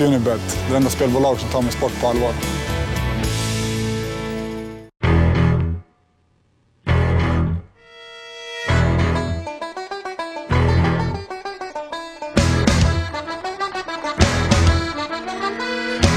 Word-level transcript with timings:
Unibet, 0.00 0.58
det 0.70 0.76
enda 0.76 0.90
spelbolag 0.90 1.38
som 1.40 1.50
tar 1.50 1.62
min 1.62 1.70
sport 1.70 2.00
på 2.00 2.06
allvar. 2.06 2.32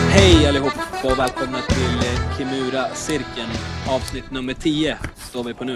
Hej 0.10 0.48
allihop 0.48 0.74
och 1.04 1.20
välkomna 1.20 1.62
till 1.62 1.98
eh, 1.98 2.38
Kimura-cirkeln. 2.38 3.50
Avsnitt 3.90 4.32
nummer 4.32 4.54
10 4.54 4.98
står 5.16 5.44
vi 5.44 5.54
på 5.54 5.64
nu. 5.64 5.76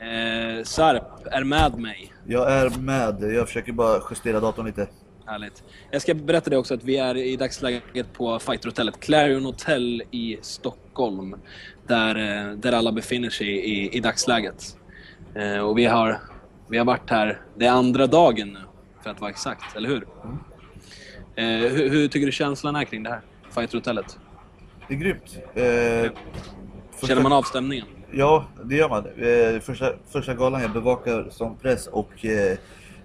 Eh, 0.00 0.64
Sarp 0.64 1.26
är 1.26 1.44
med 1.44 1.78
mig. 1.78 2.12
Jag 2.26 2.52
är 2.52 2.70
med. 2.70 3.22
Jag 3.34 3.46
försöker 3.46 3.72
bara 3.72 4.00
justera 4.10 4.40
datorn 4.40 4.66
lite. 4.66 4.88
Härligt. 5.30 5.62
Jag 5.90 6.02
ska 6.02 6.14
berätta 6.14 6.50
det 6.50 6.56
också 6.56 6.74
att 6.74 6.84
vi 6.84 6.96
är 6.96 7.16
i 7.16 7.36
dagsläget 7.36 8.12
på 8.12 8.38
fighterhotellet 8.38 9.00
Clarion 9.00 9.44
Hotel 9.44 10.02
i 10.10 10.38
Stockholm. 10.42 11.36
Där, 11.86 12.16
eh, 12.48 12.52
där 12.56 12.72
alla 12.72 12.92
befinner 12.92 13.30
sig 13.30 13.48
i, 13.48 13.96
i 13.96 14.00
dagsläget. 14.00 14.76
Eh, 15.34 15.58
och 15.58 15.78
vi 15.78 15.84
har, 15.86 16.18
vi 16.68 16.78
har 16.78 16.84
varit 16.84 17.10
här, 17.10 17.40
det 17.56 17.66
är 17.66 17.70
andra 17.70 18.06
dagen 18.06 18.48
nu 18.52 18.58
för 19.02 19.10
att 19.10 19.20
vara 19.20 19.30
exakt, 19.30 19.76
eller 19.76 19.88
hur? 19.88 20.06
Eh, 21.36 21.44
hur, 21.72 21.90
hur 21.90 22.08
tycker 22.08 22.26
du 22.26 22.32
känslan 22.32 22.76
är 22.76 22.84
kring 22.84 23.02
det 23.02 23.10
här 23.10 23.20
fighterhotellet? 23.54 24.18
Det 24.88 24.94
är 24.94 24.98
grymt. 24.98 25.38
Eh, 25.54 26.12
första- 26.92 27.06
Känner 27.06 27.22
man 27.22 27.32
av 27.32 27.42
stämningen? 27.42 27.86
Ja, 28.12 28.44
det 28.64 28.76
gör 28.76 28.88
man. 28.88 29.06
Eh, 29.06 29.60
första, 29.60 29.92
första 30.12 30.34
galan 30.34 30.62
jag 30.62 30.72
bevakar 30.72 31.28
som 31.30 31.56
press 31.56 31.86
och 31.86 32.24
eh, 32.24 32.58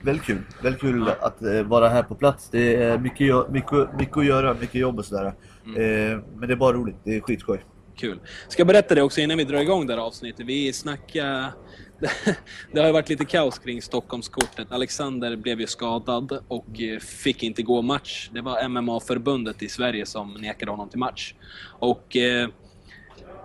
väldigt 0.06 0.26
kul. 0.26 0.42
Väldigt 0.64 0.82
kul 0.82 1.10
att 1.20 1.42
eh, 1.42 1.64
vara 1.64 1.90
här 1.90 2.04
på 2.04 2.16
plats. 2.16 2.50
Det 2.52 2.76
är 2.76 2.98
mycket, 2.98 3.50
mycket, 3.50 4.00
mycket 4.00 4.18
att 4.18 4.26
göra, 4.26 4.54
mycket 4.54 4.76
jobb 4.76 5.00
och 5.00 5.06
sådär. 5.06 5.26
Eh, 5.26 6.20
men 6.36 6.48
det 6.48 6.54
är 6.54 6.56
bara 6.56 6.74
roligt. 6.74 6.96
Det 7.04 7.16
är 7.16 7.22
skitskoj. 7.22 7.66
Kul. 7.96 8.20
Ska 8.48 8.60
jag 8.60 8.68
berätta 8.68 8.96
det 8.96 9.02
också 9.02 9.22
innan 9.22 9.38
vi 9.38 9.44
drar 9.44 9.60
igång 9.60 9.88
det 9.88 9.94
här 9.94 10.02
avsnittet. 10.02 10.46
Vi 10.46 10.74
snackade... 10.74 11.54
Det 12.72 12.80
har 12.80 12.88
ju 12.88 12.94
varit 12.94 13.10
lite 13.10 13.26
kaos 13.26 13.60
kring 13.60 13.82
Stockholmskortet. 13.82 14.72
Alexander 14.72 15.36
blev 15.36 15.60
ju 15.62 15.68
skadad 15.68 16.40
och 16.48 16.82
eh, 16.82 17.00
fick 17.00 17.44
inte 17.44 17.64
gå 17.64 17.82
match. 17.82 18.30
Det 18.34 18.42
var 18.42 18.68
MMA-förbundet 18.68 19.62
i 19.64 19.70
Sverige 19.70 20.06
som 20.06 20.34
nekade 20.34 20.72
honom 20.72 20.90
till 20.90 21.00
match. 21.00 21.34
Och 21.80 22.16
eh, 22.16 22.50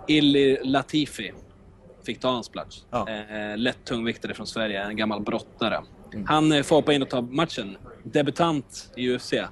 Illy 0.07 0.57
Latifi 0.63 1.31
fick 2.05 2.19
ta 2.19 2.29
hans 2.29 2.49
plats. 2.49 2.85
Ja. 2.89 3.07
Eh, 3.09 3.57
lätt 3.57 3.85
tungviktare 3.85 4.33
från 4.33 4.47
Sverige, 4.47 4.83
en 4.83 4.95
gammal 4.95 5.21
brottare. 5.21 5.81
Han 6.25 6.51
eh, 6.51 6.63
får 6.63 6.75
hoppa 6.75 6.93
in 6.93 7.01
och 7.01 7.09
ta 7.09 7.21
matchen. 7.21 7.77
Debutant 8.03 8.91
i 8.95 9.09
UFC. 9.15 9.33
Eh, 9.33 9.47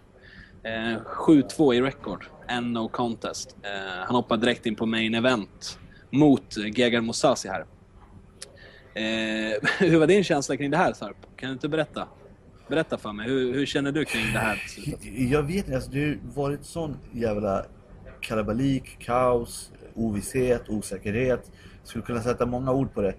7-2 1.05 1.73
i 1.73 1.81
record. 1.81 2.25
En 2.47 2.73
no 2.73 2.87
contest. 2.87 3.55
Eh, 3.63 4.05
han 4.05 4.15
hoppar 4.15 4.37
direkt 4.37 4.65
in 4.65 4.75
på 4.75 4.85
main 4.85 5.15
event 5.15 5.79
mot 6.09 6.57
eh, 6.57 6.79
Gegard 6.79 7.03
Mousasi 7.03 7.47
här. 7.47 7.65
Eh, 8.93 9.69
hur 9.79 9.99
var 9.99 10.07
din 10.07 10.23
känsla 10.23 10.57
kring 10.57 10.71
det 10.71 10.77
här 10.77 10.93
Sarp? 10.93 11.17
Kan 11.35 11.49
du 11.49 11.53
inte 11.53 11.69
berätta? 11.69 12.07
Berätta 12.67 12.97
för 12.97 13.13
mig, 13.13 13.27
hur, 13.27 13.53
hur 13.53 13.65
känner 13.65 13.91
du 13.91 14.05
kring 14.05 14.33
det 14.33 14.39
här? 14.39 14.61
Jag 15.31 15.43
vet 15.43 15.55
inte, 15.55 15.75
alltså, 15.75 15.91
det 15.91 16.05
har 16.05 16.17
varit 16.35 16.65
sån 16.65 16.97
jävla 17.11 17.65
kalabalik, 18.21 18.97
kaos, 18.99 19.71
ovisshet, 19.95 20.69
osäkerhet. 20.69 21.51
Skulle 21.83 22.05
kunna 22.05 22.21
sätta 22.21 22.45
många 22.45 22.71
ord 22.71 22.93
på 22.93 23.01
det. 23.01 23.15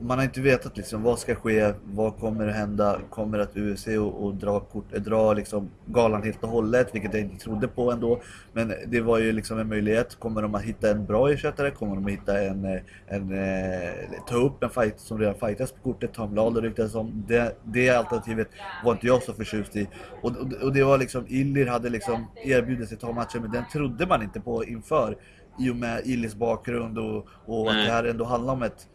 Man 0.00 0.18
har 0.18 0.24
inte 0.24 0.40
vetat 0.40 0.76
liksom 0.76 1.02
vad 1.02 1.18
ska 1.18 1.34
ske, 1.34 1.72
vad 1.84 2.18
kommer 2.18 2.48
att 2.48 2.54
hända, 2.54 2.98
kommer 3.10 3.38
att 3.38 3.56
UFC 3.56 3.86
och, 3.86 4.24
och 4.24 4.34
dra, 4.34 4.60
kort, 4.60 4.94
eh, 4.94 5.02
dra 5.02 5.32
liksom 5.32 5.70
galan 5.86 6.22
helt 6.22 6.42
och 6.42 6.48
hållet, 6.48 6.94
vilket 6.94 7.14
jag 7.14 7.22
inte 7.22 7.44
trodde 7.44 7.68
på 7.68 7.92
ändå. 7.92 8.20
Men 8.52 8.72
det 8.86 9.00
var 9.00 9.18
ju 9.18 9.32
liksom 9.32 9.58
en 9.58 9.68
möjlighet. 9.68 10.14
Kommer 10.14 10.42
de 10.42 10.54
att 10.54 10.62
hitta 10.62 10.90
en 10.90 11.06
bra 11.06 11.30
ersättare? 11.30 11.70
Kommer 11.70 11.94
de 11.94 12.06
att 12.06 12.12
hitta 12.12 12.42
en, 12.42 12.64
eh, 12.64 12.80
en, 13.06 13.32
eh, 13.32 13.92
ta 14.28 14.36
upp 14.36 14.62
en 14.62 14.70
fight 14.70 15.00
som 15.00 15.18
redan 15.18 15.34
fightas 15.34 15.72
på 15.72 15.92
kortet? 15.92 16.12
Tom 16.12 16.34
Lawler 16.34 16.62
ryktades 16.62 16.94
om. 16.94 17.24
Det, 17.28 17.56
det 17.64 17.90
alternativet 17.90 18.48
var 18.84 18.92
inte 18.92 19.06
jag 19.06 19.22
så 19.22 19.32
förtjust 19.32 19.76
i. 19.76 19.88
Och, 20.22 20.30
och, 20.30 20.52
och 20.62 20.72
det 20.72 20.84
var 20.84 20.98
liksom, 20.98 21.24
Illir 21.28 21.66
hade 21.66 21.88
liksom 21.88 22.26
erbjudit 22.44 22.88
sig 22.88 22.94
att 22.94 23.00
ta 23.00 23.12
matchen, 23.12 23.42
men 23.42 23.50
den 23.50 23.64
trodde 23.72 24.06
man 24.06 24.22
inte 24.22 24.40
på 24.40 24.64
inför. 24.64 25.16
I 25.58 25.70
och 25.70 25.76
med 25.76 26.00
Illis 26.04 26.34
bakgrund 26.34 26.98
och, 26.98 27.26
och 27.46 27.70
att 27.70 27.76
det 27.76 27.92
här 27.92 28.04
ändå 28.04 28.24
handlar 28.24 28.52
om 28.52 28.62
ett 28.62 28.88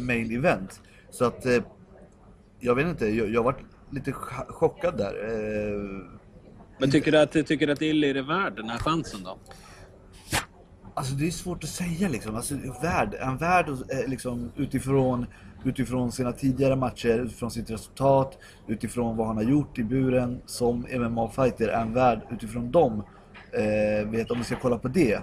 main 0.00 0.36
event. 0.36 0.80
Så 1.10 1.24
att, 1.24 1.46
eh, 1.46 1.62
jag 2.60 2.74
vet 2.74 2.86
inte, 2.86 3.06
jag, 3.06 3.30
jag 3.30 3.42
varit 3.42 3.58
lite 3.90 4.10
ch- 4.12 4.48
chockad 4.52 4.96
där. 4.98 5.14
Eh, 5.24 5.80
Men 6.78 6.90
tycker 6.90 7.12
du 7.12 7.18
att, 7.18 7.32
tycker 7.32 7.66
du 7.66 7.72
att 7.72 7.82
Illy 7.82 8.10
är 8.10 8.22
värd 8.22 8.56
den 8.56 8.68
här 8.68 8.78
chansen 8.78 9.20
då? 9.24 9.38
Alltså 10.96 11.14
det 11.14 11.26
är 11.26 11.30
svårt 11.30 11.64
att 11.64 11.70
säga 11.70 12.08
liksom. 12.08 12.36
Alltså, 12.36 12.54
värd, 12.82 13.14
en 13.20 13.36
värd 13.36 13.68
eh, 13.68 14.08
liksom, 14.08 14.52
utifrån, 14.56 15.26
utifrån 15.64 16.12
sina 16.12 16.32
tidigare 16.32 16.76
matcher, 16.76 17.18
utifrån 17.18 17.50
sitt 17.50 17.70
resultat, 17.70 18.38
utifrån 18.66 19.16
vad 19.16 19.26
han 19.26 19.36
har 19.36 19.42
gjort 19.44 19.78
i 19.78 19.84
buren 19.84 20.40
som 20.46 20.86
MMA-fighter. 20.86 21.68
Är 21.68 21.82
en 21.82 21.92
värd 21.92 22.20
utifrån 22.30 22.70
dem. 22.70 23.02
Eh, 23.52 24.08
vet 24.10 24.30
om 24.30 24.38
vi 24.38 24.44
ska 24.44 24.56
kolla 24.56 24.78
på 24.78 24.88
det. 24.88 25.18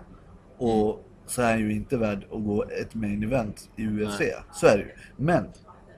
Och 0.57 1.07
så 1.31 1.41
är 1.41 1.51
han 1.51 1.59
ju 1.59 1.71
inte 1.73 1.97
värd 1.97 2.23
att 2.31 2.43
gå 2.43 2.63
ett 2.63 2.95
main 2.95 3.23
event 3.23 3.69
i 3.75 3.87
UFC. 3.87 4.21
Så 4.53 4.67
är 4.67 4.77
det 4.77 4.83
ju. 4.83 4.89
Men 5.15 5.45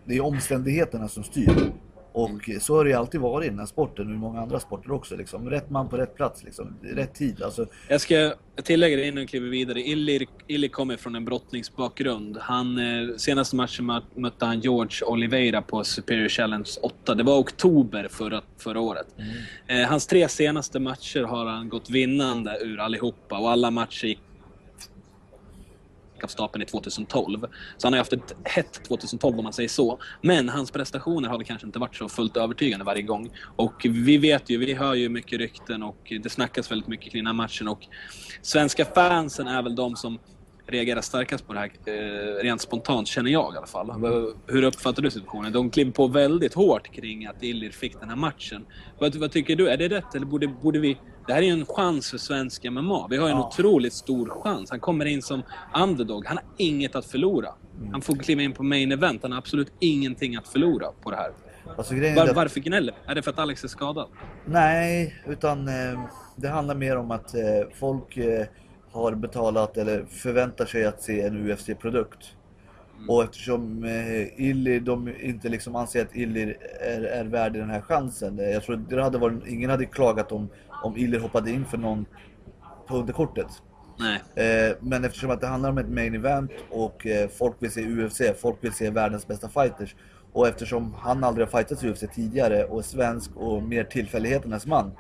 det 0.06 0.16
är 0.16 0.22
omständigheterna 0.22 1.08
som 1.08 1.24
styr. 1.24 1.72
Och 2.16 2.50
så 2.62 2.76
har 2.78 2.84
det 2.84 2.90
ju 2.90 2.96
alltid 2.96 3.22
varit 3.22 3.46
i 3.46 3.50
den 3.50 3.60
här 3.60 3.66
sporten 3.66 4.08
och 4.08 4.14
i 4.14 4.18
många 4.18 4.42
andra 4.42 4.60
sporter 4.60 4.92
också. 4.92 5.16
Liksom. 5.16 5.50
Rätt 5.50 5.70
man 5.70 5.90
på 5.90 5.98
rätt 5.98 6.16
plats, 6.16 6.44
liksom. 6.44 6.76
rätt 6.82 7.14
tid. 7.16 7.44
Alltså, 7.44 7.66
Jag 7.90 8.02
ska 8.02 8.34
tillägga 8.64 8.98
det 8.98 9.08
innan 9.08 9.22
vi 9.22 9.28
kliver 9.28 9.50
vidare. 9.50 9.80
Illy, 9.82 10.26
Illy 10.48 10.70
kommer 10.70 10.98
från 10.98 11.16
en 11.16 11.26
brottningsbakgrund. 11.26 12.38
Han, 12.42 12.78
eh, 12.78 13.16
senaste 13.18 13.56
matchen 13.56 13.92
mö- 13.92 14.02
mötte 14.16 14.46
han 14.46 14.60
George 14.60 15.06
Oliveira 15.08 15.62
på 15.62 15.84
Superior 15.84 16.30
Challenge 16.30 16.70
8. 16.82 17.16
Det 17.16 17.24
var 17.24 17.38
oktober 17.40 18.08
förra, 18.12 18.42
förra 18.58 18.80
året. 18.80 19.08
Eh, 19.68 19.82
hans 19.90 20.08
tre 20.08 20.28
senaste 20.30 20.80
matcher 20.80 21.24
har 21.24 21.46
han 21.46 21.70
gått 21.70 21.90
vinnande 21.90 22.58
ur 22.62 22.80
allihopa 22.80 23.38
och 23.40 23.52
alla 23.52 23.72
matcher 23.72 24.06
gick 24.08 24.20
av 26.24 26.28
stapeln 26.28 26.64
i 26.64 26.66
2012. 26.66 27.48
Så 27.78 27.88
han 27.88 27.94
har 27.94 27.98
haft 27.98 28.14
ett 28.14 28.36
hett 28.44 28.84
2012 28.88 29.38
om 29.38 29.44
man 29.44 29.54
säger 29.54 29.70
så. 29.70 30.00
Men 30.22 30.50
hans 30.50 30.72
prestationer 30.72 31.30
har 31.30 31.38
väl 31.38 31.48
kanske 31.48 31.68
inte 31.68 31.80
varit 31.80 31.96
så 31.96 32.10
fullt 32.10 32.38
övertygande 32.38 32.86
varje 32.86 33.02
gång. 33.02 33.30
Och 33.56 33.86
vi 33.90 34.18
vet 34.18 34.50
ju, 34.50 34.58
vi 34.58 34.74
hör 34.74 34.94
ju 34.94 35.10
mycket 35.10 35.40
rykten 35.40 35.84
och 35.84 36.14
det 36.24 36.30
snackas 36.30 36.72
väldigt 36.72 36.88
mycket 36.88 37.12
kring 37.12 37.20
den 37.20 37.28
här 37.28 37.34
matchen. 37.34 37.68
Och 37.68 37.88
svenska 38.42 38.86
fansen 38.86 39.48
är 39.48 39.62
väl 39.62 39.76
de 39.76 39.96
som 39.96 40.20
reagerar 40.68 41.02
starkast 41.02 41.48
på 41.48 41.54
det 41.54 41.60
här, 41.60 41.72
eh, 41.86 42.44
rent 42.44 42.62
spontant 42.62 43.08
känner 43.08 43.32
jag 43.32 43.54
i 43.54 43.58
alla 43.58 43.68
fall. 43.68 43.92
Hur 44.48 44.64
uppfattar 44.64 45.02
du 45.02 45.12
situationen? 45.12 45.54
De 45.54 45.70
kliver 45.70 45.92
på 45.92 46.08
väldigt 46.08 46.54
hårt 46.54 46.92
kring 46.96 47.26
att 47.26 47.44
Illir 47.44 47.72
fick 47.72 48.00
den 48.00 48.10
här 48.10 48.16
matchen. 48.16 48.66
Vad, 49.00 49.16
vad 49.16 49.32
tycker 49.32 49.56
du? 49.56 49.70
Är 49.70 49.78
det 49.78 49.88
rätt 49.90 50.16
eller 50.16 50.26
borde, 50.26 50.48
borde 50.48 50.80
vi... 50.80 50.98
Det 51.28 51.34
här 51.34 51.42
är 51.42 51.46
ju 51.46 51.52
en 51.52 51.66
chans 51.66 52.12
för 52.12 52.18
svensk 52.18 52.64
MMA. 52.72 53.08
Vi 53.10 53.18
har 53.18 53.28
ju 53.28 53.32
en 53.32 53.38
Ja. 53.38 53.48
otroligt 53.48 53.94
stor 53.94 54.30
chans. 54.30 54.70
Han 54.70 54.80
kommer 54.80 55.06
in 55.06 55.22
som 55.22 55.44
underdog. 55.76 56.26
Han 56.26 56.38
har 56.38 56.46
inget 56.58 56.96
att 56.96 57.06
förlora. 57.06 57.50
Han 57.92 58.02
får 58.02 58.16
kliva 58.16 58.42
in 58.42 58.54
på 58.54 58.64
main 58.64 58.92
event. 58.92 59.20
Han 59.24 59.32
har 59.32 59.38
absolut 59.38 59.72
ingenting 59.80 60.36
att 60.36 60.48
förlora 60.48 60.88
på 61.04 61.12
det 61.12 61.18
här. 61.18 61.32
alltså 61.78 61.94
Var, 61.96 62.30
att- 62.30 62.36
varför 62.36 62.60
gnäller 62.60 62.94
Är 63.08 63.16
det 63.16 63.22
för 63.22 63.32
att 63.32 63.40
Alex 63.40 63.64
är 63.64 63.68
skadad? 63.68 64.08
Nej, 64.46 65.16
utan 65.28 65.68
eh, 65.68 66.00
det 66.36 66.48
handlar 66.48 66.76
mer 66.76 66.98
om 66.98 67.12
att 67.12 67.36
eh, 67.36 67.42
folk 67.80 68.18
eh, 68.18 68.46
har 68.92 69.16
betalat 69.16 69.78
eller 69.78 70.06
förväntar 70.06 70.66
sig 70.66 70.86
att 70.86 71.02
se 71.02 71.22
en 71.22 71.52
UFC-produkt. 71.52 72.34
Och 73.10 73.24
eftersom 73.24 73.84
eh, 73.84 74.42
Illir, 74.50 74.80
de 74.80 75.14
inte 75.22 75.50
liksom 75.50 75.76
anser 75.76 76.02
att 76.02 76.16
Illir 76.16 76.58
är, 76.82 77.02
är 77.02 77.24
värd 77.24 77.54
den 77.54 77.70
här 77.70 77.82
chansen. 77.82 78.40
Eh, 78.40 78.46
jag 78.50 78.64
tror 78.64 78.76
det 78.90 79.04
hade 79.04 79.18
varit, 79.18 79.48
ingen 79.48 79.70
hade 79.70 79.86
klagat 79.86 80.32
om, 80.32 80.50
om 80.84 80.98
Illir 80.98 81.20
hoppade 81.20 81.52
in 81.52 81.66
för 81.66 81.78
någon 81.78 82.06
på 82.88 82.98
underkortet. 82.98 83.48
Eh, 84.36 84.76
men 84.80 85.04
eftersom 85.06 85.32
att 85.32 85.42
det 85.42 85.48
handlar 85.48 85.70
om 85.70 85.78
ett 85.78 85.90
main 85.90 86.16
event 86.16 86.52
och 86.70 87.08
eh, 87.08 87.30
folk 87.30 87.56
vill 87.60 87.72
se 87.72 87.82
UFC, 87.88 88.22
folk 88.42 88.58
vill 88.64 88.74
se 88.74 88.90
världens 88.90 89.28
bästa 89.28 89.50
fighters. 89.50 89.96
Och 90.34 90.48
eftersom 90.48 90.94
han 90.94 91.24
aldrig 91.24 91.48
har 91.48 91.52
fightats 91.60 91.84
i 91.84 91.90
UFC 91.90 92.04
tidigare 92.16 92.64
och 92.66 92.80
är 92.80 92.84
svensk 92.84 93.32
och 93.36 93.64
mer 93.64 93.84
tillfälligheternas 93.84 94.66
man. 94.66 94.92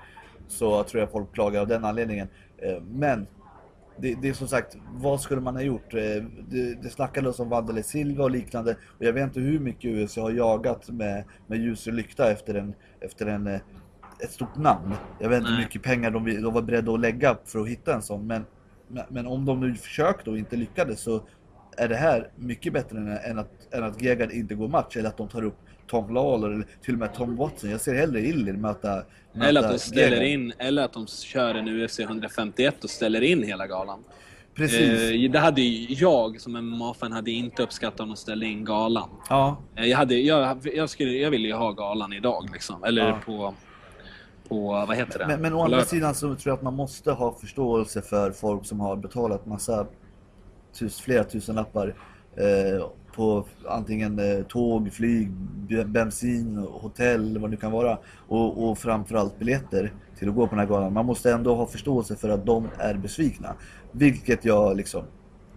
Så 0.47 0.83
tror 0.83 0.99
jag 1.01 1.11
folk 1.11 1.33
klagar 1.33 1.61
av 1.61 1.67
den 1.67 1.85
anledningen. 1.85 2.27
Eh, 2.57 2.81
men 2.81 3.27
det, 3.97 4.15
det 4.21 4.29
är 4.29 4.33
som 4.33 4.47
sagt, 4.47 4.77
vad 4.93 5.21
skulle 5.21 5.41
man 5.41 5.55
ha 5.55 5.61
gjort? 5.63 5.93
Eh, 5.93 5.99
Det, 6.49 6.81
det 6.83 6.89
snackades 6.89 7.39
om 7.39 7.49
Vandele 7.49 7.83
Silva 7.83 8.23
och 8.23 8.31
liknande. 8.31 8.71
Och 8.71 9.05
jag 9.05 9.13
vet 9.13 9.23
inte 9.23 9.39
hur 9.39 9.59
mycket 9.59 9.91
UFC 9.91 10.17
har 10.17 10.31
jagat 10.31 10.89
med, 10.89 11.23
med 11.47 11.59
ljus 11.59 11.87
och 11.87 11.93
lykta 11.93 12.31
efter 12.31 12.53
en, 12.55 12.73
efter 13.01 13.25
en 13.25 13.47
eh, 13.47 13.59
ett 14.23 14.31
stort 14.31 14.55
namn. 14.57 14.93
Jag 15.19 15.29
vet 15.29 15.37
inte 15.39 15.51
hur 15.51 15.57
mycket 15.57 15.83
pengar 15.83 16.11
de, 16.11 16.41
de 16.41 16.53
var 16.53 16.61
beredda 16.61 16.91
att 16.93 16.99
lägga 16.99 17.37
för 17.45 17.59
att 17.59 17.67
hitta 17.67 17.93
en 17.95 18.01
sån. 18.01 18.27
Men, 18.27 18.45
men, 19.09 19.27
om 19.27 19.45
de 19.45 19.59
nu 19.59 19.75
försökte 19.75 20.29
och 20.29 20.37
inte 20.37 20.55
lyckades 20.55 20.99
så 21.01 21.21
är 21.77 21.87
det 21.89 21.95
här 21.95 22.29
mycket 22.35 22.73
bättre 22.73 22.97
än, 22.97 23.17
än 23.31 23.39
att, 23.39 23.73
än 23.73 23.83
att 23.83 24.01
Gegard 24.01 24.31
inte 24.31 24.55
går 24.55 24.67
match 24.67 24.97
eller 24.97 25.09
att 25.09 25.17
de 25.17 25.27
tar 25.27 25.43
upp 25.45 25.57
Tom 25.87 26.13
Lawler 26.13 26.49
eller 26.49 26.67
till 26.81 26.93
och 26.93 26.99
med 26.99 27.13
Tom 27.13 27.35
Watson. 27.35 27.69
Jag 27.69 27.81
ser 27.81 27.95
hellre 27.95 28.19
Illir 28.21 28.53
möta, 28.53 29.03
möta 29.33 29.47
Eller 29.49 29.63
att 29.63 29.71
de 29.71 29.79
ställer 29.79 30.17
Gegard. 30.17 30.23
in, 30.27 30.53
eller 30.57 30.83
att 30.83 30.93
de 30.93 31.07
kör 31.07 31.55
en 31.55 31.67
UFC 31.83 31.99
151 31.99 32.83
och 32.83 32.89
ställer 32.89 33.21
in 33.21 33.43
hela 33.43 33.67
galan. 33.67 33.99
Precis. 34.55 35.11
Eh, 35.25 35.31
det 35.31 35.39
hade 35.39 35.61
ju 35.61 35.95
jag 35.95 36.41
som 36.41 36.55
en 36.55 36.65
MMA-fan 36.65 37.11
hade 37.11 37.31
inte 37.31 37.63
uppskattat 37.63 37.99
om 37.99 38.07
de 38.09 38.15
ställde 38.15 38.45
in 38.45 38.65
galan. 38.65 39.09
Ja, 39.29 39.57
Eh, 39.75 39.85
jag, 39.85 39.97
hade, 39.97 40.15
jag, 40.15 40.57
jag, 40.75 40.89
skulle, 40.89 41.11
jag 41.11 41.31
ville 41.31 41.47
ju 41.47 41.53
ha 41.53 41.71
galan 41.71 42.13
idag 42.13 42.49
liksom. 42.53 42.83
Eller 42.83 43.07
Ja. 43.07 43.19
på, 43.25 43.53
på, 44.53 44.85
vad 44.87 44.97
heter 44.97 45.19
det? 45.19 45.27
men, 45.27 45.41
men 45.41 45.53
å 45.53 45.57
andra 45.57 45.69
lördag. 45.69 45.87
sidan 45.87 46.15
så 46.15 46.27
tror 46.35 46.39
jag 46.43 46.53
att 46.53 46.61
man 46.61 46.73
måste 46.73 47.11
ha 47.11 47.33
förståelse 47.41 48.01
för 48.01 48.31
folk 48.31 48.65
som 48.65 48.79
har 48.79 48.95
betalat 48.95 49.45
massa 49.45 49.85
tus, 50.73 50.99
flera 51.01 51.23
tusen 51.23 51.55
lappar 51.55 51.95
eh, 52.35 52.85
på 53.15 53.45
antingen 53.67 54.19
eh, 54.19 54.43
tåg, 54.45 54.93
flyg, 54.93 55.31
bensin, 55.85 56.57
hotell, 56.71 57.37
vad 57.37 57.49
det 57.49 57.51
nu 57.51 57.57
kan 57.57 57.71
vara. 57.71 57.97
Och, 58.27 58.69
och 58.69 58.77
framförallt 58.77 59.39
biljetter 59.39 59.93
till 60.19 60.29
att 60.29 60.35
gå 60.35 60.47
på 60.47 60.55
den 60.55 60.59
här 60.59 60.73
galan. 60.73 60.93
Man 60.93 61.05
måste 61.05 61.31
ändå 61.31 61.55
ha 61.55 61.65
förståelse 61.67 62.15
för 62.15 62.29
att 62.29 62.45
de 62.45 62.69
är 62.77 62.93
besvikna. 62.93 63.53
Vilket 63.91 64.45
jag 64.45 64.77
liksom... 64.77 65.03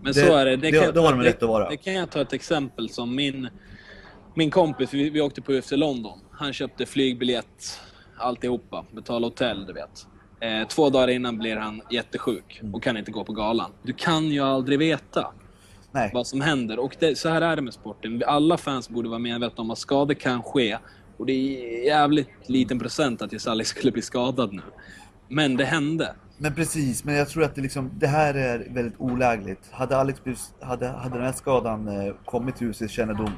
Men 0.03 0.13
Det- 0.13 0.21
så 0.21 0.35
är 0.37 0.45
det. 0.45 0.51
Det, 0.57 0.71
det- 0.71 0.81
kan, 0.85 0.95
det 0.95 1.01
har 1.01 1.11
de 1.13 1.23
rätt 1.23 1.43
att 1.43 1.49
vara. 1.49 1.69
Det 1.69 1.77
kan 1.77 1.95
jag 1.95 2.11
ta 2.11 2.21
ett 2.21 2.33
exempel 2.33 2.89
som 2.89 3.15
min, 3.15 3.49
min 4.35 4.51
kompis, 4.51 4.95
vi, 4.95 5.11
vi 5.11 5.21
åkte 5.21 5.43
på 5.43 5.53
UFC 5.53 5.71
London. 5.73 6.19
Han 6.31 6.53
köpte 6.53 6.87
flygbiljett, 6.87 7.81
alltihopa, 8.19 8.85
betalade 8.93 9.27
hotell, 9.27 9.67
du 9.67 9.73
vet. 9.73 10.07
Eh, 10.41 10.69
två 10.69 10.91
dagar 10.91 11.09
innan 11.09 11.39
blir 11.39 11.57
han 11.57 11.83
jättesjuk 11.91 12.59
Mm. 12.63 12.75
och 12.75 12.83
kan 12.83 12.97
inte 12.97 13.11
gå 13.11 13.25
på 13.25 13.33
galan. 13.33 13.71
Du 13.83 13.93
kan 13.93 14.25
ju 14.25 14.41
aldrig 14.41 14.79
veta 14.79 15.27
Nej. 15.93 16.11
vad 16.15 16.27
som 16.27 16.41
händer. 16.41 16.79
Och 16.79 16.97
det, 16.99 17.19
så 17.19 17.29
här 17.29 17.41
är 17.43 17.57
det 17.57 17.63
med 17.63 17.75
sporten. 17.75 18.23
Alla 18.27 18.57
fans 18.57 18.89
borde 18.89 19.09
vara 19.09 19.19
medvetna 19.19 19.63
om 19.63 19.71
att 19.71 19.79
skador 19.79 20.15
kan 20.15 20.43
ske. 20.43 20.79
Och 21.17 21.27
det 21.27 21.33
är 21.33 21.85
jävligt 21.87 22.29
liten 22.49 22.79
procent 22.79 23.23
att 23.23 23.33
Jesali 23.33 23.65
skulle 23.75 23.93
bli 23.93 24.03
skadad 24.03 24.53
nu. 24.53 24.63
Men 25.29 25.57
det 25.57 25.65
hände. 25.65 26.15
Men 26.39 26.55
precis, 26.55 27.05
men 27.05 27.15
jag 27.15 27.29
tror 27.29 27.45
att 27.45 27.55
det, 27.55 27.61
liksom, 27.61 27.91
det 27.95 28.07
här 28.07 28.35
är 28.35 28.67
väldigt 28.71 28.95
olägligt. 29.01 29.61
Hade, 29.71 29.97
Alex 29.97 30.25
blivit, 30.25 30.41
hade, 30.61 30.89
hade 30.89 31.15
den 31.17 31.25
här 31.25 31.33
skadan 31.33 31.89
eh, 31.89 32.15
kommit 32.25 32.57
till 32.57 32.67
UFCs 32.67 32.91
kännedom 32.91 33.31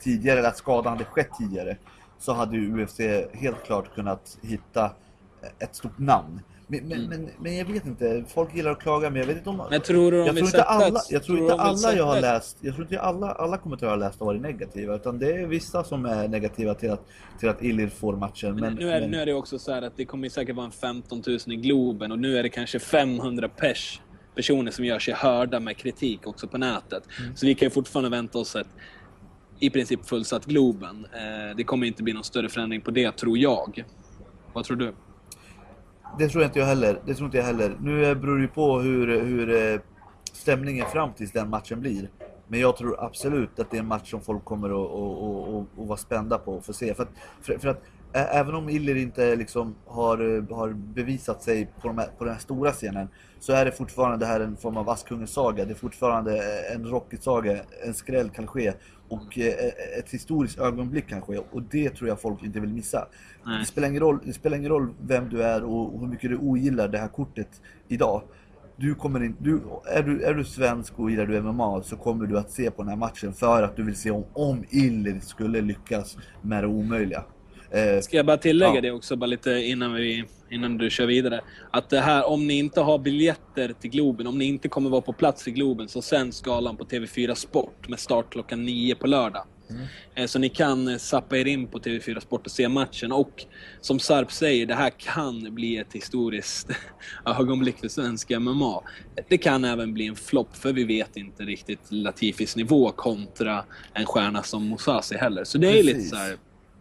tidigare, 0.00 0.38
eller 0.38 0.48
att 0.48 0.56
skadan 0.56 0.92
hade 0.92 1.04
skett 1.04 1.30
tidigare, 1.38 1.76
så 2.18 2.32
hade 2.32 2.56
ju 2.56 2.84
UFC 2.84 3.00
helt 3.32 3.64
klart 3.64 3.94
kunnat 3.94 4.38
hitta 4.42 4.90
ett 5.58 5.74
stort 5.74 5.98
namn. 5.98 6.40
Men, 6.68 6.88
men, 6.88 7.08
men, 7.08 7.30
men 7.38 7.56
jag 7.56 7.64
vet 7.64 7.86
inte, 7.86 8.24
folk 8.28 8.54
gillar 8.54 8.70
att 8.70 8.80
klaga, 8.80 9.10
men 9.10 9.20
jag 9.20 9.26
vet 9.26 9.36
inte 9.36 9.48
om... 9.50 9.60
Mm. 9.60 9.70
Men 9.70 9.80
tror 9.80 10.10
du 10.10 10.18
de 10.18 10.26
jag 10.26 10.36
tror 10.36 10.46
inte 10.46 10.62
alla, 10.62 11.00
jag 11.10 11.22
tror 11.24 11.36
tror 11.36 11.50
inte 11.50 11.62
alla 11.62 11.92
jag 11.92 12.04
har 12.04 12.20
läst, 12.20 12.58
jag 12.60 12.74
tror 12.74 12.84
inte 12.86 13.00
alla, 13.00 13.32
alla 13.32 13.58
kommentarer 13.58 13.90
jag 13.90 13.98
läst 13.98 14.18
har 14.20 14.26
varit 14.26 14.40
negativa, 14.40 14.94
utan 14.94 15.18
det 15.18 15.32
är 15.32 15.46
vissa 15.46 15.84
som 15.84 16.06
är 16.06 16.28
negativa 16.28 16.74
till 16.74 16.90
att, 16.90 17.06
till 17.40 17.48
att 17.48 17.62
Illir 17.62 17.88
får 17.88 18.16
matchen. 18.16 18.54
Men, 18.54 18.60
Men, 18.60 18.74
nu, 18.74 18.90
är, 18.90 19.00
men- 19.00 19.10
nu 19.10 19.20
är 19.20 19.26
det 19.26 19.34
också 19.34 19.58
så 19.58 19.72
här 19.72 19.82
att 19.82 19.96
det 19.96 20.04
kommer 20.04 20.28
säkert 20.28 20.56
vara 20.56 20.66
en 20.66 20.72
15 20.72 21.22
000 21.26 21.38
i 21.46 21.56
Globen 21.56 22.12
och 22.12 22.18
nu 22.18 22.38
är 22.38 22.42
det 22.42 22.48
kanske 22.48 22.78
500 22.78 23.48
pers, 23.48 24.00
personer 24.34 24.70
som 24.70 24.84
gör 24.84 24.98
sig 24.98 25.14
hörda 25.14 25.60
med 25.60 25.76
kritik 25.76 26.26
också 26.26 26.48
på 26.48 26.58
nätet. 26.58 27.02
Mm. 27.20 27.36
Så 27.36 27.46
vi 27.46 27.54
kan 27.54 27.66
ju 27.66 27.70
fortfarande 27.70 28.10
vänta 28.10 28.38
oss 28.38 28.56
ett 28.56 28.68
i 29.58 29.70
princip 29.70 30.06
fullsatt 30.06 30.46
Globen. 30.46 31.06
Eh, 31.12 31.56
det 31.56 31.64
kommer 31.64 31.86
inte 31.86 32.02
bli 32.02 32.12
någon 32.12 32.24
större 32.24 32.48
förändring 32.48 32.80
på 32.80 32.90
det, 32.90 33.12
tror 33.12 33.38
jag. 33.38 33.84
Vad 34.52 34.64
tror 34.64 34.76
du? 34.76 34.94
Det 36.18 36.28
tror 36.28 36.44
inte 36.44 36.58
jag 36.58 36.66
heller. 36.66 37.00
Det 37.06 37.14
tror 37.14 37.26
inte 37.26 37.38
jag 37.38 37.44
heller. 37.44 37.76
Nu 37.80 38.04
eh, 38.04 38.14
beror 38.14 38.36
det 38.36 38.42
ju 38.42 38.48
på 38.48 38.80
hur, 38.80 39.20
hur 39.20 39.72
eh, 39.72 39.80
stämningen 40.32 40.86
fram 40.86 41.12
tills 41.12 41.32
den 41.32 41.50
matchen 41.50 41.80
blir. 41.80 42.10
Men 42.48 42.60
jag 42.60 42.76
tror 42.76 43.04
absolut 43.04 43.58
att 43.58 43.70
det 43.70 43.76
är 43.76 43.80
en 43.80 43.86
match 43.86 44.10
som 44.10 44.20
folk 44.20 44.44
kommer 44.44 44.68
att, 44.68 44.90
att, 44.90 45.18
att, 45.18 45.62
att, 45.62 45.80
att 45.80 45.88
vara 45.88 45.96
spända 45.96 46.38
på 46.38 46.56
att 46.56 46.66
få 46.66 46.72
se. 46.72 46.94
För 46.94 47.02
att, 47.02 47.10
för, 47.42 47.58
för 47.58 47.68
att 47.68 47.82
även 48.18 48.54
om 48.54 48.68
Iller 48.68 48.94
inte 48.94 49.36
liksom 49.36 49.74
har, 49.86 50.54
har 50.54 50.70
bevisat 50.72 51.42
sig 51.42 51.68
på, 51.80 51.88
de 51.88 51.98
här, 51.98 52.06
på 52.18 52.24
den 52.24 52.32
här 52.32 52.40
stora 52.40 52.72
scenen 52.72 53.08
så 53.40 53.52
är 53.52 53.64
det 53.64 53.72
fortfarande 53.72 54.16
det 54.18 54.26
här 54.26 54.40
en 54.40 54.56
form 54.56 54.76
av 54.76 54.90
Askungens 54.90 55.30
saga. 55.30 55.64
Det 55.64 55.72
är 55.72 55.74
fortfarande 55.74 56.42
en 56.74 56.86
Rocky-saga. 56.86 57.58
En 57.86 57.94
skräll 57.94 58.30
kan 58.30 58.46
ske 58.46 58.72
och 59.08 59.38
ett 59.98 60.10
historiskt 60.10 60.58
ögonblick 60.58 61.08
kan 61.08 61.22
ske 61.22 61.38
och 61.38 61.62
det 61.62 61.90
tror 61.90 62.08
jag 62.08 62.20
folk 62.20 62.42
inte 62.42 62.60
vill 62.60 62.72
missa. 62.72 63.08
Nej. 63.46 63.58
Det 63.58 63.66
spelar, 63.66 63.88
ingen 63.88 64.00
roll, 64.00 64.18
det 64.24 64.32
spelar 64.32 64.56
ingen 64.56 64.70
roll 64.70 64.94
vem 65.00 65.28
du 65.28 65.42
är 65.42 65.64
och 65.64 65.94
och 65.94 66.00
hur 66.00 66.08
mycket 66.08 66.30
du 66.30 66.36
ogillar 66.36 66.88
det 66.88 66.98
här 66.98 67.08
kortet 67.08 67.62
idag. 67.88 68.22
Du 68.76 68.94
kommer 68.94 69.24
in, 69.24 69.36
du, 69.38 69.60
är, 69.84 70.02
du, 70.02 70.22
är 70.22 70.34
du 70.34 70.44
svensk 70.44 70.98
och 70.98 71.10
gillar 71.10 71.26
du 71.26 71.42
MMA 71.42 71.82
så 71.82 71.96
kommer 71.96 72.26
du 72.26 72.38
att 72.38 72.50
se 72.50 72.70
på 72.70 72.82
den 72.82 72.88
här 72.88 72.96
matchen 72.96 73.32
för 73.32 73.62
att 73.62 73.76
du 73.76 73.82
vill 73.82 73.96
se 73.96 74.10
om, 74.10 74.24
om 74.32 74.64
Iller 74.70 75.20
skulle 75.20 75.60
lyckas 75.60 76.16
med 76.42 76.64
det 76.64 76.68
omöjliga. 76.68 77.24
Eh, 77.70 78.00
Ska 78.00 78.16
jag 78.16 78.26
bara 78.26 78.36
tillägga 78.36 78.74
Ja. 78.74 78.80
det 78.80 78.90
också, 78.90 79.16
bara 79.16 79.26
lite 79.26 79.50
innan, 79.50 79.94
vi, 79.94 80.24
innan 80.50 80.78
du 80.78 80.90
kör 80.90 81.06
vidare. 81.06 81.40
Att 81.70 81.90
det 81.90 82.00
här, 82.00 82.28
om 82.28 82.46
ni 82.46 82.54
inte 82.58 82.80
har 82.80 82.98
biljetter 82.98 83.72
till 83.80 83.90
Globen, 83.90 84.26
om 84.26 84.38
ni 84.38 84.44
inte 84.44 84.68
kommer 84.68 84.90
vara 84.90 85.00
på 85.00 85.12
plats 85.12 85.48
i 85.48 85.50
Globen, 85.50 85.88
så 85.88 86.02
sänds 86.02 86.42
galan 86.42 86.76
på 86.76 86.84
TV4 86.84 87.34
Sport 87.34 87.88
med 87.88 87.98
start 88.00 88.32
klockan 88.32 88.64
nio 88.64 88.94
på 88.94 89.06
lördag. 89.06 89.44
Eh, 90.14 90.26
Så 90.26 90.38
ni 90.38 90.48
kan 90.48 90.88
eh, 90.88 90.96
zappa 90.96 91.36
er 91.38 91.46
in 91.46 91.66
på 91.66 91.78
TV4 91.78 92.20
Sport 92.20 92.46
och 92.46 92.52
se 92.52 92.68
matchen. 92.68 93.12
Och 93.12 93.44
som 93.80 93.98
Sarp 93.98 94.32
säger, 94.32 94.66
det 94.66 94.74
här 94.74 94.90
kan 94.90 95.54
bli 95.54 95.76
ett 95.76 95.92
historiskt 95.92 96.68
ögonblick 97.24 97.78
för 97.78 97.88
svensk 97.88 98.30
MMA. 98.30 98.82
Det 99.28 99.38
kan 99.38 99.64
även 99.64 99.94
bli 99.94 100.06
en 100.06 100.16
flopp, 100.16 100.56
för 100.56 100.72
vi 100.72 100.84
vet 100.84 101.16
inte 101.16 101.42
riktigt 101.42 101.80
Latifis 101.88 102.56
nivå 102.56 102.90
kontra 102.90 103.64
en 103.94 104.06
stjärna 104.06 104.42
som 104.42 104.66
Mousasi 104.68 105.16
heller. 105.16 105.44
Så 105.44 105.58
det 105.58 105.68
är 105.78 105.82
lite 105.82 105.94
Precis. 105.94 106.10
så 106.10 106.16
här... 106.16 106.36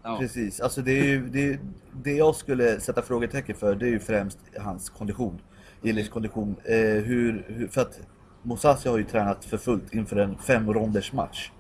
Ja. 0.05 0.17
Precis, 0.19 0.59
alltså 0.59 0.81
det, 0.81 0.91
är 0.99 1.03
ju, 1.03 1.27
det, 1.29 1.59
det 2.03 2.13
jag 2.13 2.35
skulle 2.35 2.79
sätta 2.79 3.01
frågetecken 3.01 3.55
för 3.55 3.75
det 3.75 3.85
är 3.85 3.89
ju 3.89 3.99
främst 3.99 4.39
hans 4.59 4.89
kondition. 4.89 5.41
Illis 5.81 6.09
kondition. 6.09 6.55
Eh, 6.63 6.75
hur, 6.77 7.45
hur, 7.47 7.67
för 7.67 7.81
att 7.81 7.99
Mosasi 8.41 8.89
har 8.89 8.97
ju 8.97 9.03
tränat 9.03 9.45
för 9.45 9.57
fullt 9.57 9.93
inför 9.93 10.15
en 10.15 10.37
fem 10.37 10.73
ronders 10.73 11.13
match. 11.13 11.51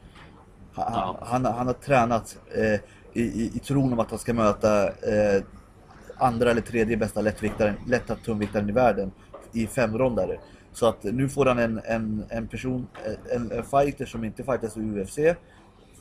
Han, 0.73 0.93
Ja. 0.93 1.17
han, 1.21 1.45
han 1.45 1.67
har 1.67 1.73
tränat 1.73 2.37
eh, 2.55 2.73
i, 3.13 3.21
i, 3.23 3.51
i 3.55 3.59
tron 3.59 3.93
om 3.93 3.99
att 3.99 4.09
han 4.09 4.19
ska 4.19 4.33
möta 4.33 4.87
eh, 4.87 5.43
andra 6.17 6.51
eller 6.51 6.61
tredje 6.61 6.97
bästa 6.97 7.21
lättviktaren, 7.21 7.75
lätta 7.87 8.15
tungviktaren 8.15 8.69
i 8.69 8.71
världen 8.71 9.11
i 9.53 9.67
femrondare. 9.67 10.39
Så 10.73 10.87
att 10.87 11.03
nu 11.03 11.29
får 11.29 11.45
han 11.45 11.59
en, 11.59 11.81
en, 11.85 12.25
en 12.29 12.47
person, 12.47 12.87
en, 13.31 13.51
en 13.51 13.63
fighter 13.63 14.05
som 14.05 14.23
inte 14.23 14.43
fightas 14.43 14.77
i 14.77 14.79
UFC. 14.79 15.17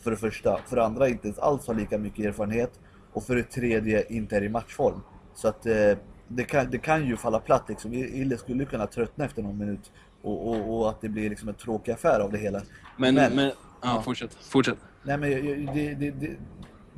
För 0.04 0.10
det 0.10 0.16
första. 0.16 0.58
För 0.66 0.76
det 0.76 0.84
andra 0.84 1.08
inte 1.08 1.26
ens 1.26 1.38
alls 1.38 1.66
har 1.66 1.74
lika 1.74 1.98
mycket 1.98 2.24
erfarenhet. 2.24 2.80
Och 3.12 3.24
för 3.24 3.36
det 3.36 3.42
tredje 3.42 4.04
inte 4.08 4.36
är 4.36 4.42
i 4.42 4.48
matchform. 4.48 5.00
Så 5.34 5.48
att 5.48 5.66
eh, 5.66 5.98
det, 6.28 6.44
kan, 6.44 6.70
det 6.70 6.78
kan 6.78 7.06
ju 7.06 7.16
falla 7.16 7.38
platt 7.38 7.64
liksom. 7.68 7.92
Ille 7.92 8.36
skulle 8.36 8.64
kunna 8.64 8.86
tröttna 8.86 9.24
efter 9.24 9.42
någon 9.42 9.58
minut. 9.58 9.92
Och, 10.23 10.49
och, 10.49 10.76
och 10.80 10.88
att 10.90 11.00
det 11.00 11.08
blir 11.08 11.30
liksom 11.30 11.49
en 11.49 11.54
tråkig 11.54 11.92
affär 11.92 12.20
av 12.20 12.32
det 12.32 12.38
hela. 12.38 12.61
Men, 12.96 13.14
men, 13.14 13.37
Men- 13.37 13.52
ja, 13.82 14.02
fortsätt. 14.04 14.34
Fortsätt. 14.34 14.78
Nej 15.02 15.18
men 15.18 15.30
det, 15.75 15.94
det, 15.94 16.11
det, 16.11 16.30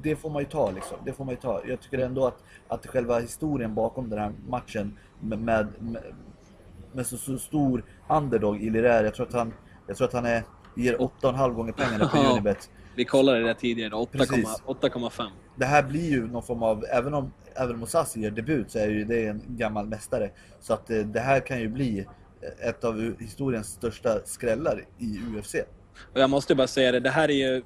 det 0.02 0.16
får 0.16 0.30
man 0.30 0.42
ju 0.42 0.48
ta 0.48 0.70
liksom. 0.70 0.96
Det 1.04 1.12
får 1.12 1.24
man 1.24 1.34
ju 1.34 1.40
ta. 1.40 1.62
Jag 1.66 1.80
tycker 1.80 1.98
ändå 1.98 2.26
att, 2.26 2.42
att 2.68 2.86
själva 2.86 3.18
historien 3.18 3.74
bakom 3.74 4.10
den 4.10 4.18
här 4.18 4.32
matchen 4.48 4.98
med, 5.20 5.38
med, 5.38 5.68
med, 6.92 7.06
så, 7.06 7.16
så 7.16 7.38
stor 7.38 7.84
underdog 8.08 8.62
i 8.62 8.70
Lirär. 8.70 9.04
Jag 9.04 9.14
tror 9.14 9.26
att 9.26 9.32
han, 9.32 9.52
jag 9.86 9.96
tror 9.96 10.06
att 10.08 10.14
han 10.14 10.26
är, 10.26 10.42
ger 10.76 10.96
8,5 10.96 11.52
gånger 11.54 11.72
pengarna 11.72 12.08
på. 12.08 12.18
Unibet. 12.32 12.70
Vi 12.96 13.04
kollade 13.04 13.40
det 13.40 13.54
tidigare, 13.54 13.90
8,5. 13.90 14.06
Precis. 14.18 14.62
8,5. 14.66 15.28
Det 15.56 15.64
här 15.64 15.82
blir 15.82 16.10
ju 16.10 16.26
någon 16.26 16.42
form 16.42 16.62
av, 16.62 16.84
även 16.92 17.14
om 17.14 17.32
även 17.56 17.78
Mosasi 17.78 18.20
gör 18.20 18.30
debut 18.30 18.70
så 18.70 18.78
är 18.78 18.88
ju 18.88 19.04
det 19.04 19.26
en 19.26 19.42
gammal 19.48 19.86
mästare. 19.86 20.30
Så 20.60 20.74
att 20.74 20.90
eh, 20.90 20.98
det 20.98 21.20
här 21.20 21.40
kan 21.40 21.60
ju 21.60 21.68
bli 21.68 22.06
ett 22.60 22.84
av 22.84 23.14
historiens 23.20 23.66
största 23.66 24.20
skrällar 24.24 24.84
i 24.98 25.18
UFC. 25.38 25.54
Och 26.12 26.20
jag 26.20 26.30
måste 26.30 26.54
bara 26.54 26.66
säga 26.66 26.92
det, 26.92 27.00
det 27.00 27.10
här 27.10 27.28
är 27.28 27.52
ju... 27.52 27.62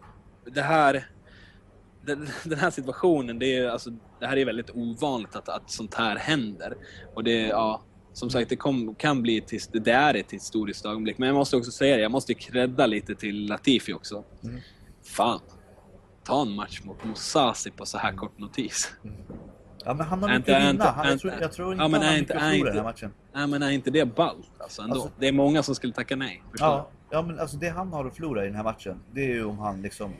Det 0.54 0.62
här... 0.62 1.06
Den, 2.06 2.28
den 2.44 2.58
här 2.58 2.70
situationen, 2.70 3.38
det 3.38 3.56
är 3.56 3.68
alltså, 3.68 3.90
det 4.20 4.26
här 4.26 4.36
är 4.36 4.44
väldigt 4.44 4.70
ovanligt 4.70 5.36
att, 5.36 5.48
att 5.48 5.70
sånt 5.70 5.94
här 5.94 6.16
händer. 6.16 6.74
Och 7.14 7.24
det, 7.24 7.46
ja, 7.46 7.82
som 8.12 8.30
sagt, 8.30 8.48
det 8.48 8.56
kom, 8.56 8.94
kan 8.94 9.22
bli 9.22 9.38
ett, 9.38 9.72
det 9.84 9.90
är 9.90 10.14
ett 10.14 10.32
historiskt 10.32 10.86
ögonblick. 10.86 11.18
Men 11.18 11.26
jag 11.26 11.34
måste 11.34 11.56
också 11.56 11.70
säga 11.70 11.96
det, 11.96 12.02
jag 12.02 12.10
måste 12.10 12.34
credda 12.34 12.86
lite 12.86 13.14
till 13.14 13.46
Latifi 13.46 13.92
också. 13.92 14.24
Mm. 14.44 14.60
Fan. 15.04 15.40
Ta 16.24 16.42
en 16.42 16.50
match 16.54 16.80
mot 16.84 17.04
Mosasi 17.04 17.70
på 17.70 17.86
så 17.86 17.98
här 17.98 18.12
kort 18.12 18.38
notis. 18.38 18.92
Ja 19.84 19.94
men 19.94 20.06
han 20.06 20.22
har 20.22 20.34
inte- 20.36 20.58
vinna. 20.72 20.84
Han, 20.84 21.08
jag, 21.08 21.20
tror, 21.20 21.32
jag 21.40 21.52
tror 21.52 21.72
inte 21.72 21.84
Ja, 21.84 21.88
men 21.88 22.02
han 22.02 22.16
inte- 22.16 22.34
förlora 22.38 22.68
den 22.68 22.76
här 22.76 22.82
matchen. 22.84 23.12
Nej 23.32 23.46
men 23.46 23.62
är 23.62 23.70
inte 23.70 23.90
det 23.90 24.14
ballt 24.16 24.50
alltså 24.58 24.82
ändå? 24.82 24.94
Alltså- 24.94 25.10
det 25.18 25.28
är 25.28 25.32
många 25.32 25.62
som 25.62 25.74
skulle 25.74 25.92
tacka 25.92 26.16
nej. 26.16 26.42
Ja, 26.58 26.88
ja 27.10 27.22
men 27.22 27.38
alltså 27.38 27.56
det 27.56 27.68
han 27.68 27.92
har 27.92 28.04
att 28.04 28.14
förlora 28.14 28.42
i 28.44 28.46
den 28.46 28.56
här 28.56 28.62
matchen, 28.64 29.00
det 29.12 29.20
är 29.24 29.28
ju 29.34 29.44
om 29.44 29.58
han 29.58 29.82
liksom 29.82 30.12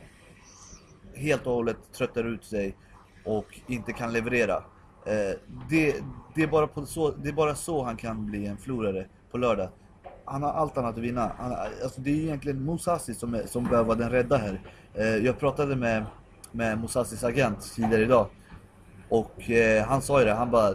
helt 1.14 1.46
och 1.46 1.52
hållet 1.52 1.76
tröttar 1.92 2.24
ut 2.24 2.44
sig 2.44 2.76
och 3.24 3.60
inte 3.66 3.92
kan 3.92 4.12
leverera. 4.12 4.56
Eh, 5.06 5.38
det, 5.70 5.96
det, 6.34 6.42
är 6.42 6.46
bara 6.46 6.86
så, 6.86 7.10
det 7.10 7.28
är 7.28 7.32
bara 7.32 7.54
så 7.54 7.84
han 7.84 7.96
kan 7.96 8.26
bli 8.26 8.46
en 8.46 8.56
förlorare 8.56 9.06
på 9.30 9.38
lördag. 9.38 9.68
Han 10.30 10.42
har 10.42 10.50
allt 10.52 10.78
annat 10.78 10.96
att 10.96 11.02
vinna. 11.02 11.32
Han, 11.38 11.52
alltså 11.82 12.00
det 12.00 12.10
är 12.10 12.14
ju 12.14 12.22
egentligen 12.22 12.64
Musasi 12.64 13.14
som, 13.14 13.34
är, 13.34 13.46
som 13.46 13.64
behöver 13.64 13.84
vara 13.84 13.98
den 13.98 14.10
rädda 14.10 14.36
här. 14.36 14.60
Eh, 14.94 15.04
jag 15.04 15.38
pratade 15.38 15.76
med 15.76 16.04
med 16.52 16.80
Musassis 16.80 17.24
agent 17.24 17.74
tidigare 17.74 18.02
idag. 18.02 18.26
Och 19.08 19.50
eh, 19.50 19.84
han 19.86 20.02
sa 20.02 20.18
ju 20.18 20.24
det, 20.24 20.32
han 20.32 20.50
bara 20.50 20.74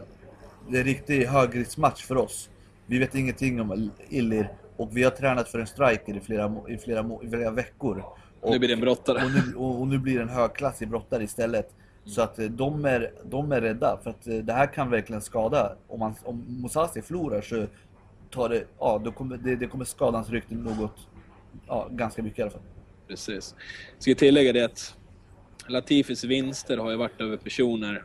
Det 0.69 0.77
är 0.77 0.79
en 0.79 0.83
riktig 0.83 1.25
högriskmatch 1.25 2.03
för 2.03 2.17
oss. 2.17 2.49
Vi 2.85 2.99
vet 2.99 3.15
ingenting 3.15 3.61
om 3.61 3.91
Illir 4.09 4.51
och 4.77 4.97
vi 4.97 5.03
har 5.03 5.11
tränat 5.11 5.49
för 5.49 5.59
en 5.59 5.67
striker 5.67 6.17
i 6.17 6.19
flera, 6.19 6.55
i 6.67 6.77
flera, 6.77 7.09
i 7.23 7.29
flera 7.29 7.51
veckor. 7.51 8.03
Och, 8.41 8.51
Nu 8.51 8.59
blir 8.59 8.67
det 8.67 8.73
en 8.73 8.81
brottare. 8.81 9.25
och, 9.25 9.31
nu, 9.31 9.55
och, 9.55 9.81
och 9.81 9.87
nu 9.87 9.97
blir 9.97 10.15
det 10.15 10.21
en 10.21 10.29
högklassig 10.29 10.89
brottare 10.89 11.23
istället. 11.23 11.69
Så 12.05 12.21
att 12.21 12.39
eh, 12.39 12.45
de 12.45 12.85
är, 12.85 13.11
de 13.23 13.51
är 13.51 13.61
rädda 13.61 13.99
för 14.03 14.09
att 14.09 14.27
eh, 14.27 14.35
det 14.35 14.53
här 14.53 14.67
kan 14.67 14.89
verkligen 14.89 15.21
skada. 15.21 15.75
Om, 15.87 15.99
man, 15.99 16.15
om 16.23 16.61
Musasi 16.61 17.01
förlorar 17.01 17.41
så 17.41 17.65
tar 18.35 18.49
det, 18.49 18.67
ja, 18.79 19.01
då 19.03 19.11
kommer, 19.11 19.37
det, 19.37 19.55
det 19.55 19.67
kommer 19.67 19.85
skada 19.85 20.17
hans 20.17 20.29
rykte 20.29 20.55
något, 20.55 21.07
ja, 21.67 21.87
ganska 21.91 22.23
mycket 22.23 22.39
i 22.39 22.41
alla 22.41 22.51
fall. 22.51 22.61
Precis. 23.07 23.55
Jag 23.93 24.03
ska 24.03 24.15
tillägga 24.15 24.53
det 24.53 24.65
att 24.65 24.95
Latifis 25.67 26.23
vinster 26.23 26.77
har 26.77 26.91
ju 26.91 26.97
varit 26.97 27.21
över 27.21 27.37
personer 27.37 28.03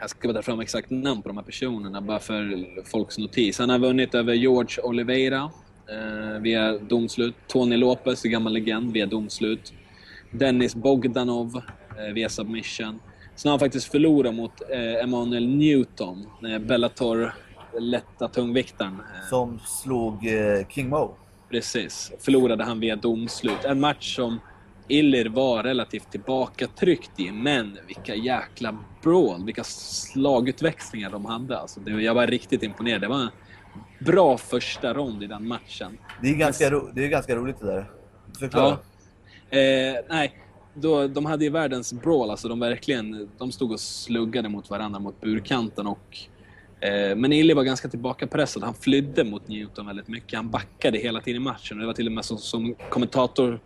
jag 0.00 0.10
ska 0.10 0.28
bara 0.28 0.34
ta 0.34 0.42
fram 0.42 0.60
exakt 0.60 0.90
namn 0.90 1.22
på 1.22 1.28
de 1.28 1.36
här 1.36 1.44
personerna 1.44 2.00
bara 2.00 2.18
för 2.18 2.66
folks 2.84 3.18
notis. 3.18 3.58
Han 3.58 3.70
har 3.70 3.78
vunnit 3.78 4.14
över 4.14 4.34
George 4.34 4.82
Oliveira 4.82 5.50
eh, 5.90 6.40
via 6.40 6.78
domslut. 6.78 7.34
Tony 7.46 7.76
Lopez, 7.76 8.22
gammal 8.22 8.52
legend, 8.52 8.92
via 8.92 9.06
domslut. 9.06 9.72
Dennis 10.30 10.74
Bogdanov 10.74 11.62
eh, 11.98 12.14
via 12.14 12.28
submission. 12.28 13.00
Sen 13.36 13.48
har 13.48 13.52
han 13.52 13.60
faktiskt 13.60 13.90
förlorat 13.90 14.34
mot 14.34 14.62
eh, 14.70 15.04
Emanuel 15.04 15.48
Newton, 15.48 16.26
eh, 16.48 16.58
Bellator 16.58 17.34
lätta 17.78 18.28
tungviktaren. 18.28 19.02
Som 19.30 19.60
slog 19.66 20.26
eh, 20.26 20.66
King 20.68 20.88
Mo. 20.88 21.14
Precis. 21.50 22.12
Förlorade 22.20 22.64
han 22.64 22.80
via 22.80 22.96
domslut. 22.96 23.64
En 23.64 23.80
match 23.80 24.16
som 24.16 24.40
Illir 24.88 25.28
var 25.28 25.62
relativt 25.62 26.10
tillbakatryckt 26.10 27.20
i, 27.20 27.32
men 27.32 27.78
vilka 27.86 28.14
jäkla 28.14 28.78
brawl, 29.02 29.44
vilka 29.44 29.64
slagutväxlingar 29.64 31.10
de 31.10 31.24
hade. 31.24 31.58
Alltså, 31.58 31.80
det, 31.80 31.90
jag 31.90 32.14
var 32.14 32.26
riktigt 32.26 32.62
imponerad. 32.62 33.00
Det 33.00 33.08
var 33.08 33.20
en 33.20 33.30
bra 33.98 34.38
första 34.38 34.94
rond 34.94 35.22
i 35.22 35.26
den 35.26 35.48
matchen. 35.48 35.98
Det 36.22 36.28
är 36.28 36.34
ganska, 36.34 36.70
ro, 36.70 36.90
det 36.94 37.04
är 37.04 37.08
ganska 37.08 37.36
roligt 37.36 37.60
det 37.60 37.66
där. 37.66 37.90
Förklara. 38.38 38.78
Ja. 39.50 39.58
Eh, 39.58 39.96
nej, 40.08 40.38
då, 40.74 41.08
de 41.08 41.26
hade 41.26 41.44
ju 41.44 41.50
världens 41.50 41.92
brawl. 41.92 42.30
Alltså, 42.30 42.48
de, 42.48 42.60
verkligen, 42.60 43.30
de 43.38 43.52
stod 43.52 43.72
och 43.72 43.80
sluggade 43.80 44.48
mot 44.48 44.70
varandra 44.70 44.98
mot 44.98 45.20
burkanten. 45.20 45.86
Och, 45.86 46.18
Eh, 46.84 47.16
men 47.16 47.32
Illy 47.32 47.54
var 47.54 47.62
ganska 47.62 47.88
tillbakapressad. 47.88 48.62
Han 48.62 48.74
flydde 48.74 49.24
mot 49.24 49.48
Newton 49.48 49.86
väldigt 49.86 50.08
mycket. 50.08 50.36
Han 50.36 50.50
backade 50.50 50.98
hela 50.98 51.20
tiden 51.20 51.42
i 51.42 51.44
matchen. 51.44 51.78
Det 51.78 51.86
var 51.86 51.92
till 51.92 52.06
och 52.06 52.12
med 52.12 52.24
så, 52.24 52.36
som 52.36 52.74
kommentator, 52.90 53.60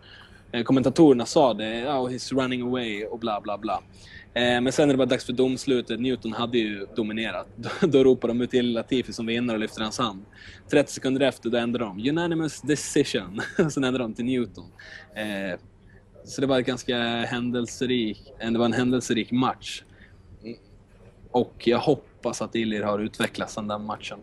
eh, 0.51 0.63
kommentatorerna 0.63 1.25
sa 1.25 1.53
det. 1.53 1.87
Oh, 1.87 2.09
he's 2.09 2.33
running 2.41 2.61
away 2.61 3.05
och 3.05 3.19
bla 3.19 3.41
bla 3.41 3.57
bla. 3.57 3.81
Eh, 4.33 4.61
men 4.61 4.71
sen 4.71 4.87
när 4.87 4.93
det 4.93 4.97
var 4.97 5.05
dags 5.05 5.25
för 5.25 5.33
domslutet, 5.33 5.99
Newton 5.99 6.33
hade 6.33 6.57
ju 6.57 6.85
dominerat. 6.95 7.47
Då, 7.55 7.87
då 7.87 8.03
ropade 8.03 8.33
de 8.33 8.41
ut 8.41 8.51
till 8.51 8.73
Latifi 8.73 9.13
som 9.13 9.25
vinnare 9.25 9.55
och 9.55 9.61
lyfter 9.61 9.81
hans 9.81 9.97
hand. 9.97 10.25
30 10.71 10.93
sekunder 10.93 11.21
efter, 11.21 11.49
då 11.49 11.57
ändrade 11.57 11.85
de. 11.85 12.09
Unanimous 12.09 12.61
decision. 12.61 13.41
sen 13.71 13.83
ändrade 13.83 14.03
de 14.03 14.13
till 14.13 14.25
Newton. 14.25 14.65
Så 16.23 16.41
det 16.41 16.47
var 16.47 16.59
ganska 16.59 16.97
händelserik, 17.25 18.21
det 18.51 18.57
var 18.57 18.65
en 18.65 18.73
händelserik 18.73 19.31
match. 19.31 19.83
Och 21.31 21.67
jag 21.67 21.79
hoppas 21.79 22.08
att 22.25 22.55
Illir 22.55 22.83
har 22.83 22.99
utvecklats 22.99 23.53
sedan 23.53 23.67
den 23.67 23.85
matchen. 23.85 24.19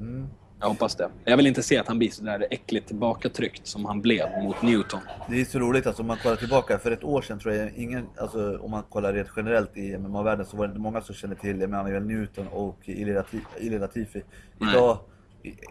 Mm. 0.00 0.26
Jag 0.60 0.68
hoppas 0.68 0.94
det. 0.96 1.10
Jag 1.24 1.36
vill 1.36 1.46
inte 1.46 1.62
se 1.62 1.78
att 1.78 1.88
han 1.88 1.98
blir 1.98 2.10
så 2.10 2.24
där 2.24 2.46
äckligt 2.50 2.86
tillbakatryckt 2.86 3.66
som 3.66 3.84
han 3.84 4.00
blev 4.02 4.26
mot 4.42 4.62
Newton. 4.62 5.00
Det 5.28 5.40
är 5.40 5.44
så 5.44 5.58
roligt 5.58 5.86
alltså 5.86 6.02
om 6.02 6.06
man 6.06 6.16
kollar 6.22 6.36
tillbaka. 6.36 6.78
För 6.78 6.90
ett 6.90 7.04
år 7.04 7.22
sedan 7.22 7.38
tror 7.38 7.54
jag 7.54 7.72
ingen, 7.76 8.06
alltså 8.18 8.58
om 8.58 8.70
man 8.70 8.82
kollar 8.82 9.12
rent 9.12 9.28
generellt 9.36 9.76
i 9.76 9.98
MMA-världen 9.98 10.46
så 10.46 10.56
var 10.56 10.66
det 10.66 10.70
inte 10.70 10.80
många 10.80 11.00
som 11.00 11.14
kände 11.14 11.36
till 11.36 11.62
Emanuel 11.62 12.06
Newton 12.06 12.48
och 12.48 12.76
Ilir 12.84 13.14
Lati- 13.14 13.40
Ilir 13.60 13.78
Latifi. 13.78 14.22
Idag, 14.70 14.98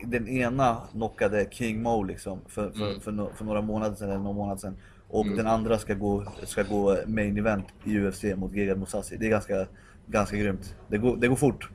den 0.06 0.28
ena 0.28 0.78
knockade 0.92 1.48
King 1.52 1.82
Mo 1.82 2.04
liksom 2.04 2.40
för, 2.48 2.70
för, 2.72 2.88
Mm. 2.88 3.00
för, 3.00 3.12
no, 3.12 3.32
för 3.36 3.46
några 3.46 3.62
månader 3.62 3.96
sedan 3.96 4.10
eller 4.10 4.20
någon 4.20 4.36
månad 4.36 4.60
sedan. 4.60 4.78
Och 5.08 5.26
den 5.28 5.48
andra 5.48 5.78
ska 5.78 5.94
gå, 5.94 6.26
ska 6.44 6.64
gå 6.64 6.98
main 7.08 7.38
event 7.38 7.66
i 7.86 7.98
UFC 8.00 8.24
mot 8.36 8.54
Gegard 8.54 8.78
Mousasi. 8.78 9.18
Det 9.18 9.26
är 9.26 9.30
ganska, 9.30 9.66
ganska 10.12 10.38
grymt. 10.38 10.76
Det 10.88 10.98
går, 10.98 11.18
det 11.18 11.28
går 11.28 11.36
fort. 11.36 11.70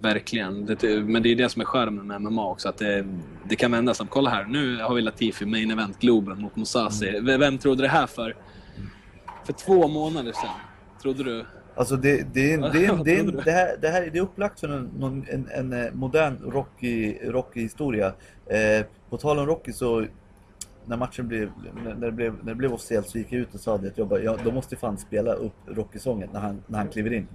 Verkligen. 0.00 0.66
Det, 0.66 0.82
men 1.04 1.22
det 1.22 1.32
är 1.32 1.36
det 1.36 1.48
som 1.48 1.62
är 1.62 1.66
charmen 1.66 2.06
med 2.06 2.20
MMA 2.22 2.50
också. 2.50 2.68
Att 2.68 2.78
det, 2.78 3.06
det 3.48 3.56
kan 3.56 3.70
vända 3.72 3.94
som, 3.94 4.06
kolla 4.06 4.30
här, 4.30 4.44
nu 4.44 4.76
har 4.82 4.94
vi 4.94 5.02
Latifi 5.02 5.46
main 5.46 5.70
event 5.70 5.98
Globen 6.00 6.40
mot 6.42 6.56
Mousasi. 6.56 7.20
V- 7.20 7.36
Vem 7.36 7.58
trodde 7.58 7.82
det 7.82 7.88
här 7.88 8.06
för? 8.06 8.36
För 9.44 9.52
två 9.52 9.88
månader 9.88 10.32
sedan? 10.32 10.54
Trodde 11.02 11.24
du? 11.24 11.44
Alltså 11.74 11.96
det, 11.96 12.34
det, 12.34 12.52
är, 12.52 12.58
det, 12.72 12.78
här, 13.50 13.76
det 13.80 13.88
här 13.88 14.20
upplagt 14.20 14.60
för 14.60 14.68
en, 14.68 15.24
en, 15.30 15.48
en 15.54 15.72
eh, 15.72 15.92
modern 15.92 16.38
Rocky, 16.50 17.18
Rocky-historia. 17.24 18.06
Eh, 18.46 18.86
på 19.10 19.16
tal 19.16 19.38
om 19.38 19.46
Rocky 19.46 19.72
så 19.72 20.06
när 20.86 20.96
matchen 20.96 21.28
blev, 21.28 21.50
när 21.84 21.94
det 22.06 22.12
blev, 22.12 22.34
när 22.42 22.52
det 22.52 22.54
blev 22.54 22.72
officiellt 22.72 23.08
så 23.08 23.18
gick 23.18 23.32
jag 23.32 23.40
ut 23.40 23.54
och 23.54 23.60
sa 23.60 23.74
att 23.74 23.98
jag 23.98 24.08
bara, 24.08 24.20
ja, 24.20 24.36
de 24.44 24.54
måste 24.54 24.76
fan 24.76 24.98
spela 24.98 25.32
upp 25.32 25.54
Rocky-sången 25.66 26.28
när 26.32 26.40
han, 26.40 26.62
när 26.66 26.78
han 26.78 26.88
kliver 26.88 27.12
in. 27.12 27.28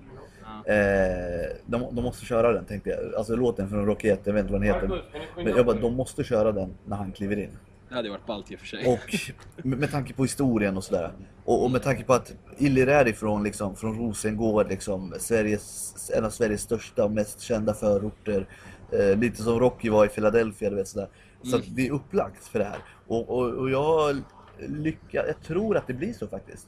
Ja. 0.65 0.73
Eh, 0.73 1.49
de, 1.65 1.95
de 1.95 2.03
måste 2.03 2.25
köra 2.25 2.51
den 2.53 2.65
tänkte 2.65 2.89
jag. 2.89 3.15
Alltså 3.15 3.35
låten 3.35 3.69
från 3.69 3.85
Rocky 3.85 4.09
1, 4.09 4.19
jag 4.23 4.33
vet 4.33 4.41
inte 4.41 4.51
vad 4.53 4.61
den 4.61 4.73
heter. 4.73 5.03
Men 5.35 5.47
jag 5.47 5.65
bara, 5.65 5.79
de 5.79 5.93
måste 5.95 6.23
köra 6.23 6.51
den 6.51 6.77
när 6.85 6.97
han 6.97 7.11
kliver 7.11 7.39
in. 7.39 7.49
Det 7.89 7.95
hade 7.95 8.09
varit 8.09 8.25
ballt 8.25 8.51
i 8.51 8.55
och 8.55 8.59
för 8.59 8.67
sig. 8.67 8.87
Och 8.93 9.35
med, 9.65 9.79
med 9.79 9.91
tanke 9.91 10.13
på 10.13 10.23
historien 10.23 10.77
och 10.77 10.83
sådär. 10.83 11.11
Och, 11.45 11.63
och 11.63 11.71
med 11.71 11.83
tanke 11.83 12.03
på 12.03 12.13
att 12.13 12.33
Illir 12.57 12.87
är 12.89 13.07
ifrån, 13.07 13.43
liksom, 13.43 13.75
från 13.75 13.97
Rosengård, 13.99 14.69
liksom, 14.69 15.13
Sveriges, 15.19 16.11
en 16.17 16.25
av 16.25 16.29
Sveriges 16.29 16.61
största 16.61 17.03
och 17.03 17.11
mest 17.11 17.41
kända 17.41 17.73
förorter. 17.73 18.47
Eh, 18.91 19.17
lite 19.17 19.43
som 19.43 19.59
Rocky 19.59 19.89
var 19.89 20.05
i 20.05 20.07
Philadelphia, 20.07 20.69
du 20.69 20.75
vet 20.75 20.87
sådär. 20.87 21.07
Så 21.43 21.47
Mm. 21.47 21.59
att 21.59 21.75
det 21.75 21.87
är 21.87 21.91
upplagt 21.91 22.43
för 22.47 22.59
det 22.59 22.65
här. 22.65 22.77
Och, 23.07 23.29
och, 23.29 23.45
och 23.53 23.69
jag 23.69 24.15
lyckas, 24.59 25.25
jag 25.27 25.41
tror 25.43 25.77
att 25.77 25.87
det 25.87 25.93
blir 25.93 26.13
så 26.13 26.27
faktiskt. 26.27 26.67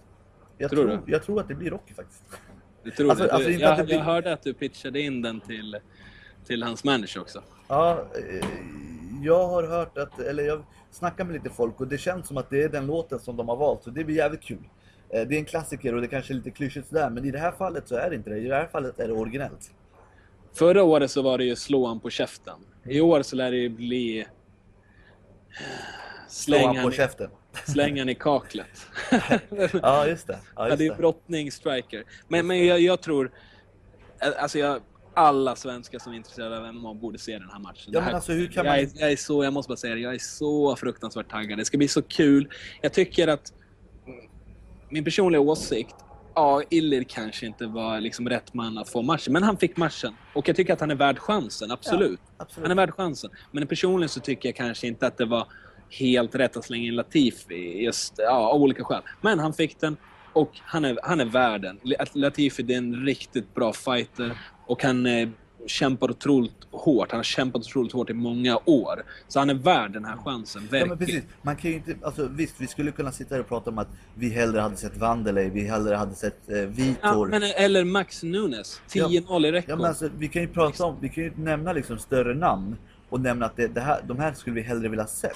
Jag 0.57 0.71
Tror 0.71 0.83
tror, 0.87 0.99
jag 1.05 1.23
tror 1.23 1.39
att 1.39 1.47
det 1.47 1.55
blir 1.55 1.71
Rocky 1.71 1.93
faktiskt. 1.93 2.23
Du 2.83 2.91
tror 2.91 3.09
Alltså- 3.09 3.27
alltså 3.27 3.49
jag, 3.51 3.71
att 3.71 3.77
det 3.77 3.83
blir- 3.83 3.95
jag 3.95 4.03
hörde 4.03 4.33
att 4.33 4.43
du 4.43 4.53
pitchade 4.53 5.01
in 5.01 5.21
den 5.21 5.39
till, 5.41 5.77
till 6.45 6.63
hans 6.63 6.83
manager 6.83 7.21
också. 7.21 7.43
Ja, 7.67 8.05
eh, 8.15 8.45
jag 9.23 9.47
har 9.47 9.63
hört 9.63 9.97
att, 9.97 10.19
eller 10.19 10.43
jag 10.43 10.63
snackar 10.91 11.23
med 11.23 11.33
lite 11.33 11.49
folk 11.49 11.79
och 11.81 11.87
det 11.87 11.97
känns 11.97 12.27
som 12.27 12.37
att 12.37 12.49
det 12.49 12.63
är 12.63 12.69
den 12.69 12.85
låten 12.87 13.19
som 13.19 13.35
de 13.37 13.49
har 13.49 13.55
valt, 13.55 13.83
så 13.83 13.89
det 13.89 14.03
blir 14.03 14.15
jävligt 14.15 14.41
kul. 14.43 14.57
Eh, 15.09 15.21
Det 15.27 15.35
är 15.35 15.39
en 15.39 15.45
klassiker 15.45 15.95
och 15.95 16.01
det 16.01 16.07
kanske 16.07 16.33
är 16.33 16.35
lite 16.35 16.51
klyschigt 16.51 16.87
sådär, 16.87 17.09
men 17.09 17.25
i 17.25 17.31
det 17.31 17.39
här 17.39 17.51
fallet 17.51 17.87
så 17.87 17.95
är 17.95 18.09
det 18.09 18.15
inte 18.15 18.29
det. 18.29 18.37
I 18.37 18.47
det 18.47 18.55
här 18.55 18.67
fallet 18.67 18.99
är 18.99 19.07
det 19.07 19.13
originellt. 19.13 19.71
Förra 20.53 20.83
året 20.83 21.11
så 21.11 21.21
var 21.21 21.37
det 21.37 21.43
ju 21.43 21.55
slå 21.55 21.99
på 21.99 22.09
käften. 22.09 22.55
I 22.85 23.01
år 23.01 23.21
så 23.21 23.35
lär 23.35 23.51
det 23.51 23.57
ju 23.57 23.69
bli... 23.69 24.25
Slå 26.27 26.57
han 26.67 26.83
på 26.83 26.89
i- 26.91 26.95
käften. 26.95 27.29
Slänga 27.67 28.01
han 28.01 28.09
i 28.09 28.15
kaklet. 28.15 28.87
Ja, 29.81 30.07
just 30.07 30.27
det. 30.27 30.39
Ja, 30.43 30.49
Ja, 30.55 30.67
just 30.67 30.77
det 30.79 30.85
är 30.87 30.95
brottning, 30.95 31.51
striker. 31.51 32.03
Men, 32.27 32.47
men 32.47 32.65
jag, 32.65 32.79
jag 32.79 33.01
tror... 33.01 33.31
Alltså 34.39 34.59
jag, 34.59 34.81
alla 35.13 35.55
svenskar 35.55 35.99
som 35.99 36.13
är 36.13 36.17
intresserade 36.17 36.57
av 36.57 36.73
MMA 36.73 36.93
borde 36.93 37.17
se 37.17 37.31
den 37.39 37.49
här 37.49 37.59
matchen. 37.59 37.93
Ja, 37.93 37.99
här, 37.99 38.05
men 38.07 38.15
alltså, 38.15 38.31
hur 38.31 38.47
kan 38.47 38.65
jag, 38.65 38.71
man- 38.71 38.79
är, 38.79 38.89
jag 39.01 39.11
är 39.11 39.15
så, 39.15 39.43
jag 39.43 39.53
måste 39.53 39.69
bara 39.69 39.77
säga 39.77 39.95
det, 39.95 40.01
jag 40.01 40.13
är 40.15 40.19
så 40.19 40.75
fruktansvärt 40.75 41.29
taggad. 41.31 41.57
Det 41.59 41.65
ska 41.65 41.77
bli 41.77 41.87
så 41.87 42.01
kul. 42.01 42.49
Jag 42.81 42.93
tycker 42.93 43.27
att 43.27 43.53
min 44.89 45.03
personliga 45.03 45.41
åsikt, 45.41 45.95
ja, 46.35 46.61
Illir 46.69 47.03
kanske 47.03 47.45
inte 47.45 47.65
var 47.65 47.99
liksom 47.99 48.29
rätt 48.29 48.53
man 48.53 48.77
att 48.77 48.89
få 48.89 49.01
matchen, 49.01 49.33
men 49.33 49.43
han 49.43 49.57
fick 49.57 49.77
matchen. 49.77 50.13
Och 50.35 50.47
jag 50.47 50.55
tycker 50.55 50.73
att 50.73 50.79
han 50.79 50.91
är 50.91 50.95
värd 50.95 51.19
chansen, 51.19 51.71
absolut. 51.71 52.19
absolut. 52.37 52.67
Han 52.67 52.71
är 52.71 52.75
värd 52.81 52.93
chansen. 52.93 53.29
Men 53.51 53.67
personligen 53.67 54.09
så 54.09 54.19
tycker 54.19 54.49
jag 54.49 54.55
kanske 54.55 54.87
inte 54.87 55.07
att 55.07 55.17
det 55.17 55.25
var 55.25 55.47
helt 55.89 56.35
rätt 56.35 56.57
att 56.57 56.65
slänga 56.65 56.87
in 56.87 56.95
Latifi, 56.95 57.83
just, 57.83 58.13
ja, 58.17 58.49
av 58.49 58.61
olika 58.61 58.83
skäl. 58.83 59.01
Men 59.21 59.39
han 59.39 59.53
fick 59.53 59.79
den 59.79 59.97
och 60.33 60.51
han 60.61 60.85
är, 60.85 60.99
han 61.03 61.19
är 61.19 61.25
värd 61.25 61.61
den. 61.61 61.79
Latifi 62.13 62.63
det 62.63 62.73
är 62.73 62.77
en 62.77 63.05
riktigt 63.05 63.55
bra 63.55 63.73
fighter 63.73 64.37
och 64.65 64.83
han 64.83 65.05
eh, 65.05 65.29
kämpar 65.67 66.11
otroligt 66.11 66.53
hårt. 66.71 67.11
Han 67.11 67.17
har 67.19 67.23
kämpat 67.23 67.61
otroligt 67.61 67.91
hårt 67.93 68.09
i 68.09 68.13
många 68.13 68.59
år. 68.65 69.03
Så 69.27 69.39
han 69.39 69.49
är 69.49 69.53
värd 69.53 69.91
den 69.93 70.05
här 70.05 70.17
chansen, 70.17 70.61
Ja 70.61 70.71
verkligen. 70.71 70.89
men 70.89 70.97
precis, 70.97 71.23
man 71.41 71.55
kan 71.55 71.71
ju 71.71 71.77
inte, 71.77 71.95
alltså 72.03 72.27
visst 72.27 72.55
vi 72.57 72.67
skulle 72.67 72.91
kunna 72.91 73.11
sitta 73.11 73.35
här 73.35 73.41
och 73.41 73.47
prata 73.47 73.69
om 73.69 73.77
att 73.77 73.87
vi 74.15 74.29
hellre 74.29 74.59
hade 74.59 74.75
sett 74.75 74.97
Wanderlei, 74.97 75.49
vi 75.49 75.67
hellre 75.67 75.95
hade 75.95 76.15
sett 76.15 76.49
eh, 76.49 76.57
Ja, 76.57 76.65
Vitor. 76.67 77.27
men, 77.27 77.43
eller 77.43 77.83
Max 77.83 78.23
Nunes, 78.23 78.81
10-0 78.89 79.45
i 79.47 79.51
rekord. 79.51 79.69
Ja 79.69 79.75
men 79.75 79.85
alltså 79.85 80.09
vi 80.17 80.27
kan 80.27 80.41
ju 80.41 80.47
prata 80.47 80.85
om, 80.85 80.95
vi 81.01 81.09
kan 81.09 81.23
ju 81.23 81.31
nämna 81.35 81.73
liksom 81.73 81.99
större 81.99 82.33
namn 82.33 82.75
och 83.09 83.21
nämna 83.21 83.45
att 83.45 83.55
det, 83.55 83.67
det 83.67 83.81
här, 83.81 84.01
de 84.07 84.19
här 84.19 84.33
skulle 84.33 84.55
vi 84.55 84.61
hellre 84.61 84.89
vilja 84.89 85.07
sett. 85.07 85.31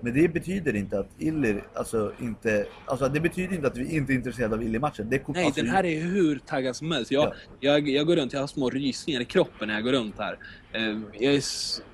Men 0.00 0.14
det 0.14 0.28
betyder 0.28 0.76
inte 0.76 0.98
att 0.98 1.08
Illir, 1.18 1.62
alltså 1.74 2.12
inte, 2.20 2.66
alltså 2.86 3.08
det 3.08 3.20
betyder 3.20 3.54
inte 3.54 3.66
att 3.66 3.76
vi 3.76 3.96
inte 3.96 4.12
är 4.12 4.14
intresserade 4.14 4.54
av 4.54 4.62
Illir-matchen. 4.62 5.06
Det 5.10 5.28
Nej, 5.28 5.44
alltså, 5.44 5.60
den 5.60 5.70
här 5.70 5.84
är 5.84 6.00
hur 6.00 6.38
taggad 6.38 6.76
som 6.76 6.90
helst. 6.92 7.10
Jag, 7.10 7.32
jag, 7.60 7.88
jag 7.88 8.06
går 8.06 8.16
runt, 8.16 8.32
jag 8.32 8.40
har 8.40 8.46
små 8.46 8.70
rysningar 8.70 9.20
i 9.20 9.24
kroppen 9.24 9.68
när 9.68 9.74
jag 9.74 9.84
går 9.84 9.92
runt 9.92 10.14
här. 10.18 10.38
Eh, 10.72 11.00
Jag 11.12 11.34
är, 11.34 11.42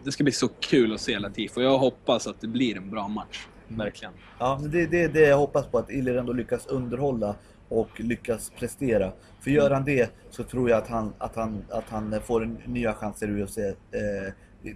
det 0.04 0.12
ska 0.12 0.24
bli 0.24 0.32
så 0.32 0.48
kul 0.48 0.94
att 0.94 1.00
se 1.00 1.18
Latif 1.18 1.56
och 1.56 1.62
jag 1.62 1.78
hoppas 1.78 2.26
att 2.26 2.40
det 2.40 2.48
blir 2.48 2.76
en 2.76 2.90
bra 2.90 3.08
match. 3.08 3.46
Verkligen. 3.68 4.12
Ja, 4.38 4.60
det 4.72 4.82
är 4.82 4.86
det, 4.86 5.08
det 5.08 5.20
jag 5.20 5.38
hoppas 5.38 5.66
på, 5.66 5.78
att 5.78 5.90
Illir 5.90 6.16
ändå 6.16 6.32
lyckas 6.32 6.66
underhålla 6.66 7.34
och 7.68 8.00
lyckas 8.00 8.52
prestera. 8.58 9.12
För 9.40 9.50
gör 9.50 9.70
han 9.70 9.84
det 9.84 10.10
så 10.30 10.42
tror 10.44 10.70
jag 10.70 10.78
att 10.78 10.88
han, 10.88 11.12
att 11.18 11.36
han, 11.36 11.64
att 11.70 11.88
han 11.88 12.20
får 12.24 12.42
en 12.42 12.58
nya 12.66 12.94
chanser 12.94 13.38
i 13.38 13.42
UFC. 13.42 13.58
Eh, 13.58 13.72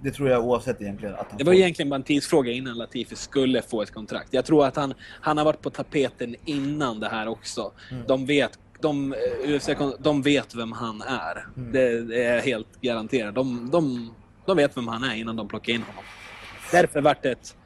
det 0.02 0.10
tror 0.10 0.28
jag 0.28 0.44
oavsett 0.44 0.82
egentligen. 0.82 1.14
Att 1.14 1.26
han 1.28 1.38
Det 1.38 1.44
var 1.44 1.52
får. 1.52 1.60
egentligen 1.60 1.88
bara 1.90 1.96
en 1.96 2.02
tidsfråga 2.02 2.52
innan 2.52 2.78
Latifi 2.78 3.16
skulle 3.16 3.62
få 3.62 3.82
ett 3.82 3.90
kontrakt. 3.90 4.28
Jag 4.30 4.44
tror 4.44 4.66
att 4.66 4.76
han, 4.76 4.94
han 5.20 5.38
har 5.38 5.44
varit 5.44 5.62
på 5.62 5.70
tapeten 5.70 6.36
innan 6.44 7.00
det 7.00 7.08
här 7.08 7.28
också. 7.28 7.72
Mm. 7.90 8.04
De 8.06 8.26
vet 8.26 8.58
de, 8.80 9.12
eh, 9.12 9.54
UFC, 9.54 9.68
de 9.98 10.22
vet 10.22 10.54
vem 10.54 10.72
han 10.72 11.02
är. 11.02 11.46
Mm. 11.56 11.72
Det, 11.72 12.02
det 12.02 12.24
är 12.24 12.40
helt 12.40 12.80
garanterat. 12.80 13.34
De, 13.34 13.70
de, 13.70 14.10
de 14.46 14.56
vet 14.56 14.76
vem 14.76 14.88
han 14.88 15.04
är 15.04 15.14
innan 15.14 15.36
de 15.36 15.48
plockar 15.48 15.72
in 15.72 15.82
honom. 15.82 16.04
Därför 16.72 17.00
vart 17.00 17.22
det 17.22 17.30
ett 17.30 17.56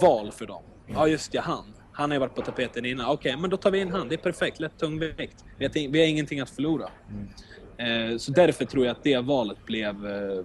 val 0.00 0.32
för 0.32 0.46
dem. 0.46 0.62
Ja, 0.86 1.08
just 1.08 1.32
det, 1.32 1.38
han. 1.40 1.74
Han 1.92 2.10
har 2.10 2.14
ju 2.14 2.20
varit 2.20 2.34
på 2.34 2.42
tapeten 2.42 2.84
innan. 2.84 3.06
Okej, 3.10 3.36
men 3.36 3.50
då 3.50 3.56
tar 3.56 3.70
vi 3.70 3.78
in 3.78 3.92
han. 3.92 4.08
Det 4.08 4.14
är 4.14 4.18
perfekt. 4.18 4.60
Lätt 4.60 4.78
tungvikt. 4.78 5.44
Vi 5.58 5.64
har, 5.64 5.88
vi 5.92 6.00
har 6.00 6.06
ingenting 6.06 6.40
att 6.40 6.50
förlora. 6.50 6.88
Mm. 7.10 8.12
Eh, 8.12 8.18
så 8.18 8.32
därför 8.32 8.64
tror 8.64 8.86
jag 8.86 8.92
att 8.96 9.02
det 9.02 9.18
valet 9.18 9.66
blev, 9.66 10.06
eh, 10.06 10.44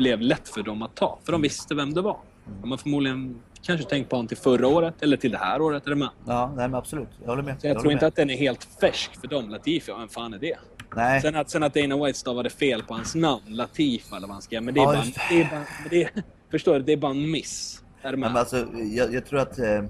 blev 0.00 0.20
lätt 0.20 0.48
för 0.48 0.62
dem 0.62 0.82
att 0.82 0.94
ta. 0.94 1.18
För 1.24 1.32
de 1.32 1.42
visste 1.42 1.74
vem 1.74 1.94
det 1.94 2.02
var. 2.02 2.16
De 2.62 2.70
har 2.70 2.78
förmodligen 2.78 3.40
kanske 3.62 3.86
tänkt 3.86 4.08
på 4.10 4.16
honom 4.16 4.28
till 4.28 4.36
förra 4.36 4.68
året 4.68 4.94
eller 5.02 5.16
till 5.16 5.30
det 5.30 5.38
här 5.38 5.60
året. 5.60 5.86
Är 5.86 5.90
du 5.90 5.96
med? 5.96 6.08
Ja, 6.26 6.46
nej 6.56 6.68
men 6.68 6.74
absolut. 6.74 7.08
Jag 7.20 7.28
håller 7.28 7.42
med. 7.42 7.60
Så 7.60 7.66
jag 7.66 7.70
håller 7.70 7.80
tror 7.80 7.92
inte 7.92 8.04
med. 8.04 8.08
att 8.08 8.16
den 8.16 8.30
är 8.30 8.36
helt 8.36 8.68
färsk 8.80 9.20
för 9.20 9.28
dem, 9.28 9.48
Latifi. 9.50 9.92
Vem 9.98 10.08
fan 10.08 10.34
är 10.34 10.38
det? 10.38 10.56
Nej. 10.96 11.20
Sen 11.22 11.36
att, 11.36 11.50
sen 11.50 11.62
att 11.62 11.74
Dana 11.74 12.04
White 12.04 12.18
stavade 12.18 12.50
fel 12.50 12.82
på 12.82 12.94
hans 12.94 13.14
namn, 13.14 13.42
Latifa 13.46 14.16
eller 14.16 14.26
vad 14.26 14.34
han 14.34 14.42
skrev. 14.42 14.62
Men 14.62 14.74
det 14.74 14.80
är 14.80 14.84
Ja, 14.84 14.92
bara, 14.92 15.02
det. 15.04 15.12
det 15.30 15.40
är 15.42 15.50
bara, 15.50 15.64
det 15.90 16.02
är, 16.04 16.10
förstår 16.50 16.74
du? 16.74 16.80
Det 16.80 16.92
är 16.92 16.96
bara 16.96 17.10
en 17.10 17.30
miss. 17.30 17.82
Är? 18.02 18.16
Men 18.16 18.36
alltså, 18.36 18.66
jag, 18.92 19.14
jag 19.14 19.26
tror 19.26 19.40
att 19.40 19.58
eh, 19.58 19.82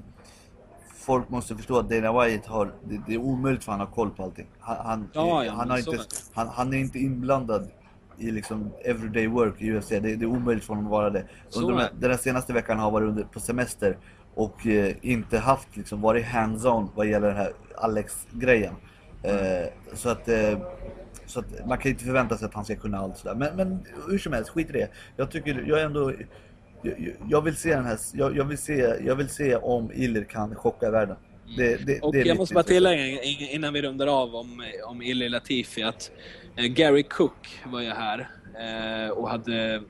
folk 0.94 1.28
måste 1.28 1.56
förstå 1.56 1.78
att 1.78 1.90
Dana 1.90 2.24
White 2.24 2.48
har, 2.50 2.72
det, 2.84 3.00
det 3.06 3.14
är 3.14 3.18
omöjligt 3.18 3.64
för 3.64 3.72
han 3.72 3.80
att 3.80 3.88
ha 3.88 3.94
koll 3.94 4.10
på 4.10 4.22
allting. 4.24 4.46
Han, 4.60 4.76
han, 4.86 5.10
Ja, 5.12 5.44
ja, 5.44 5.52
han, 5.52 5.70
har 5.70 5.78
inte, 5.78 5.90
det. 5.90 6.04
han, 6.34 6.48
han 6.48 6.72
är 6.72 6.78
inte 6.78 6.98
inblandad 6.98 7.70
i 8.20 8.30
liksom 8.30 8.70
everyday 8.84 9.26
work 9.26 9.54
i 9.62 9.70
UFC. 9.72 9.88
Det, 9.88 10.00
det 10.00 10.24
är 10.24 10.26
omöjligt 10.26 10.64
för 10.64 10.74
honom 10.74 10.86
att 10.86 10.90
vara 10.90 11.10
det. 11.10 11.24
Under 11.56 11.74
är 11.84 11.90
den, 12.00 12.10
här- 12.10 12.16
senaste 12.18 12.52
veckan 12.52 12.76
har 12.78 12.84
han 12.84 12.92
varit 12.92 13.08
under, 13.08 13.24
på 13.24 13.40
semester 13.40 13.96
och 14.34 14.66
eh, 14.66 14.94
inte 15.02 15.38
haft 15.38 15.76
liksom, 15.76 16.00
varit 16.00 16.24
hands-on 16.24 16.88
vad 16.94 17.06
gäller 17.06 17.26
den 17.28 17.36
här 17.36 17.52
Alex-grejen. 17.74 18.74
Eh, 19.22 19.68
så 19.94 20.08
att 20.08 20.28
eh, 20.28 20.58
så 21.26 21.40
att 21.40 21.66
man 21.66 21.78
kan 21.78 21.90
inte 21.90 22.04
förvänta 22.04 22.36
sig 22.36 22.46
att 22.46 22.54
han 22.54 22.64
ska 22.64 22.76
kunna 22.76 22.98
allt 22.98 23.18
sådär. 23.18 23.34
Men, 23.34 23.56
men 23.56 23.78
hur 24.08 24.18
som 24.18 24.32
helst, 24.32 24.50
skit 24.50 24.70
i 24.70 24.72
det. 24.72 24.88
Jag 25.16 25.30
tycker, 25.30 25.64
jag 25.68 25.80
är 25.80 25.84
ändå... 25.86 26.12
Jag, 26.82 27.14
jag 27.28 27.42
vill 27.42 27.56
se 27.56 27.74
den 27.74 27.84
här, 27.84 27.98
jag, 28.12 28.36
jag, 28.36 28.44
vill 28.44 28.58
se, 28.58 28.94
jag 29.04 29.16
vill 29.16 29.28
se 29.28 29.56
om 29.56 29.90
Iller 29.94 30.24
kan 30.24 30.54
chocka 30.54 30.90
världen. 30.90 31.16
Det, 31.56 31.86
det, 31.86 32.00
Och 32.00 32.12
det 32.12 32.22
jag 32.22 32.36
måste 32.36 32.54
bara 32.54 32.64
tillägga 32.64 33.22
in- 33.22 33.48
innan 33.50 33.72
vi 33.72 33.82
rundar 33.82 34.06
av 34.22 34.34
om, 34.34 34.62
om 34.86 35.02
Illy 35.02 35.28
Latifi 35.28 35.82
att 35.82 36.10
Gary 36.56 37.02
Cook 37.02 37.60
var 37.64 37.80
ju 37.80 37.90
här 37.90 38.28
eh, 38.60 39.10
och 39.10 39.30
hade... 39.30 39.82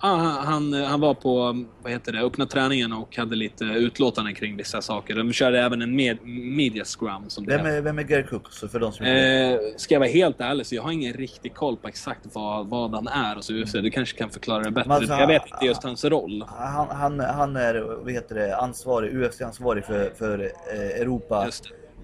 Ah, 0.00 0.16
han, 0.16 0.72
han, 0.72 1.00
var 1.00 1.14
på 1.14 1.64
vad 1.82 1.92
heter 1.92 2.12
det, 2.12 2.20
öppna 2.20 2.46
träningen 2.46 2.92
och 2.92 3.16
hade 3.16 3.36
lite 3.36 3.64
utlåtanden 3.64 4.34
kring 4.34 4.56
vissa 4.56 4.82
saker. 4.82 5.14
De 5.14 5.32
körde 5.32 5.60
även 5.60 5.82
en 5.82 5.96
med, 5.96 6.26
media 6.56 6.84
scrum 6.84 7.24
som 7.28 7.44
Vem 7.44 7.66
är, 7.66 7.80
vem 7.80 7.98
är 7.98 8.02
Gary 8.02 8.22
Cook? 8.22 8.52
Så 8.52 8.68
för 8.68 8.80
de 8.80 8.92
som. 8.92 9.06
Eh, 9.06 9.58
ska 9.76 9.94
jag 9.94 10.00
vara 10.00 10.10
helt 10.10 10.40
ärlig 10.40 10.66
så 10.66 10.74
jag 10.74 10.82
har 10.82 10.90
ingen 10.90 11.12
riktig 11.12 11.54
koll 11.54 11.76
på 11.76 11.88
exakt 11.88 12.20
vad, 12.32 12.66
vad 12.66 12.94
han 12.94 13.08
är 13.08 13.34
hos 13.34 13.50
UFC. 13.50 13.72
Du 13.72 13.90
kanske 13.90 14.18
kan 14.18 14.30
förklara 14.30 14.62
det 14.62 14.70
bättre. 14.70 14.94
Alltså, 14.94 15.12
jag 15.12 15.26
vet 15.26 15.42
inte 15.46 15.66
just 15.66 15.82
hans 15.82 16.04
roll. 16.04 16.44
Han, 16.48 16.88
han, 16.90 17.20
han 17.20 17.56
är 17.56 17.74
vad 18.02 18.12
heter 18.12 18.34
det, 18.34 18.56
ansvarig, 18.56 19.14
UFC-ansvarig 19.14 19.84
för, 19.84 20.10
för 20.18 20.52
eh, 20.72 21.00
Europa. 21.00 21.48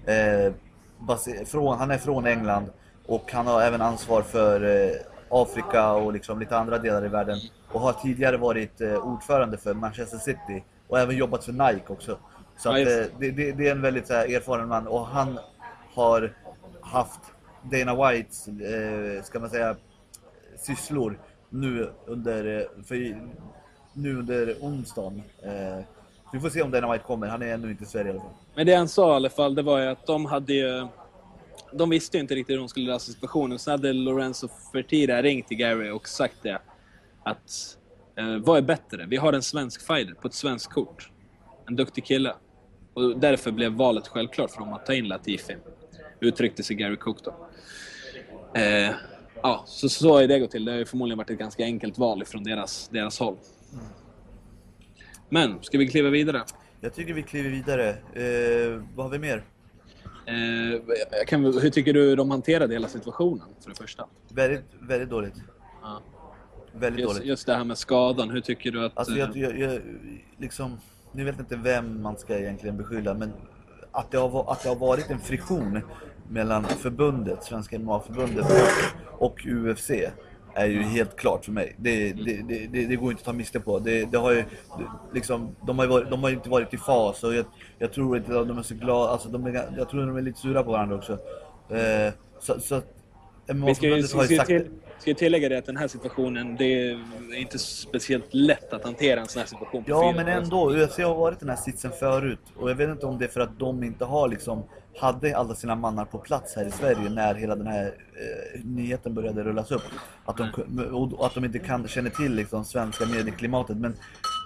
Eh, 0.05 0.53
från, 1.45 1.77
han 1.77 1.91
är 1.91 1.97
från 1.97 2.25
England 2.25 2.69
och 3.05 3.31
han 3.31 3.47
har 3.47 3.61
även 3.61 3.81
ansvar 3.81 4.21
för 4.21 4.63
eh, 4.63 4.91
Afrika 5.29 5.91
och 5.91 6.13
liksom 6.13 6.39
lite 6.39 6.57
andra 6.57 6.77
delar 6.77 7.05
i 7.05 7.07
världen. 7.07 7.37
Och 7.71 7.81
har 7.81 7.93
tidigare 7.93 8.37
varit 8.37 8.81
eh, 8.81 8.95
ordförande 8.95 9.57
för 9.57 9.73
Manchester 9.73 10.17
City 10.17 10.63
och 10.87 10.99
även 10.99 11.17
jobbat 11.17 11.45
för 11.45 11.51
Nike 11.51 11.93
också. 11.93 12.17
Så 12.57 12.69
att, 12.69 12.77
eh, 12.77 12.85
det, 13.19 13.31
det, 13.31 13.51
det 13.51 13.67
är 13.67 13.71
en 13.71 13.81
väldigt 13.81 14.09
här, 14.09 14.35
erfaren 14.35 14.67
man 14.67 14.87
och 14.87 15.05
han 15.05 15.39
har 15.93 16.33
haft 16.81 17.19
Dana 17.71 18.11
Whites, 18.11 18.47
eh, 18.47 19.23
ska 19.23 19.39
man 19.39 19.49
säga, 19.49 19.75
sysslor 20.57 21.19
nu 21.49 21.89
under, 22.05 22.67
för, 22.83 23.17
nu 23.93 24.19
under 24.19 24.55
onsdagen. 24.61 25.23
Eh, 25.43 25.85
vi 26.33 26.39
får 26.39 26.49
se 26.49 26.61
om 26.61 26.71
Dana 26.71 26.91
White 26.91 27.03
kommer, 27.03 27.27
han 27.27 27.41
är 27.41 27.53
ännu 27.53 27.71
inte 27.71 27.83
i 27.83 27.87
Sverige 27.87 28.07
i 28.07 28.09
alla 28.09 28.19
fall. 28.19 28.29
Men 28.55 28.65
det 28.65 28.75
han 28.75 28.87
sa 28.87 29.13
i 29.13 29.15
alla 29.15 29.29
fall, 29.29 29.55
det 29.55 29.61
var 29.61 29.79
ju 29.79 29.87
att 29.87 30.05
de 30.05 30.25
hade 30.25 30.53
ju... 30.53 30.87
De 31.75 31.89
visste 31.89 32.17
ju 32.17 32.21
inte 32.21 32.35
riktigt 32.35 32.53
hur 32.53 32.59
de 32.59 32.69
skulle 32.69 32.91
lösa 32.91 33.11
situationen. 33.11 33.59
Så 33.59 33.71
hade 33.71 33.93
Lorenzo 33.93 34.49
Fertira 34.71 35.21
ringt 35.21 35.47
till 35.47 35.57
Gary 35.57 35.89
och 35.89 36.07
sagt 36.07 36.35
det. 36.41 36.61
Att 37.23 37.77
eh, 38.17 38.37
vad 38.37 38.57
är 38.57 38.61
bättre? 38.61 39.05
Vi 39.05 39.17
har 39.17 39.33
en 39.33 39.43
svensk 39.43 39.87
fighter 39.87 40.13
på 40.13 40.27
ett 40.27 40.33
svenskt 40.33 40.73
kort. 40.73 41.09
En 41.67 41.75
duktig 41.75 42.05
kille. 42.05 42.35
Och 42.93 43.19
därför 43.19 43.51
blev 43.51 43.71
valet 43.71 44.07
självklart 44.07 44.51
för 44.51 44.59
dem 44.59 44.73
att 44.73 44.85
ta 44.85 44.93
in 44.93 45.07
Latifi. 45.07 45.55
Uttryckte 46.19 46.63
sig 46.63 46.75
Gary 46.75 46.97
Cook 46.97 47.17
då. 47.23 47.35
Eh, 48.59 48.91
ja, 49.41 49.63
så 49.67 49.89
så 49.89 50.13
har 50.13 50.27
det 50.27 50.39
gått 50.39 50.51
till. 50.51 50.65
Det 50.65 50.71
har 50.71 50.79
ju 50.79 50.85
förmodligen 50.85 51.17
varit 51.17 51.29
ett 51.29 51.39
ganska 51.39 51.63
enkelt 51.63 51.97
val 51.97 52.25
från 52.25 52.43
deras, 52.43 52.89
deras 52.89 53.19
håll. 53.19 53.37
Men, 55.29 55.63
ska 55.63 55.77
vi 55.77 55.87
kliva 55.87 56.09
vidare? 56.09 56.43
Jag 56.81 56.93
tycker 56.93 57.13
vi 57.13 57.23
kliver 57.23 57.49
vidare. 57.49 57.89
Eh, 57.89 58.81
vad 58.95 59.05
har 59.05 59.11
vi 59.11 59.19
mer? 59.19 59.43
Eh, 60.25 60.35
jag 61.11 61.27
kan, 61.27 61.43
hur 61.43 61.69
tycker 61.69 61.93
du 61.93 62.15
de 62.15 62.31
hanterade 62.31 62.73
hela 62.73 62.87
situationen, 62.87 63.47
för 63.61 63.69
det 63.69 63.75
första? 63.75 64.05
Väldigt, 64.29 64.65
väldigt 64.79 65.09
dåligt. 65.09 65.35
Ja. 65.81 66.01
Väldigt 66.73 67.01
Just, 67.01 67.13
dåligt. 67.13 67.27
just 67.27 67.45
det 67.45 67.55
här 67.55 67.63
med 67.63 67.77
skadan, 67.77 68.29
hur 68.29 68.41
tycker 68.41 68.71
du 68.71 68.85
att... 68.85 68.97
Alltså 68.97 69.13
eh, 69.13 69.19
jag, 69.19 69.37
jag, 69.37 69.59
jag, 69.59 69.81
liksom, 70.37 70.79
nu 71.11 71.23
vet 71.23 71.39
inte 71.39 71.55
vem 71.55 72.01
man 72.01 72.17
ska 72.17 72.39
egentligen 72.39 72.77
beskylla, 72.77 73.13
men 73.13 73.33
att 73.91 74.11
det 74.11 74.17
har, 74.17 74.51
att 74.51 74.63
det 74.63 74.69
har 74.69 74.75
varit 74.75 75.09
en 75.09 75.19
friktion 75.19 75.81
mellan 76.29 76.63
förbundet, 76.63 77.43
Svenska 77.43 77.79
MMA-förbundet 77.79 78.45
och, 79.17 79.25
och 79.25 79.45
UFC 79.45 79.91
är 80.53 80.65
ju 80.65 80.81
helt 80.81 81.15
klart 81.15 81.45
för 81.45 81.51
mig. 81.51 81.75
Det, 81.77 82.13
det, 82.13 82.67
det, 82.67 82.85
det, 82.85 82.95
går 82.95 83.11
inte 83.11 83.21
att 83.21 83.25
ta 83.25 83.33
miste 83.33 83.59
på. 83.59 83.79
Det, 83.79 84.15
har 84.15 84.31
ju, 84.31 84.43
liksom, 85.13 85.55
de, 85.67 85.77
har 85.79 85.85
ju 85.85 85.91
varit, 85.91 86.09
de 86.09 86.23
har 86.23 86.29
inte 86.29 86.49
varit 86.49 86.73
i 86.73 86.77
fas 86.77 87.23
och 87.23 87.35
jag, 87.35 87.45
jag 87.79 87.93
tror 87.93 88.17
inte 88.17 88.39
att 88.39 88.47
de 88.47 88.57
är 88.57 88.63
så 88.63 88.75
glada, 88.75 89.11
alltså 89.11 89.29
de 89.29 89.45
är, 89.45 89.73
jag 89.77 89.89
tror 89.89 90.05
de 90.07 90.17
är 90.17 90.21
lite 90.21 90.39
sura 90.39 90.63
på 90.63 90.71
varandra 90.71 90.95
också. 90.95 91.13
Eh, 91.69 92.13
så, 92.39 92.59
så 92.59 92.75
att 92.75 92.85
vi 93.47 93.75
ska 93.75 93.87
ju, 93.87 94.03
ska, 94.03 94.27
sagt 94.27 94.47
till, 94.47 94.69
ska 95.03 95.09
ju 95.09 95.15
tillägga 95.15 95.49
det 95.49 95.57
att 95.57 95.65
den 95.65 95.77
här 95.77 95.87
situationen, 95.87 96.55
det 96.55 96.91
är 96.91 97.35
inte 97.35 97.59
speciellt 97.59 98.33
lätt 98.33 98.73
att 98.73 98.83
hantera 98.83 99.19
en 99.21 99.27
sån 99.27 99.39
här 99.39 99.47
situation. 99.47 99.83
Ja 99.87 100.13
men 100.15 100.27
ändå, 100.27 100.71
UFC 100.71 100.97
har 100.97 101.15
varit 101.15 101.37
i 101.37 101.39
den 101.39 101.49
här 101.49 101.63
sitsen 101.63 101.91
förut 101.91 102.39
och 102.55 102.69
jag 102.69 102.75
vet 102.75 102.89
inte 102.89 103.05
om 103.05 103.19
det 103.19 103.25
är 103.25 103.29
för 103.29 103.41
att 103.41 103.59
de 103.59 103.83
inte 103.83 104.05
har 104.05 104.27
liksom 104.27 104.63
hade 104.97 105.37
alla 105.37 105.55
sina 105.55 105.75
mannar 105.75 106.05
på 106.05 106.17
plats 106.17 106.55
här 106.55 106.65
i 106.65 106.71
Sverige 106.71 107.09
när 107.09 107.35
hela 107.35 107.55
den 107.55 107.67
här 107.67 107.85
eh, 107.85 108.61
nyheten 108.63 109.13
började 109.13 109.43
rullas 109.43 109.71
upp. 109.71 109.83
Att 110.25 110.37
de, 110.37 110.49
och 110.93 111.25
att 111.25 111.33
de 111.33 111.45
inte 111.45 111.59
kan, 111.59 111.87
känner 111.87 112.09
till 112.09 112.35
liksom 112.35 112.65
svenska 112.65 113.05
medieklimatet. 113.05 113.77
Men 113.77 113.95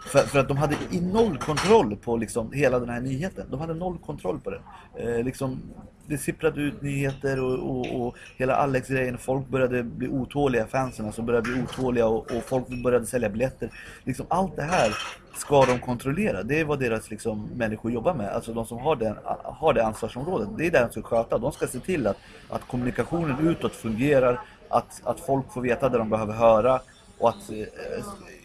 för, 0.07 0.19
för 0.19 0.39
att 0.39 0.47
de 0.47 0.57
hade 0.57 0.75
i 0.91 1.01
noll 1.01 1.37
kontroll 1.37 1.95
på 1.95 2.17
liksom 2.17 2.51
hela 2.51 2.79
den 2.79 2.89
här 2.89 3.01
nyheten. 3.01 3.47
De 3.51 3.59
hade 3.59 3.73
noll 3.73 3.97
kontroll 3.97 4.39
på 4.39 4.49
den. 4.49 4.61
Eh, 4.95 5.23
liksom, 5.23 5.61
det 6.07 6.17
sipprade 6.17 6.61
ut 6.61 6.81
nyheter 6.81 7.43
och, 7.43 7.53
och, 7.53 8.01
och 8.01 8.15
hela 8.37 8.55
Alex-grejen. 8.55 9.17
Folk 9.17 9.47
började 9.47 9.83
bli 9.83 10.07
otåliga, 10.07 10.67
fansen 10.67 11.05
alltså 11.05 11.21
började 11.21 11.51
bli 11.51 11.61
otåliga 11.61 12.07
och, 12.07 12.31
och 12.31 12.43
folk 12.43 12.67
började 12.83 13.05
sälja 13.05 13.29
biljetter. 13.29 13.71
Liksom, 14.03 14.25
allt 14.29 14.55
det 14.55 14.63
här 14.63 14.97
ska 15.35 15.65
de 15.65 15.79
kontrollera. 15.79 16.43
Det 16.43 16.59
är 16.59 16.65
vad 16.65 16.79
deras 16.79 17.11
liksom, 17.11 17.49
människor 17.55 17.91
jobbar 17.91 18.13
med. 18.13 18.29
Alltså 18.29 18.53
de 18.53 18.65
som 18.65 18.77
har, 18.77 18.95
den, 18.95 19.15
har 19.43 19.73
det 19.73 19.85
ansvarsområdet. 19.85 20.47
Det 20.57 20.67
är 20.67 20.71
det 20.71 20.79
de 20.79 20.91
ska 20.91 21.01
sköta. 21.01 21.37
De 21.37 21.51
ska 21.51 21.67
se 21.67 21.79
till 21.79 22.07
att, 22.07 22.17
att 22.49 22.67
kommunikationen 22.67 23.47
utåt 23.47 23.75
fungerar. 23.75 24.41
Att, 24.69 25.01
att 25.03 25.19
folk 25.19 25.53
får 25.53 25.61
veta 25.61 25.89
det 25.89 25.97
de 25.97 26.09
behöver 26.09 26.33
höra. 26.33 26.79
Och 27.17 27.30
att 27.30 27.49
eh, 27.49 27.58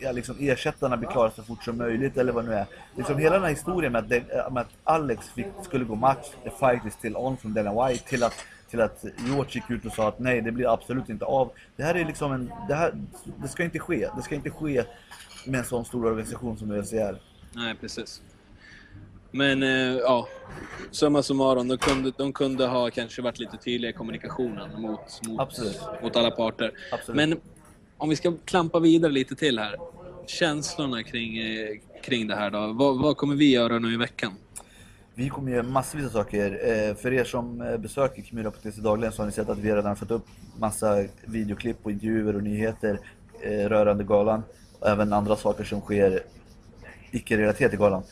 ja, 0.00 0.12
liksom 0.12 0.36
ersättarna 0.40 0.96
blir 0.96 1.08
klara 1.08 1.30
så 1.30 1.42
fort 1.42 1.64
som 1.64 1.78
möjligt 1.78 2.16
eller 2.16 2.32
vad 2.32 2.44
det 2.44 2.50
nu 2.50 2.56
är. 2.56 2.66
Liksom 2.96 3.18
hela 3.18 3.34
den 3.34 3.42
här 3.42 3.50
historien 3.50 3.92
med 3.92 3.98
att, 3.98 4.08
det, 4.08 4.50
med 4.52 4.60
att 4.60 4.70
Alex 4.84 5.28
fick, 5.28 5.46
skulle 5.62 5.84
gå 5.84 5.94
match, 5.94 6.26
the 6.44 6.50
fight 6.50 6.86
is 6.86 6.94
still 6.94 7.16
on 7.16 7.36
från 7.36 7.54
Dana 7.54 7.86
White 7.86 8.08
till 8.08 8.24
att 8.24 8.44
till 8.72 8.80
att 8.80 9.04
George 9.26 9.50
gick 9.52 9.70
ut 9.70 9.86
och 9.86 9.92
sa 9.92 10.08
att 10.08 10.18
nej, 10.18 10.40
det 10.40 10.52
blir 10.52 10.72
absolut 10.72 11.08
inte 11.08 11.24
av. 11.24 11.52
Det 11.76 11.82
här 11.82 11.94
är 11.94 12.04
liksom 12.04 12.32
en... 12.32 12.52
Det, 12.68 12.74
här, 12.74 12.94
det 13.42 13.48
ska 13.48 13.64
inte 13.64 13.78
ske. 13.78 14.08
Det 14.16 14.22
ska 14.22 14.34
inte 14.34 14.50
ske 14.50 14.84
med 15.46 15.58
en 15.58 15.64
sån 15.64 15.84
stor 15.84 16.06
organisation 16.06 16.58
som 16.58 16.70
är. 16.70 17.18
Nej, 17.52 17.74
precis. 17.80 18.22
Men 19.30 19.62
eh, 19.62 19.96
ja, 19.96 20.28
summa 20.90 21.22
summarum, 21.22 21.68
de 21.68 21.78
kunde, 21.78 22.12
de 22.16 22.32
kunde 22.32 22.66
ha 22.66 22.90
kanske 22.90 23.22
varit 23.22 23.38
lite 23.38 23.56
tydliga 23.56 23.90
i 23.90 23.92
kommunikationen 23.92 24.80
mot, 24.80 25.26
mot, 25.28 25.58
mot 26.02 26.16
alla 26.16 26.30
parter. 26.30 26.72
Absolut. 26.92 27.16
Men 27.16 27.40
om 28.02 28.08
vi 28.08 28.16
ska 28.16 28.32
klampa 28.44 28.78
vidare 28.78 29.12
lite 29.12 29.34
till 29.34 29.58
här. 29.58 29.76
Känslorna 30.26 31.02
kring, 31.02 31.38
eh, 31.38 31.68
kring 32.04 32.26
det 32.26 32.36
här 32.36 32.50
då. 32.50 32.72
Vad, 32.72 33.02
vad 33.02 33.16
kommer 33.16 33.34
vi 33.34 33.52
göra 33.52 33.78
nu 33.78 33.94
i 33.94 33.96
veckan? 33.96 34.32
Vi 35.14 35.28
kommer 35.28 35.52
göra 35.52 35.62
massvis 35.62 36.06
av 36.06 36.10
saker. 36.10 36.50
Eh, 36.50 36.94
för 36.94 37.12
er 37.12 37.24
som 37.24 37.60
eh, 37.60 37.66
besöker 37.66 37.78
besöker 37.78 38.22
Kimura.se 38.22 38.80
dagligen 38.80 39.12
så 39.12 39.22
har 39.22 39.26
ni 39.26 39.32
sett 39.32 39.48
att 39.48 39.58
vi 39.58 39.72
redan 39.72 39.96
fått 39.96 40.10
upp 40.10 40.26
massa 40.58 41.04
videoklipp 41.24 41.76
och 41.82 41.90
intervjuer 41.90 42.36
och 42.36 42.42
nyheter 42.42 42.98
rörande 43.68 44.04
galan. 44.04 44.42
Och 44.78 44.88
även 44.88 45.12
andra 45.12 45.36
saker 45.36 45.64
som 45.64 45.80
sker 45.80 46.22
icke-relaterat 47.10 47.70
till 47.70 47.78
galan. 47.78 48.02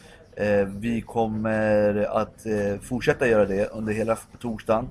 Vi 0.66 1.00
kommer 1.07 1.94
att 2.05 2.46
fortsätta 2.83 3.29
göra 3.29 3.44
det 3.44 3.66
under 3.66 3.92
hela 3.92 4.16
torsdagen 4.40 4.88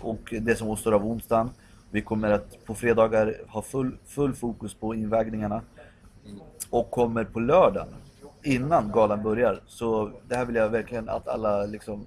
och 0.00 0.34
det 0.40 0.56
som 0.56 0.68
återstår 0.68 0.92
av 0.92 1.06
onsdagen. 1.06 1.50
Vi 1.90 2.02
kommer 2.02 2.30
att 2.30 2.64
på 2.66 2.74
fredagar 2.74 3.34
ha 3.48 3.62
full, 3.62 3.96
full 4.06 4.34
fokus 4.34 4.74
på 4.74 4.94
invägningarna 4.94 5.62
och 6.70 6.90
kommer 6.90 7.24
på 7.24 7.40
lördagen 7.40 7.88
innan 8.42 8.92
galan 8.92 9.22
börjar. 9.22 9.60
Så 9.66 10.12
det 10.28 10.36
här 10.36 10.44
vill 10.44 10.56
jag 10.56 10.68
verkligen 10.68 11.08
att 11.08 11.28
alla 11.28 11.66
liksom... 11.66 12.06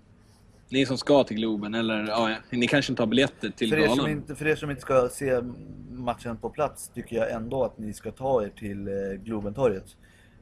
Ni 0.70 0.86
som 0.86 0.98
ska 0.98 1.24
till 1.24 1.38
Globen, 1.38 1.74
eller 1.74 2.08
ja, 2.08 2.36
ni 2.50 2.68
kanske 2.68 2.92
inte 2.92 3.02
har 3.02 3.08
biljetter 3.08 3.50
till 3.50 3.70
För 3.70 3.78
er, 3.78 3.88
som 3.88 3.98
galan? 3.98 4.12
inte, 4.12 4.36
för 4.36 4.48
er 4.48 4.56
som 4.56 4.70
inte 4.70 4.82
ska 4.82 5.10
se 5.10 5.42
matchen 5.90 6.38
på 6.38 6.50
plats 6.50 6.92
tycker 6.94 7.16
jag 7.16 7.32
ändå 7.32 7.64
att 7.64 7.78
ni 7.78 7.94
ska 7.94 8.12
ta 8.12 8.44
er 8.44 8.50
till 8.50 8.88
eh, 8.88 8.94
Globentorget. 9.24 9.86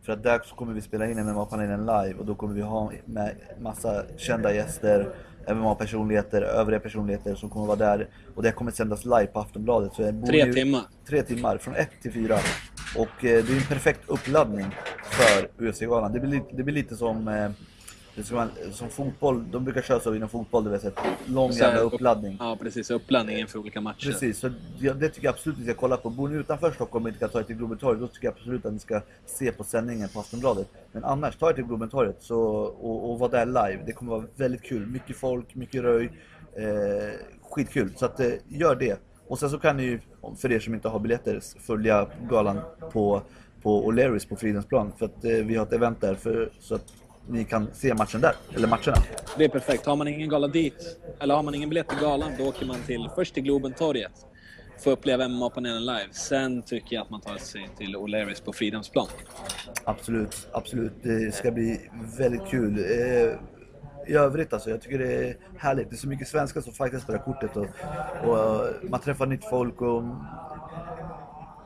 För 0.01 0.13
att 0.13 0.23
där 0.23 0.39
kommer 0.55 0.73
vi 0.73 0.81
spela 0.81 1.09
in 1.09 1.25
MMA-panelen 1.25 1.79
live 1.79 2.13
och 2.19 2.25
då 2.25 2.35
kommer 2.35 2.53
vi 2.53 2.61
ha 2.61 2.91
med 3.05 3.35
massa 3.59 4.03
kända 4.17 4.53
gäster, 4.53 5.09
MMA-personligheter, 5.47 6.41
övriga 6.41 6.79
personligheter 6.79 7.35
som 7.35 7.49
kommer 7.49 7.65
vara 7.65 7.77
där. 7.77 8.07
Och 8.35 8.43
det 8.43 8.51
kommer 8.51 8.71
sändas 8.71 9.05
live 9.05 9.27
på 9.27 9.39
Aftonbladet. 9.39 9.93
Så 9.93 10.11
borde 10.11 10.27
Tre 10.31 10.53
timmar. 10.53 10.81
Tre 11.07 11.21
timmar, 11.23 11.57
från 11.57 11.75
ett 11.75 11.89
till 12.01 12.11
fyra. 12.13 12.35
Och 12.97 13.25
eh, 13.25 13.43
det 13.45 13.51
är 13.53 13.55
en 13.57 13.61
perfekt 13.67 13.99
uppladdning 14.07 14.65
för 15.03 15.65
UFC-galan. 15.69 16.13
Det 16.13 16.19
blir, 16.19 16.31
lite- 16.31 16.55
det 16.55 16.63
blir 16.63 16.73
lite 16.75 16.95
som, 16.95 17.27
eh, 17.27 17.49
det 18.15 18.31
vara, 18.31 18.49
som 18.71 18.89
fotboll, 18.89 19.51
de 19.51 19.63
brukar 19.65 19.81
köra 19.81 19.99
så 19.99 20.15
inom 20.15 20.29
fotboll, 20.29 20.63
du 20.63 20.69
vet, 20.69 20.83
ett 20.83 20.99
lång 21.25 21.51
jävla 21.51 21.79
upp- 21.79 21.93
uppladdning. 21.93 22.37
Ja, 22.39 22.57
precis. 22.61 22.91
Uppladdningen 22.91 23.47
för 23.47 23.59
olika 23.59 23.81
matcher. 23.81 24.05
Precis, 24.05 24.39
så 24.39 24.49
det, 24.79 24.93
det 24.93 25.09
tycker 25.09 25.27
jag 25.27 25.33
absolut 25.33 25.57
ni 25.59 25.63
ska 25.65 25.73
kolla 25.73 25.97
på. 25.97 26.09
Bor 26.09 26.29
ni 26.29 26.37
utanför 26.37 26.71
Stockholm 26.71 27.05
och 27.05 27.09
inte 27.09 27.19
kan 27.19 27.29
ta 27.29 27.39
er 27.39 27.43
till 27.43 27.55
Globentorget, 27.55 27.99
då 28.01 28.07
tycker 28.07 28.27
jag 28.27 28.33
absolut 28.33 28.65
att 28.65 28.73
ni 28.73 28.79
ska 28.79 29.01
se 29.25 29.51
på 29.51 29.63
sändningen 29.63 30.09
på 30.09 30.19
Aftonbladet. 30.19 30.67
Men 30.91 31.03
annars, 31.03 31.35
ta 31.37 31.49
er 31.49 31.53
till 31.53 31.63
Globentorget 31.63 32.17
så, 32.19 32.41
och, 32.41 33.11
och 33.11 33.19
var 33.19 33.29
där 33.29 33.45
live. 33.45 33.79
Det 33.85 33.91
kommer 33.91 34.11
vara 34.11 34.25
väldigt 34.35 34.63
kul. 34.63 34.87
Mycket 34.87 35.15
folk, 35.15 35.55
mycket 35.55 35.81
röj. 35.81 36.05
Eh, 36.55 36.63
skitkul. 37.51 37.93
Så 37.95 38.05
att, 38.05 38.19
eh, 38.19 38.31
gör 38.47 38.75
det. 38.75 38.99
Och 39.27 39.39
sen 39.39 39.49
så 39.49 39.57
kan 39.59 39.77
ni 39.77 39.83
ju, 39.83 39.99
för 40.37 40.51
er 40.51 40.59
som 40.59 40.73
inte 40.73 40.89
har 40.89 40.99
biljetter, 40.99 41.39
följa 41.59 42.07
galan 42.29 42.59
på, 42.91 43.21
på 43.61 43.91
O'Learys 43.91 44.29
på 44.29 44.35
Fridhemsplan. 44.35 44.91
För 44.97 45.05
att 45.05 45.25
eh, 45.25 45.31
vi 45.31 45.55
har 45.55 45.65
ett 45.65 45.73
event 45.73 46.01
där, 46.01 46.15
för, 46.15 46.49
så 46.59 46.75
att 46.75 46.93
ni 47.27 47.43
kan 47.43 47.67
se 47.73 47.93
matchen 47.93 48.21
där. 48.21 48.33
Eller 48.55 48.67
matcherna. 48.67 48.97
Det 49.37 49.43
är 49.43 49.49
perfekt. 49.49 49.85
Har 49.85 49.95
man 49.95 50.07
ingen 50.07 50.29
gala 50.29 50.47
dit, 50.47 50.99
eller 51.19 51.35
har 51.35 51.43
man 51.43 51.55
ingen 51.55 51.69
biljett 51.69 51.89
till 51.89 51.99
galan, 51.99 52.31
då 52.37 52.47
åker 52.47 52.65
man 52.65 52.77
till, 52.85 53.09
först 53.15 53.33
till 53.33 53.43
Globentorget. 53.43 54.11
Får 54.83 54.91
uppleva 54.91 55.27
MMA-panelen 55.27 55.85
live. 55.85 56.07
Sen 56.11 56.61
tycker 56.61 56.95
jag 56.95 57.03
att 57.03 57.09
man 57.09 57.21
tar 57.21 57.37
sig 57.37 57.69
till 57.77 57.95
O'Learys 57.95 58.43
på 58.45 58.53
Fridhemsplan. 58.53 59.07
Absolut, 59.83 60.47
absolut. 60.51 60.93
Det 61.03 61.35
ska 61.35 61.51
bli 61.51 61.89
väldigt 62.17 62.47
kul. 62.47 62.79
Eh, 62.79 63.33
I 64.07 64.13
övrigt 64.13 64.53
alltså, 64.53 64.69
jag 64.69 64.81
tycker 64.81 64.99
det 64.99 65.13
är 65.13 65.37
härligt. 65.57 65.89
Det 65.89 65.95
är 65.95 65.97
så 65.97 66.07
mycket 66.07 66.27
svenskar 66.27 66.61
som 66.61 66.73
fightas 66.73 67.05
på 67.05 67.11
det 67.11 67.17
här 67.17 67.25
kortet 67.25 67.57
och, 67.57 67.67
och 68.29 68.67
man 68.89 68.99
träffar 68.99 69.25
nytt 69.25 69.45
folk 69.49 69.81
och 69.81 70.03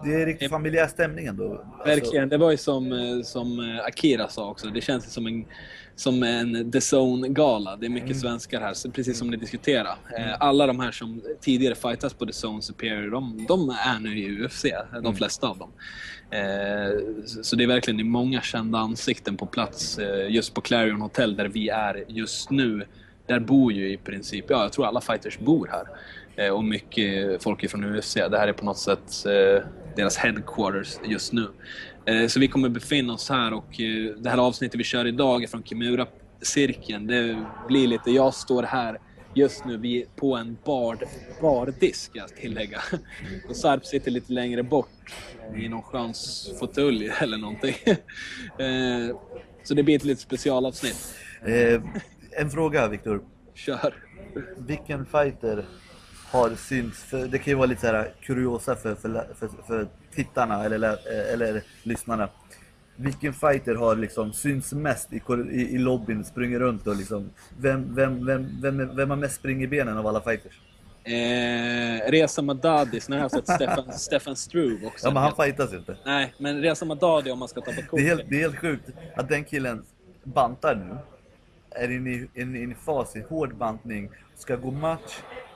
det 0.04 0.14
är 0.22 0.26
riktigt 0.26 0.50
familjär 0.50 0.88
stämning 0.88 1.26
ändå. 1.26 1.52
Alltså, 1.52 1.86
Verkligen. 1.86 2.30
Det 2.30 2.38
var 2.38 2.52
ju 2.52 2.58
som, 2.58 2.92
eh, 2.92 3.22
som 3.24 3.60
eh, 3.60 3.86
Akira 3.86 4.28
sa 4.28 4.50
också. 4.50 4.68
Det 4.68 4.82
känns 4.82 5.14
som 5.14 5.28
en, 5.28 5.46
som 5.96 6.24
en 6.24 6.72
The 6.72 6.80
Zone-gala. 6.80 7.76
Det 7.76 7.86
är 7.86 7.90
mycket 7.90 8.20
svenskar 8.20 8.62
här, 8.62 8.92
precis 8.92 9.18
som 9.18 9.30
ni 9.30 9.38
diskuterade. 9.38 9.90
Eh, 10.18 10.36
Alla 10.40 10.68
de 10.68 10.80
här 10.80 10.92
som 10.92 11.22
tidigare 11.42 11.76
fightas 11.76 12.14
på 12.14 12.26
The 12.26 12.48
Zone 12.48 12.62
Superior, 12.62 13.12
de, 13.12 13.46
de 13.48 13.70
är 13.70 14.00
nu 14.00 14.20
i 14.20 14.46
UFC. 14.46 14.66
De 15.04 15.16
flesta 15.16 15.48
av 15.48 15.58
dem. 15.58 15.72
Så- 17.44 17.56
det 17.56 17.64
är 17.64 17.68
verkligen 17.68 17.98
det 17.98 18.04
är 18.04 18.06
många 18.06 18.42
kända 18.42 18.80
ansikten 18.80 19.38
på 19.38 19.46
plats 19.46 20.00
just 20.30 20.54
på 20.54 20.62
Clarion 20.62 21.02
Hotel 21.02 21.36
där 21.36 21.46
vi 21.48 21.70
är 21.70 22.04
just 22.08 22.50
nu. 22.50 22.86
Där 23.28 23.40
bor 23.40 23.74
ju 23.74 23.92
i 23.94 23.98
princip, 23.98 24.46
ja 24.50 24.62
jag 24.62 24.74
tror 24.74 24.86
alla 24.86 25.02
fighters 25.02 25.40
bor 25.40 25.70
här. 25.72 26.52
Och 26.52 26.64
mycket 26.64 27.44
folk 27.44 27.64
ifrån 27.64 27.84
UFC. 27.98 28.14
Det 28.14 28.38
här 28.38 28.48
är 28.48 28.54
på 28.54 28.66
något 28.66 28.78
sätt 28.78 29.26
deras 29.96 30.18
headquarters 30.18 31.00
just 31.06 31.34
nu. 31.34 31.48
Eh, 32.06 32.28
Så 32.28 32.40
vi 32.40 32.48
kommer 32.48 32.70
befinna 32.70 33.14
oss 33.14 33.30
här 33.30 33.54
och 33.54 33.80
eh, 33.82 34.16
det 34.18 34.30
här 34.30 34.38
avsnittet 34.38 34.80
vi 34.80 34.84
kör 34.84 35.08
idag 35.08 35.44
är 35.44 35.48
från 35.48 35.64
Kimura-cirkeln. 35.64 37.08
Det 37.08 37.46
blir 37.68 37.88
lite, 37.88 38.12
jag 38.12 38.34
står 38.34 38.64
här 38.64 39.00
just 39.34 39.66
nu 39.66 39.78
vi 39.78 40.06
på 40.16 40.36
en 40.36 40.58
bar, 40.66 40.98
bardisk, 41.42 41.96
ska 42.10 42.20
jag 42.20 42.36
tillägga. 42.36 42.82
Och 43.50 43.56
Sarp 43.56 43.86
sitter 43.86 44.12
lite 44.12 44.34
längre 44.34 44.64
bort 44.64 44.90
i 45.58 45.70
någon 45.70 45.82
skön 45.82 46.14
fåtölj 46.60 47.10
eller 47.22 47.38
någonting. 47.38 47.76
Eh, 48.60 49.16
Så 49.64 49.74
det 49.74 49.84
blir 49.84 49.96
ett 49.96 50.04
litet 50.04 50.22
specialavsnitt. 50.22 51.16
eh, 51.46 51.82
en 52.42 52.50
fråga 52.50 52.88
Viktor. 52.88 53.22
Kör! 53.54 53.94
Vilken 54.58 55.06
fighter 55.06 55.66
har 56.36 56.50
synts, 56.56 57.04
för 57.04 57.28
det 57.28 57.38
kan 57.38 57.52
ju 57.52 57.56
vara 57.56 57.66
lite 57.66 57.82
så 57.82 57.88
här 57.88 58.12
kuriosa 58.22 58.76
för, 58.76 58.96
för, 58.96 59.28
för, 59.40 59.50
för 59.68 59.88
tittarna 60.16 60.66
eller, 60.66 60.78
lä- 60.78 61.32
eller 61.34 61.62
lyssnarna. 61.84 62.30
Vilken 62.96 63.34
fighter 63.34 63.76
har 63.76 63.96
liksom 63.96 64.34
synts 64.34 64.74
mest 64.74 65.14
i, 65.14 65.22
i, 65.52 65.76
i 65.76 65.78
lobbyn, 65.78 66.24
sprungit 66.26 66.60
runt 66.60 66.88
och 66.88 66.96
liksom 66.96 67.30
Vem, 67.58 67.96
vem, 67.96 68.26
vem, 68.26 68.62
vem, 68.62 68.96
vem 68.96 69.10
har 69.10 69.18
mest 69.18 69.36
spring 69.36 69.64
i 69.64 69.68
benen 69.68 69.98
av 69.98 70.08
alla 70.08 70.22
fighters? 70.22 70.60
Eh, 71.04 72.12
Reza 72.12 72.42
Madadi, 72.42 73.00
sen 73.00 73.14
har 73.14 73.22
jag 73.22 73.32
sett 73.32 73.50
Stefan, 73.50 73.94
Stefan 73.98 74.36
Struve 74.36 74.88
också. 74.88 75.08
Ja 75.08 75.14
men 75.14 75.24
han 75.24 75.36
fightas 75.36 75.74
inte. 75.74 75.98
Nej, 76.06 76.34
men 76.38 76.62
Reza 76.62 76.86
Madadi 76.86 77.32
om 77.32 77.40
man 77.40 77.48
ska 77.48 77.62
ta 77.62 77.72
på 77.90 77.96
Det 77.98 78.02
är, 78.02 78.08
helt, 78.08 78.30
det 78.30 78.36
är 78.36 78.40
helt 78.40 78.58
sjukt 78.60 78.90
att 79.16 79.30
den 79.30 79.44
killen 79.44 79.84
bantar 80.24 80.76
nu. 80.76 80.98
Är 81.70 81.92
inne 81.92 82.10
i 82.10 82.28
en, 82.34 82.56
en 82.56 82.76
fas 82.76 83.16
i 83.16 83.22
hård 83.30 83.56
bantning. 83.56 84.10
Ska 84.36 84.56
gå 84.56 84.72
match 84.72 85.14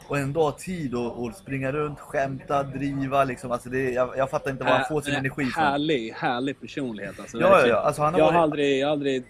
och 0.10 0.17
ändå 0.17 0.43
ha 0.43 0.52
tid 0.52 0.95
att 0.95 1.13
och 1.13 1.34
springa 1.34 1.72
runt, 1.72 2.00
skämta, 2.00 2.63
driva 2.63 3.24
liksom. 3.24 3.52
Alltså 3.52 3.69
det, 3.69 3.88
är- 3.89 3.91
jag, 3.91 4.17
jag 4.17 4.30
fattar 4.30 4.52
inte 4.52 4.63
var 4.63 4.72
han 4.72 4.86
får 4.89 5.02
sin 5.02 5.13
Äh, 5.13 5.19
energi 5.19 5.41
ifrån. 5.41 5.63
Härlig, 5.63 6.12
härlig 6.12 6.62
personlighet 6.62 7.19
alltså. 7.19 7.38
Ja, 7.39 7.60
ja, 7.62 7.67
ja. 7.67 7.76
Alltså, 7.76 8.02
han 8.02 8.13
har 8.13 8.19
jag, 8.19 8.26
har 8.26 8.34
varit- 8.34 8.41
aldrig, 8.43 8.80
jag 8.80 8.88
har 8.88 8.91
aldrig 8.91 9.24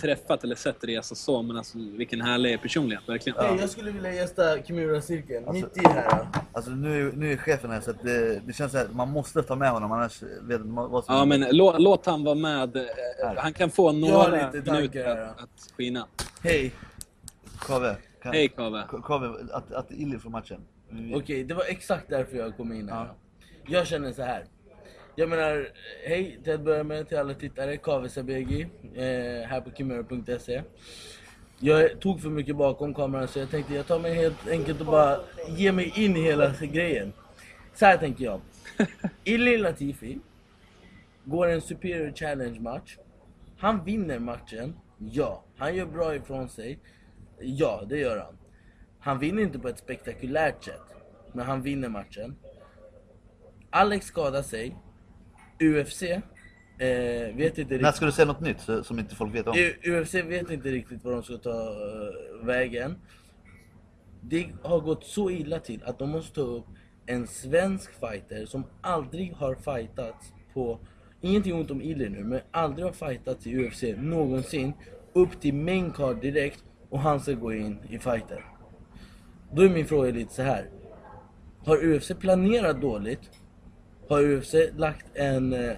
träffat 0.00 0.44
eller 0.44 0.54
sett 0.54 0.84
Reza 0.84 1.14
så, 1.14 1.42
men 1.42 1.56
alltså, 1.56 1.78
vilken 1.78 2.20
härlig 2.20 2.62
personlighet, 2.62 3.08
verkligen. 3.08 3.38
Hej, 3.44 3.56
jag 3.60 3.70
skulle 3.70 3.90
vilja 3.90 4.12
gästa 4.14 4.42
Kimura-cirkeln, 4.62 5.52
mitt 5.52 5.76
i 5.76 5.88
här. 5.88 6.26
Alltså 6.52 6.70
nu, 6.70 7.12
nu 7.16 7.32
är 7.32 7.36
chefen 7.36 7.70
här 7.70 7.80
så 7.80 7.90
att 7.90 8.02
det, 8.02 8.40
det 8.46 8.52
känns 8.52 8.74
att 8.74 8.94
man 8.94 9.08
måste 9.08 9.42
ta 9.42 9.56
med 9.56 9.70
honom 9.70 9.92
annars 9.92 10.22
vet 10.42 10.64
man 10.66 10.90
vad 10.90 11.04
som 11.04 11.14
Ja, 11.14 11.24
men 11.24 11.46
låt, 11.50 11.80
låt 11.80 12.06
han 12.06 12.24
vara 12.24 12.34
med. 12.34 12.76
Eh, 12.76 12.82
Han 13.36 13.52
kan 13.52 13.70
få 13.70 13.92
några 13.92 14.30
minuter 14.52 15.04
här, 15.04 15.22
att, 15.22 15.42
att 15.42 15.72
skina. 15.76 16.06
Hej! 16.42 16.72
Kave, 17.66 17.96
kan, 18.22 18.32
Hej 18.32 18.48
Kave. 18.48 18.84
Kave, 19.04 19.28
att, 19.52 19.72
att 19.72 19.92
Illy 19.92 20.18
får 20.18 20.30
matchen. 20.30 20.60
Okej, 21.14 21.44
det 21.44 21.54
var 21.54 21.64
exakt 21.68 22.08
därför 22.08 22.36
jag 22.36 22.56
kom 22.56 22.72
in 22.72 22.88
här. 22.88 23.08
Jag 23.66 23.86
känner 23.86 24.12
så 24.12 24.22
här. 24.22 24.44
Jag 25.16 25.28
menar, 25.28 25.68
hej 26.06 26.40
till 26.44 26.52
att 26.52 26.60
börja 26.60 26.84
med 26.84 27.08
till 27.08 27.18
alla 27.18 27.34
tittare. 27.34 27.76
Kave 27.76 28.08
Sabegi, 28.08 28.66
eh, 28.94 29.48
här 29.48 29.60
på 29.60 29.70
kimura.se. 29.70 30.62
Jag 31.58 32.00
tog 32.00 32.20
för 32.20 32.30
mycket 32.30 32.56
bakom 32.56 32.94
kameran 32.94 33.28
så 33.28 33.38
jag 33.38 33.50
tänkte 33.50 33.74
jag 33.74 33.86
tar 33.86 33.98
mig 33.98 34.14
helt 34.14 34.48
enkelt 34.48 34.80
och 34.80 34.86
bara 34.86 35.20
ge 35.48 35.72
mig 35.72 35.92
in 35.96 36.16
i 36.16 36.20
hela 36.20 36.54
grejen. 36.60 37.12
Så 37.74 37.86
här 37.86 37.96
tänker 37.96 38.24
jag. 38.24 38.40
Illy 39.24 39.56
Latifi 39.58 40.18
går 41.24 41.46
en 41.46 41.60
Superior 41.60 42.12
Challenge 42.12 42.60
match. 42.60 42.96
Han 43.58 43.84
vinner 43.84 44.18
matchen, 44.18 44.76
ja. 44.98 45.44
Han 45.56 45.74
gör 45.74 45.86
bra 45.86 46.14
ifrån 46.14 46.48
sig, 46.48 46.78
ja 47.42 47.82
det 47.88 47.98
gör 47.98 48.18
han. 48.18 48.38
Han 49.00 49.18
vinner 49.18 49.42
inte 49.42 49.58
på 49.58 49.68
ett 49.68 49.78
spektakulärt 49.78 50.64
sätt, 50.64 50.82
men 51.32 51.46
han 51.46 51.62
vinner 51.62 51.88
matchen. 51.88 52.36
Alex 53.70 54.06
skadar 54.06 54.42
sig. 54.42 54.76
UFC 55.60 56.02
eh, 56.02 57.36
vet 57.36 57.58
inte 57.58 57.74
När 57.74 57.78
riktigt. 57.78 57.94
ska 57.96 58.06
du 58.06 58.12
säga 58.12 58.26
något 58.26 58.40
nytt 58.40 58.60
som 58.82 58.98
inte 58.98 59.14
folk 59.14 59.34
vet 59.34 59.46
om? 59.46 59.54
UFC 59.86 60.14
vet 60.14 60.50
inte 60.50 60.68
riktigt 60.68 61.04
var 61.04 61.12
de 61.12 61.22
ska 61.22 61.36
ta 61.36 61.50
eh, 61.50 62.46
vägen. 62.46 62.98
Det 64.20 64.46
har 64.62 64.80
gått 64.80 65.04
så 65.04 65.30
illa 65.30 65.58
till 65.58 65.82
att 65.84 65.98
de 65.98 66.10
måste 66.10 66.34
ta 66.34 66.40
upp 66.40 66.66
en 67.06 67.26
svensk 67.26 67.90
fighter 68.00 68.46
som 68.46 68.64
aldrig 68.80 69.32
har 69.32 69.54
fightats 69.54 70.32
på, 70.54 70.78
ingenting 71.20 71.54
ont 71.54 71.70
om 71.70 71.82
Illy 71.82 72.08
nu, 72.08 72.24
men 72.24 72.40
aldrig 72.50 72.84
har 72.86 72.92
fightats 72.92 73.46
i 73.46 73.66
UFC 73.66 73.82
någonsin. 73.96 74.72
Upp 75.12 75.40
till 75.40 75.54
main 75.54 75.90
card 75.90 76.20
direkt 76.20 76.64
och 76.92 77.00
han 77.00 77.20
ska 77.20 77.32
gå 77.32 77.52
in 77.52 77.78
i 77.88 77.98
fighter. 77.98 78.44
Då 79.52 79.62
är 79.62 79.68
min 79.68 79.86
fråga 79.86 80.10
lite 80.10 80.34
så 80.34 80.42
här. 80.42 80.66
Har 81.64 81.76
UFC 81.84 82.12
planerat 82.20 82.80
dåligt? 82.80 83.30
Har 84.08 84.22
UFC 84.22 84.54
lagt 84.76 85.06
en, 85.14 85.52
eh, 85.52 85.76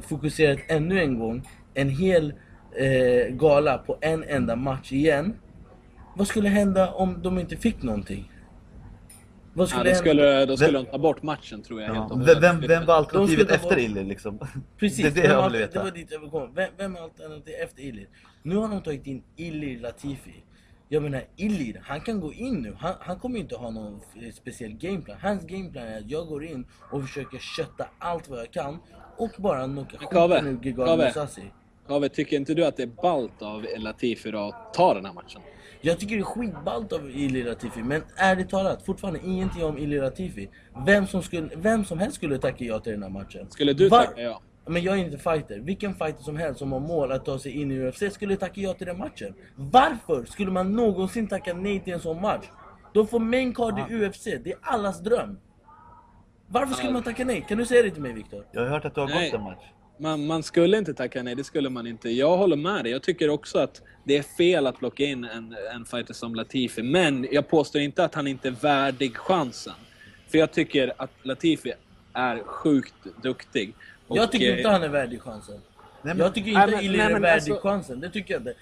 fokuserat 0.00 0.58
ännu 0.68 1.00
en 1.00 1.18
gång, 1.18 1.48
en 1.74 1.88
hel 1.88 2.34
eh, 2.76 3.34
gala 3.34 3.78
på 3.78 3.98
en 4.00 4.24
enda 4.24 4.56
match 4.56 4.92
igen. 4.92 5.34
Vad 6.16 6.28
skulle 6.28 6.48
hända 6.48 6.92
om 6.92 7.22
de 7.22 7.38
inte 7.38 7.56
fick 7.56 7.82
någonting? 7.82 8.32
Vad 9.60 9.66
Ja, 9.68 9.70
skulle 9.70 9.84
det 9.84 9.88
hända? 9.94 9.98
skulle, 10.00 10.46
då 10.46 10.56
skulle 10.56 10.72
Vem- 10.72 10.84
de 10.84 10.90
ta 10.90 10.98
bort 10.98 11.22
matchen 11.22 11.62
tror 11.62 11.80
jag 11.80 11.86
helt 11.88 11.98
Ja. 11.98 12.04
och 12.14 12.28
Vem, 12.28 12.36
hållet. 12.54 12.70
vem, 12.70 12.86
var 12.86 12.94
alternativet 12.94 13.48
De 13.48 13.54
skulle 13.58 13.74
efter 13.74 13.78
Illy 13.84 14.04
liksom? 14.04 14.38
Precis, 14.78 15.02
det 15.14 15.20
är 15.20 15.22
det 15.22 15.28
vem 15.28 15.30
jag 15.30 15.52
det 15.52 15.58
var 15.78 15.84
veta. 15.84 15.90
dit 15.90 16.06
jag 16.10 16.20
vill 16.20 16.30
komma. 16.30 16.48
Vem, 16.54 16.70
vem 16.76 16.96
är 16.96 17.00
alternativ 17.00 17.54
efter 17.62 17.82
Ilir? 17.82 18.08
Nu 18.42 18.56
har 18.56 18.68
de 18.68 18.82
tagit 18.82 19.06
in 19.06 19.22
Ilir 19.36 19.80
Latifi. 19.80 20.34
Jag 20.88 21.02
menar 21.02 21.22
Ilir, 21.36 21.80
han 21.84 22.00
kan 22.00 22.20
gå 22.20 22.32
in 22.32 22.54
nu. 22.54 22.76
Han, 22.78 22.94
han 23.00 23.18
kommer 23.18 23.38
inte 23.38 23.56
ha 23.56 23.70
någon 23.70 24.00
speciell 24.34 24.72
gameplan. 24.72 25.16
Hans 25.22 25.44
gameplan 25.46 25.86
är 25.86 25.98
att 25.98 26.10
jag 26.10 26.26
går 26.26 26.44
in 26.44 26.66
och 26.90 27.02
försöker 27.02 27.38
kötta 27.38 27.86
allt 27.98 28.28
vad 28.28 28.38
jag 28.38 28.50
kan 28.50 28.78
och 29.16 29.30
bara 29.36 29.64
knocka 29.64 29.98
skiten 29.98 30.46
ur 30.46 30.58
Gigan 30.64 30.86
Kave. 30.86 31.04
Musasi. 31.06 31.42
Kave, 31.88 32.08
tycker 32.08 32.36
inte 32.36 32.54
du 32.54 32.64
att 32.64 32.76
det 32.76 32.82
är 32.82 32.86
ballt 33.02 33.42
av 33.42 33.66
Latifi 33.78 34.32
att 34.36 34.74
ta 34.74 34.94
den 34.94 35.04
här 35.04 35.12
matchen? 35.12 35.40
Jag 35.82 35.98
tycker 35.98 36.14
det 36.16 36.20
är 36.22 36.24
skitballt 36.24 36.92
av 36.92 37.10
Ilir 37.10 37.44
Latifi, 37.44 37.82
men 37.82 38.02
ärligt 38.16 38.48
talat, 38.50 38.82
fortfarande 38.86 39.20
ingenting 39.24 39.64
om 39.64 39.78
Ilir 39.78 40.02
Latifi. 40.02 40.48
Vem 40.86 41.06
som, 41.06 41.22
skulle, 41.22 41.48
vem 41.56 41.84
som 41.84 41.98
helst 41.98 42.16
skulle 42.16 42.38
tacka 42.38 42.64
ja 42.64 42.78
till 42.80 42.92
den 42.92 43.02
här 43.02 43.10
matchen. 43.10 43.50
Skulle 43.50 43.72
du 43.72 43.88
Var- 43.88 43.98
tacka 44.04 44.20
ja? 44.20 44.40
Men 44.66 44.82
jag 44.82 44.98
är 44.98 45.04
inte 45.04 45.18
fighter. 45.18 45.58
Vilken 45.58 45.94
fighter 45.94 46.22
som 46.22 46.36
helst 46.36 46.58
som 46.58 46.72
har 46.72 46.80
mål 46.80 47.12
att 47.12 47.24
ta 47.24 47.38
sig 47.38 47.52
in 47.60 47.70
i 47.72 47.78
UFC 47.88 48.14
skulle 48.14 48.36
tacka 48.36 48.60
ja 48.60 48.72
till 48.74 48.86
den 48.86 48.98
matchen. 48.98 49.34
Varför 49.56 50.24
skulle 50.24 50.50
man 50.50 50.72
någonsin 50.76 51.28
tacka 51.28 51.54
nej 51.54 51.80
till 51.80 51.92
en 51.92 52.00
sån 52.00 52.20
match? 52.20 52.44
De 52.94 53.06
får 53.06 53.20
main 53.20 53.54
card 53.54 53.78
i 53.90 53.94
UFC, 53.94 54.24
det 54.24 54.46
är 54.52 54.58
allas 54.62 55.00
dröm. 55.00 55.38
Varför 56.46 56.74
skulle 56.74 56.92
man 56.92 57.02
tacka 57.02 57.24
nej? 57.24 57.44
Kan 57.48 57.58
du 57.58 57.66
säga 57.66 57.82
det 57.82 57.90
till 57.90 58.02
mig 58.02 58.12
Viktor? 58.12 58.44
Jag 58.52 58.60
har 58.62 58.68
hört 58.68 58.84
att 58.84 58.94
du 58.94 59.00
har 59.00 59.08
Nej. 59.08 59.30
gått 59.30 59.38
en 59.40 59.44
match. 59.44 59.64
Man, 60.00 60.26
man 60.26 60.42
skulle 60.42 60.78
inte 60.78 60.94
tacka 60.94 61.22
nej, 61.22 61.34
det 61.34 61.44
skulle 61.44 61.70
man 61.70 61.86
inte. 61.86 62.10
Jag 62.10 62.36
håller 62.36 62.56
med 62.56 62.84
dig. 62.84 62.92
Jag 62.92 63.02
tycker 63.02 63.30
också 63.30 63.58
att 63.58 63.82
det 64.04 64.16
är 64.16 64.22
fel 64.22 64.66
att 64.66 64.78
plocka 64.78 65.04
in 65.04 65.24
en, 65.24 65.56
en 65.74 65.84
fighter 65.84 66.14
som 66.14 66.34
Latifi. 66.34 66.82
Men 66.82 67.28
jag 67.32 67.48
påstår 67.48 67.80
inte 67.82 68.04
att 68.04 68.14
han 68.14 68.26
inte 68.26 68.48
är 68.48 68.52
värdig 68.52 69.16
chansen. 69.16 69.74
För 70.28 70.38
jag 70.38 70.52
tycker 70.52 70.92
att 70.96 71.10
Latifi 71.22 71.72
är 72.12 72.42
sjukt 72.44 72.94
duktig. 73.22 73.74
Och, 74.08 74.16
jag 74.16 74.32
tycker 74.32 74.50
eh, 74.52 74.56
inte 74.56 74.68
han 74.70 74.82
är 74.82 74.88
värdig 74.88 75.20
chansen. 75.22 75.54
Nej, 76.02 76.14
men- 76.14 76.18
jag 76.18 76.34
tycker 76.34 76.52
Nej, 76.52 76.62
inte 76.64 76.76
men- 76.82 76.92
nej, 76.92 77.00
är 77.00 77.12
men 77.12 77.22
värdig 77.22 77.52
alltså- 77.52 77.68
chansen. 77.68 78.00
Det 78.00 78.10
tycker 78.10 78.34
jag 78.34 78.40
inte. 78.40 78.54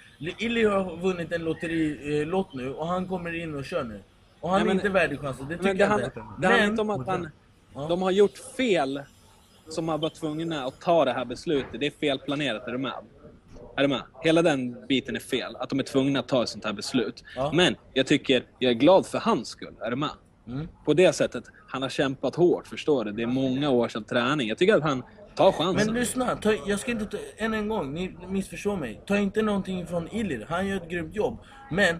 Ilir 0.43 0.69
har 0.69 0.97
vunnit 0.97 1.31
en 1.31 1.43
lotterilott 1.43 2.53
nu 2.53 2.73
och 2.73 2.87
han 2.87 3.07
kommer 3.07 3.43
in 3.43 3.55
och 3.55 3.65
kör 3.65 3.83
nu. 3.83 3.99
Och 4.39 4.49
han 4.49 4.57
Nej, 4.59 4.61
är 4.61 4.67
men- 4.67 4.75
inte 4.75 4.89
värdig 4.89 5.19
chansen, 5.19 5.47
det 5.49 5.57
tycker 5.57 5.67
jag 5.75 5.99
inte. 5.99 6.11
det 6.41 6.47
handlar 6.47 6.65
inte 6.65 6.81
om 6.81 6.89
att 6.89 7.07
han, 7.07 7.29
Ja. 7.73 7.87
de 7.89 8.01
har 8.01 8.11
gjort 8.11 8.37
fel 8.57 9.01
som 9.69 9.89
har 9.89 9.97
varit 9.97 10.15
tvungna 10.15 10.65
att 10.65 10.81
ta 10.81 11.05
det 11.05 11.13
här 11.13 11.25
beslutet. 11.25 11.79
Det 11.79 11.85
är 11.85 11.91
felplanerat, 11.91 12.67
är 12.67 12.71
du 12.71 12.77
med? 12.77 12.93
Är 13.75 13.81
du 13.81 13.87
med? 13.87 14.01
Hela 14.23 14.41
den 14.41 14.87
biten 14.87 15.15
är 15.15 15.19
fel. 15.19 15.55
Att 15.55 15.69
de 15.69 15.79
är 15.79 15.83
tvungna 15.83 16.19
att 16.19 16.27
ta 16.27 16.43
ett 16.43 16.49
sånt 16.49 16.65
här 16.65 16.73
beslut. 16.73 17.23
Ja. 17.35 17.51
Men 17.53 17.75
jag 17.93 18.07
tycker, 18.07 18.43
jag 18.59 18.71
är 18.71 18.75
glad 18.75 19.05
för 19.05 19.17
hans 19.17 19.47
skull. 19.47 19.75
Är 19.81 19.89
du 19.89 19.95
med? 19.95 20.09
Mm. 20.47 20.67
På 20.85 20.93
det 20.93 21.13
sättet, 21.13 21.43
han 21.67 21.81
har 21.81 21.89
kämpat 21.89 22.35
hårt, 22.35 22.67
förstår 22.67 23.05
du? 23.05 23.11
Det 23.11 23.23
är 23.23 23.27
många 23.27 23.69
års 23.69 23.95
av 23.95 24.01
träning. 24.01 24.49
Jag 24.49 24.57
tycker 24.57 24.75
att 24.75 24.83
han 24.83 25.03
tar 25.35 25.51
chansen. 25.51 25.85
Men 25.85 25.95
lyssna, 25.95 26.35
ta, 26.35 26.53
jag 26.67 26.79
ska 26.79 26.91
inte 26.91 27.05
ta, 27.05 27.17
än 27.37 27.53
en 27.53 27.67
gång, 27.67 27.93
ni 27.93 28.15
missförstår 28.27 28.77
mig. 28.77 29.01
Ta 29.05 29.17
inte 29.17 29.41
någonting 29.41 29.87
från 29.87 30.07
Ilir, 30.07 30.45
han 30.49 30.67
gör 30.67 30.77
ett 30.77 30.89
grymt 30.89 31.15
jobb. 31.15 31.37
Men 31.71 31.97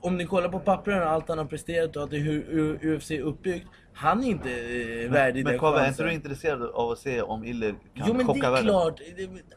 om 0.00 0.16
ni 0.16 0.26
kollar 0.26 0.48
på 0.48 0.60
pappren 0.60 1.02
och 1.02 1.08
allt 1.08 1.28
han 1.28 1.38
har 1.38 1.44
presterat 1.44 1.96
och 1.96 2.02
att 2.02 2.10
det 2.10 2.16
är 2.16 2.20
hur 2.20 2.94
UFC 2.94 3.10
är 3.10 3.20
uppbyggt. 3.20 3.66
Han 3.92 4.24
är 4.24 4.28
inte 4.28 4.50
eh, 4.50 5.10
värdig 5.10 5.44
Men 5.44 5.52
den 5.52 5.60
Kave, 5.60 5.80
är 5.80 5.88
inte 5.88 6.02
du 6.02 6.12
intresserad 6.12 6.62
av 6.62 6.90
att 6.90 6.98
se 6.98 7.22
om 7.22 7.44
Illy 7.44 7.70
kan 7.70 7.78
Jo 8.08 8.14
men 8.14 8.26
det 8.26 8.46
är 8.46 8.50
världen? 8.50 8.64
klart, 8.64 9.00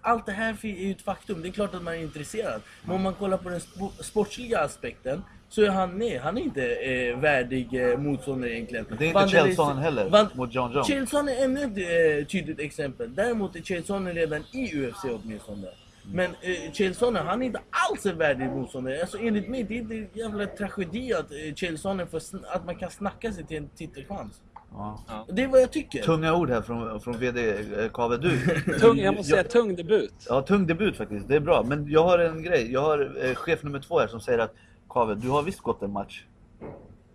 allt 0.01 0.25
det 0.25 0.31
här 0.31 0.55
är 0.61 0.67
ju 0.67 0.91
ett 0.91 1.01
faktum. 1.01 1.41
Det 1.41 1.47
är 1.47 1.51
klart 1.51 1.75
att 1.75 1.83
man 1.83 1.93
är 1.93 1.97
intresserad. 1.97 2.61
Men 2.85 2.95
om 2.95 3.01
man 3.01 3.13
kollar 3.13 3.37
på 3.37 3.49
den 3.49 3.59
spo- 3.59 4.01
sportsliga 4.03 4.59
aspekten 4.59 5.21
så 5.49 5.61
är 5.61 5.69
han 5.69 5.97
nej, 5.97 6.17
han 6.17 6.37
är 6.37 6.41
inte 6.41 6.75
eh, 6.75 7.17
värdig 7.19 7.91
eh, 7.91 7.97
motståndare 7.97 8.51
egentligen. 8.55 8.85
Men 8.89 8.97
det 8.97 9.05
är 9.05 9.07
inte 9.07 9.19
Vanderlei- 9.19 9.45
Chelson 9.45 9.77
heller, 9.77 10.09
Van- 10.09 10.27
mot 10.33 10.53
John 10.53 10.71
Jones. 10.71 10.87
Chelson 10.87 11.29
är 11.29 11.43
ännu 11.43 11.63
ett 11.63 12.21
eh, 12.21 12.27
tydligt 12.27 12.59
exempel. 12.59 13.15
Däremot 13.15 13.55
är 13.55 13.61
Chelson 13.61 14.13
redan 14.13 14.43
i 14.51 14.77
UFC 14.79 15.03
åtminstone. 15.23 15.67
Men 16.11 16.31
eh, 16.41 16.71
Chelson, 16.73 17.15
han 17.15 17.41
är 17.41 17.45
inte 17.45 17.61
alls 17.69 18.05
en 18.05 18.17
värdig 18.17 18.47
motståndare. 18.47 19.01
Alltså 19.01 19.17
enligt 19.17 19.49
mig, 19.49 19.63
det 19.63 19.77
är 19.77 19.91
en 19.91 20.09
jävla 20.13 20.45
tragedi 20.45 21.13
att 21.13 21.31
eh, 21.31 21.55
Chelson 21.55 22.07
får 22.07 22.21
att 22.47 22.65
man 22.65 22.75
kan 22.75 22.91
snacka 22.91 23.31
sig 23.31 23.43
till 23.45 23.57
en 23.57 23.69
titelchans. 23.69 24.41
Ja. 24.73 25.25
Det 25.29 25.43
är 25.43 25.47
vad 25.47 25.61
jag 25.61 25.71
tycker. 25.71 26.03
Tunga 26.03 26.35
ord 26.35 26.49
här 26.49 26.61
från, 26.61 27.01
från 27.01 27.17
VD 27.17 27.49
eh, 27.49 27.89
Kave. 27.93 28.17
Du, 28.17 28.39
tung, 28.79 28.97
jag 28.97 29.15
måste 29.15 29.31
säga 29.31 29.43
tung 29.43 29.75
debut. 29.75 30.13
Ja, 30.29 30.41
tung 30.41 30.67
debut 30.67 30.97
faktiskt. 30.97 31.27
Det 31.27 31.35
är 31.35 31.39
bra. 31.39 31.63
Men 31.63 31.91
jag 31.91 32.03
har 32.03 32.19
en 32.19 32.43
grej. 32.43 32.71
Jag 32.71 32.81
har 32.81 33.25
eh, 33.25 33.35
chef 33.35 33.63
nummer 33.63 33.79
två 33.79 33.99
här 33.99 34.07
som 34.07 34.21
säger 34.21 34.39
att 34.39 34.53
Kave, 34.89 35.15
du 35.15 35.29
har 35.29 35.43
visst 35.43 35.59
gått 35.59 35.81
en 35.81 35.91
match. 35.91 36.25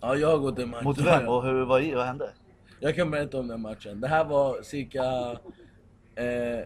Ja, 0.00 0.16
jag 0.16 0.28
har 0.28 0.38
gått 0.38 0.58
en 0.58 0.70
match. 0.70 0.84
Mot 0.84 0.98
vem 0.98 1.28
och 1.28 1.44
hur, 1.44 1.64
vad, 1.64 1.84
vad 1.84 2.06
hände? 2.06 2.30
Jag 2.80 2.96
kan 2.96 3.10
berätta 3.10 3.38
om 3.38 3.48
den 3.48 3.60
matchen. 3.60 4.00
Det 4.00 4.08
här 4.08 4.24
var 4.24 4.62
cirka 4.62 5.02
eh, 6.14 6.64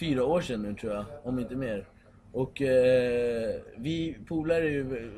fyra 0.00 0.24
år 0.24 0.40
sedan 0.40 0.62
nu 0.62 0.74
tror 0.74 0.92
jag, 0.92 1.04
om 1.22 1.38
inte 1.38 1.56
mer. 1.56 1.86
Och 2.32 2.62
eh, 2.62 3.54
vi 3.76 4.16
polare 4.28 4.64
är 4.64 4.70
ju, 4.70 5.10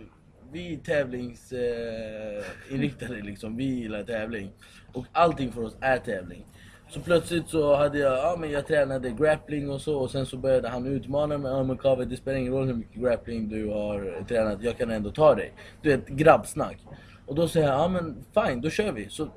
vi 0.53 0.75
är 0.75 0.79
tävlingsinriktade 0.79 3.19
eh, 3.19 3.25
liksom. 3.25 3.57
Vi 3.57 3.65
gillar 3.65 4.03
tävling. 4.03 4.51
Och 4.93 5.07
allting 5.13 5.53
för 5.53 5.65
oss 5.65 5.77
är 5.81 5.99
tävling. 5.99 6.47
Så 6.89 7.01
plötsligt 7.01 7.49
så 7.49 7.77
hade 7.77 7.99
jag, 7.99 8.13
ja 8.13 8.37
men 8.41 8.51
jag 8.51 8.67
tränade 8.67 9.11
grappling 9.11 9.71
och 9.71 9.81
så 9.81 9.99
och 9.99 10.11
sen 10.11 10.27
så 10.27 10.37
började 10.37 10.69
han 10.69 10.87
utmana 10.87 11.39
mig. 11.39 11.53
Ja 11.53 11.63
men 11.63 11.79
Kave 11.79 12.05
det 12.05 12.17
spelar 12.17 12.39
ingen 12.39 12.53
roll 12.53 12.67
hur 12.67 12.75
mycket 12.75 13.03
grappling 13.03 13.49
du 13.49 13.69
har 13.69 14.25
tränat, 14.29 14.63
jag 14.63 14.79
kan 14.79 14.91
ändå 14.91 15.11
ta 15.11 15.35
dig. 15.35 15.53
Du 15.83 15.89
vet, 15.89 16.09
grabbsnack. 16.09 16.79
Och 17.27 17.35
då 17.35 17.49
säger 17.49 17.69
jag, 17.69 17.79
ja 17.79 17.89
men 17.89 18.25
fine, 18.35 18.61
då 18.61 18.71
kör 18.71 18.93
vi. 18.93 19.09
Så 19.09 19.23
eh, 19.23 19.29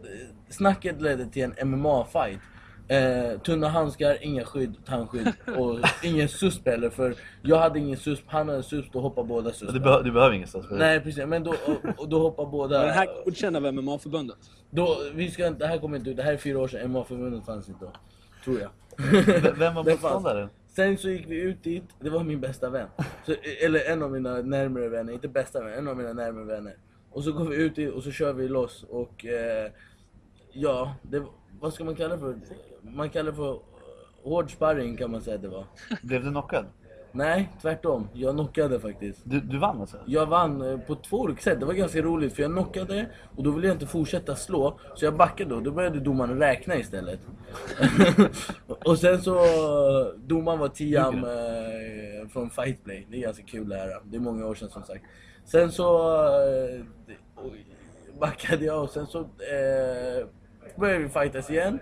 snacket 0.49 1.01
ledde 1.01 1.25
till 1.25 1.43
en 1.43 1.75
MMA-fight. 1.75 2.39
Eh, 2.91 3.39
tunna 3.39 3.67
handskar, 3.69 4.17
inga 4.21 4.45
skydd, 4.45 4.75
tandskydd 4.85 5.31
och 5.57 5.79
ingen 6.03 6.29
susp 6.29 6.65
heller 6.67 6.89
för 6.89 7.15
jag 7.41 7.57
hade 7.57 7.79
ingen 7.79 7.97
susp, 7.97 8.23
han 8.27 8.49
hade 8.49 8.63
susp, 8.63 8.93
då 8.93 8.99
hoppar 8.99 9.23
båda 9.23 9.51
susp. 9.51 9.73
Du, 9.73 9.79
behö, 9.79 10.01
du 10.03 10.11
behöver 10.11 10.45
för 10.45 10.61
det. 10.69 10.75
Nej 10.75 10.99
precis, 10.99 11.25
men 11.25 11.43
då, 11.43 11.49
och, 11.65 11.99
och 11.99 12.09
då 12.09 12.19
hoppar 12.19 12.45
båda. 12.45 12.79
Den 12.85 12.89
här 12.93 13.71
MMA-förbundet? 13.71 14.37
Då, 14.69 14.97
vi 15.13 15.31
ska, 15.31 15.47
inte- 15.47 15.59
det 15.59 15.67
här 15.67 15.77
kommer 15.77 15.97
inte 15.97 16.09
ut, 16.09 16.17
det 16.17 16.23
här 16.23 16.33
är 16.33 16.37
fyra 16.37 16.59
år 16.59 16.67
sedan, 16.67 16.91
MMA-förbundet 16.91 17.45
fanns 17.45 17.69
inte 17.69 17.85
då. 17.85 17.91
Tror 18.43 18.59
jag. 18.59 18.69
V- 19.11 19.51
Vem 19.57 19.75
var 19.75 19.83
motståndaren? 19.91 20.49
Sen 20.67 20.97
så 20.97 21.09
gick 21.09 21.25
vi 21.27 21.35
ut 21.41 21.63
dit, 21.63 21.83
det 21.99 22.09
var 22.09 22.23
min 22.23 22.39
bästa 22.39 22.69
vän. 22.69 22.87
Så, 23.25 23.33
eller 23.65 23.91
en 23.91 24.03
av 24.03 24.11
mina 24.11 24.41
närmare 24.41 24.89
vänner, 24.89 25.13
inte 25.13 25.27
bästa 25.27 25.63
vän, 25.63 25.73
en 25.73 25.87
av 25.87 25.97
mina 25.97 26.13
närmare 26.13 26.45
vänner. 26.45 26.73
Och 27.11 27.23
så 27.23 27.31
går 27.31 27.45
vi 27.45 27.55
ut 27.55 27.75
dit 27.75 27.93
och 27.93 28.03
så 28.03 28.11
kör 28.11 28.33
vi 28.33 28.47
loss 28.47 28.85
och 28.89 29.25
eh, 29.25 29.71
ja, 30.53 30.95
det, 31.01 31.23
vad 31.59 31.73
ska 31.73 31.83
man 31.83 31.95
kalla 31.95 32.15
det 32.15 32.21
för? 32.21 32.35
Man 32.81 33.09
kallar 33.09 33.31
det 33.31 33.37
för 33.37 33.51
eh, 33.51 33.59
hård 34.23 34.51
sparring 34.51 34.97
kan 34.97 35.11
man 35.11 35.21
säga 35.21 35.35
att 35.35 35.41
det 35.41 35.47
var. 35.47 35.65
Blev 36.01 36.23
du 36.23 36.29
knockad? 36.29 36.65
Nej, 37.11 37.49
tvärtom. 37.61 38.07
Jag 38.13 38.33
knockade 38.33 38.79
faktiskt. 38.79 39.21
Du, 39.23 39.39
du 39.39 39.57
vann 39.57 39.81
alltså? 39.81 39.97
Jag 40.05 40.25
vann 40.25 40.61
eh, 40.61 40.79
på 40.79 40.95
två 40.95 41.17
olika 41.17 41.41
sätt. 41.41 41.59
Det 41.59 41.65
var 41.65 41.73
ganska 41.73 42.01
roligt 42.01 42.33
för 42.33 42.41
jag 42.41 42.51
knockade 42.51 43.05
och 43.35 43.43
då 43.43 43.51
ville 43.51 43.67
jag 43.67 43.75
inte 43.75 43.87
fortsätta 43.87 44.35
slå. 44.35 44.79
Så 44.95 45.05
jag 45.05 45.15
backade 45.15 45.55
och 45.55 45.63
då 45.63 45.71
började 45.71 45.99
domaren 45.99 46.39
räkna 46.39 46.77
istället. 46.77 47.19
och 48.67 48.99
sen 48.99 49.21
så, 49.21 49.35
domaren 50.17 50.59
var 50.59 50.69
Tiam 50.69 51.23
eh, 51.23 52.29
från 52.33 52.49
Fightplay. 52.49 53.07
Det 53.09 53.17
är 53.17 53.21
ganska 53.21 53.43
kul 53.43 53.69
det 53.69 53.75
här. 53.75 54.01
Det 54.03 54.17
är 54.17 54.21
många 54.21 54.45
år 54.45 54.55
sedan 54.55 54.69
som 54.69 54.83
sagt. 54.83 55.03
Sen 55.45 55.71
så 55.71 56.15
eh, 56.25 56.85
backade 58.19 58.65
jag 58.65 58.83
och 58.83 58.89
sen 58.89 59.07
så 59.07 59.19
eh, 59.19 60.27
började 60.75 61.03
vi 61.03 61.09
fightas 61.09 61.49
igen. 61.49 61.79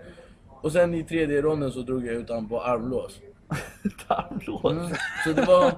Och 0.61 0.71
sen 0.71 0.93
i 0.93 1.03
tredje 1.03 1.41
ronden 1.41 1.71
så 1.71 1.81
drog 1.81 2.05
jag 2.05 2.15
ut 2.15 2.29
honom 2.29 2.49
på 2.49 2.61
armlås. 2.61 3.19
Tarmlås? 4.07 4.71
Mm. 4.71 4.87
Så 5.23 5.33
det 5.33 5.45
var... 5.45 5.71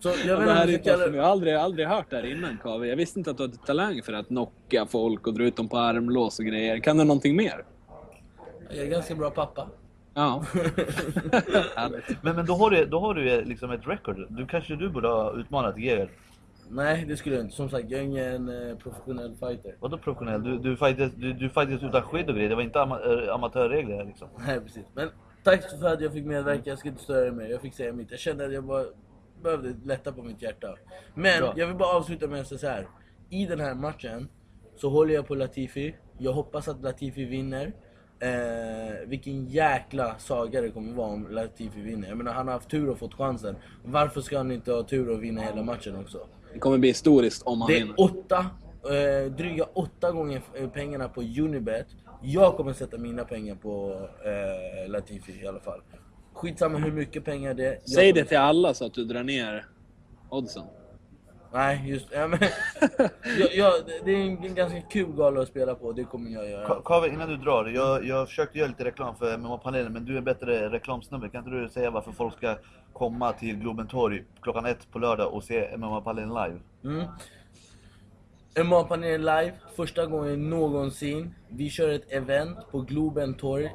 Så 0.00 0.08
jag 0.08 0.18
Ja, 0.26 0.36
vet 0.38 0.84
det 0.84 0.90
här 0.90 1.08
är 1.08 1.14
jag 1.16 1.22
har 1.22 1.30
aldrig, 1.30 1.54
aldrig 1.54 1.86
hört 1.86 2.10
det 2.10 2.16
här 2.16 2.26
innan 2.26 2.58
Kave. 2.62 2.86
Jag 2.86 2.96
visste 2.96 3.18
inte 3.18 3.30
att 3.30 3.36
du 3.36 3.42
hade 3.42 3.56
talang 3.56 4.02
för 4.02 4.12
att 4.12 4.26
knocka 4.26 4.86
folk 4.86 5.26
och 5.26 5.34
dra 5.34 5.44
ut 5.44 5.56
dem 5.56 5.68
på 5.68 5.78
armlås 5.78 6.38
och 6.38 6.44
grejer. 6.44 6.78
Kan 6.78 6.96
du 6.98 7.04
någonting 7.04 7.36
mer? 7.36 7.64
Jag 8.70 8.78
är 8.78 8.86
ganska 8.86 9.14
bra 9.14 9.30
pappa. 9.30 9.68
Ja. 10.14 10.44
Men, 12.22 12.36
men 12.36 12.46
då 12.46 12.54
har 12.54 12.70
du, 12.70 12.84
då 12.84 13.00
har 13.00 13.14
du 13.14 13.44
liksom 13.44 13.70
ett 13.70 13.88
record. 13.88 14.26
Du 14.28 14.46
kanske 14.46 14.76
du 14.76 14.88
borde 14.88 15.08
ha 15.08 15.32
utmanat 15.32 15.78
Geir. 15.78 16.10
Nej, 16.70 17.04
det 17.08 17.16
skulle 17.16 17.34
jag 17.34 17.44
inte. 17.44 17.56
Som 17.56 17.70
sagt, 17.70 17.90
jag 17.90 18.00
är 18.00 18.04
ingen 18.04 18.48
eh, 18.48 18.76
professionell 18.76 19.36
fighter. 19.36 19.76
Vadå 19.80 19.98
professionell? 19.98 20.42
Du, 20.42 20.58
du, 20.58 20.76
fightas, 20.76 21.12
du, 21.16 21.32
du 21.32 21.48
fightas 21.48 21.82
utan 21.82 22.02
skydd 22.02 22.28
och 22.28 22.34
grejer. 22.34 22.48
Det 22.48 22.54
var 22.54 22.62
inte 22.62 22.80
ama, 22.80 23.00
äh, 23.00 23.34
amatörregler 23.34 23.96
här 23.96 24.04
liksom. 24.04 24.28
Nej, 24.46 24.60
precis. 24.60 24.84
Men 24.94 25.08
tack 25.44 25.70
för 25.80 25.86
att 25.86 26.00
jag 26.00 26.12
fick 26.12 26.24
medverka. 26.24 26.70
Jag 26.70 26.78
ska 26.78 26.88
inte 26.88 27.02
störa 27.02 27.26
er 27.26 27.30
mer. 27.30 27.46
Jag 27.46 27.60
fick 27.60 27.74
säga 27.74 27.92
mitt. 27.92 28.10
Jag 28.10 28.20
kände 28.20 28.46
att 28.46 28.52
jag 28.52 28.64
bara 28.64 28.84
behövde 29.42 29.74
lätta 29.84 30.12
på 30.12 30.22
mitt 30.22 30.42
hjärta. 30.42 30.76
Men 31.14 31.40
Bra. 31.40 31.54
jag 31.56 31.66
vill 31.66 31.76
bara 31.76 31.96
avsluta 31.96 32.26
med 32.26 32.40
att 32.40 32.46
säga 32.46 32.58
så 32.58 32.66
här. 32.66 32.88
I 33.30 33.46
den 33.46 33.60
här 33.60 33.74
matchen 33.74 34.28
så 34.76 34.90
håller 34.90 35.14
jag 35.14 35.26
på 35.26 35.34
Latifi. 35.34 35.96
Jag 36.18 36.32
hoppas 36.32 36.68
att 36.68 36.82
Latifi 36.82 37.24
vinner. 37.24 37.72
Eh, 38.20 39.06
vilken 39.06 39.46
jäkla 39.46 40.18
saga 40.18 40.60
det 40.60 40.70
kommer 40.70 40.92
vara 40.92 41.08
om 41.08 41.26
Latifi 41.30 41.80
vinner. 41.80 42.08
Jag 42.08 42.16
menar 42.16 42.32
han 42.32 42.46
har 42.46 42.54
haft 42.54 42.70
tur 42.70 42.88
och 42.88 42.98
fått 42.98 43.14
chansen. 43.14 43.56
Varför 43.84 44.20
ska 44.20 44.36
han 44.36 44.50
inte 44.50 44.72
ha 44.72 44.82
tur 44.82 45.10
och 45.10 45.22
vinna 45.22 45.40
hela 45.40 45.62
matchen 45.62 45.96
också? 45.96 46.26
Det 46.52 46.58
kommer 46.58 46.78
bli 46.78 46.88
historiskt 46.88 47.42
om 47.42 47.60
han 47.60 47.70
Det 47.70 47.76
är 47.76 47.80
vinner. 47.80 47.94
åtta, 48.00 48.46
eh, 48.90 49.32
dryga 49.32 49.64
åtta 49.74 50.12
gånger 50.12 50.42
eh, 50.54 50.68
pengarna 50.68 51.08
på 51.08 51.20
Unibet. 51.22 51.86
Jag 52.22 52.56
kommer 52.56 52.72
sätta 52.72 52.98
mina 52.98 53.24
pengar 53.24 53.54
på 53.54 54.00
eh, 54.24 54.90
Latifi 54.90 55.42
i 55.42 55.46
alla 55.46 55.60
fall. 55.60 55.80
Skitsamma 56.32 56.78
hur 56.78 56.92
mycket 56.92 57.24
pengar 57.24 57.54
det 57.54 57.66
är. 57.66 57.78
Säg 57.94 58.12
det 58.12 58.24
till 58.24 58.38
alla 58.38 58.74
så 58.74 58.84
att 58.86 58.94
du 58.94 59.04
drar 59.04 59.22
ner 59.22 59.66
oddsen. 60.28 60.62
Nej, 61.52 61.82
just 61.86 62.06
ja, 62.12 62.28
men, 62.28 62.38
jag, 63.38 63.54
jag, 63.54 63.72
det 64.04 64.10
är 64.12 64.16
en, 64.16 64.44
en 64.44 64.54
ganska 64.54 64.80
kul 64.80 65.12
gala 65.12 65.40
att 65.42 65.48
spela 65.48 65.74
på, 65.74 65.92
det 65.92 66.04
kommer 66.04 66.30
jag 66.30 66.50
göra. 66.50 66.68
Ka- 66.68 66.82
Kave, 66.84 67.08
innan 67.08 67.28
du 67.28 67.36
drar. 67.36 67.66
Jag, 67.66 68.04
jag 68.04 68.28
försökte 68.28 68.58
göra 68.58 68.68
lite 68.68 68.84
reklam 68.84 69.16
för 69.16 69.38
MMA-panelen, 69.38 69.92
men 69.92 70.04
du 70.04 70.16
är 70.16 70.20
bättre 70.20 70.68
reklamsnubbe. 70.70 71.28
Kan 71.28 71.38
inte 71.44 71.50
du 71.50 71.68
säga 71.68 71.90
varför 71.90 72.12
folk 72.12 72.36
ska 72.36 72.56
komma 72.92 73.32
till 73.32 73.56
Globen 73.56 73.86
Torg 73.86 74.24
klockan 74.42 74.66
ett 74.66 74.90
på 74.92 74.98
lördag 74.98 75.34
och 75.34 75.44
se 75.44 75.76
MMA-panelen 75.76 76.28
live? 76.28 76.58
Mm. 76.84 77.06
MMA-panelen 78.66 79.20
live, 79.20 79.52
första 79.76 80.06
gången 80.06 80.50
någonsin. 80.50 81.34
Vi 81.48 81.70
kör 81.70 81.88
ett 81.88 82.12
event 82.12 82.58
på 82.70 82.80
Globen 82.80 83.34
torg, 83.34 83.70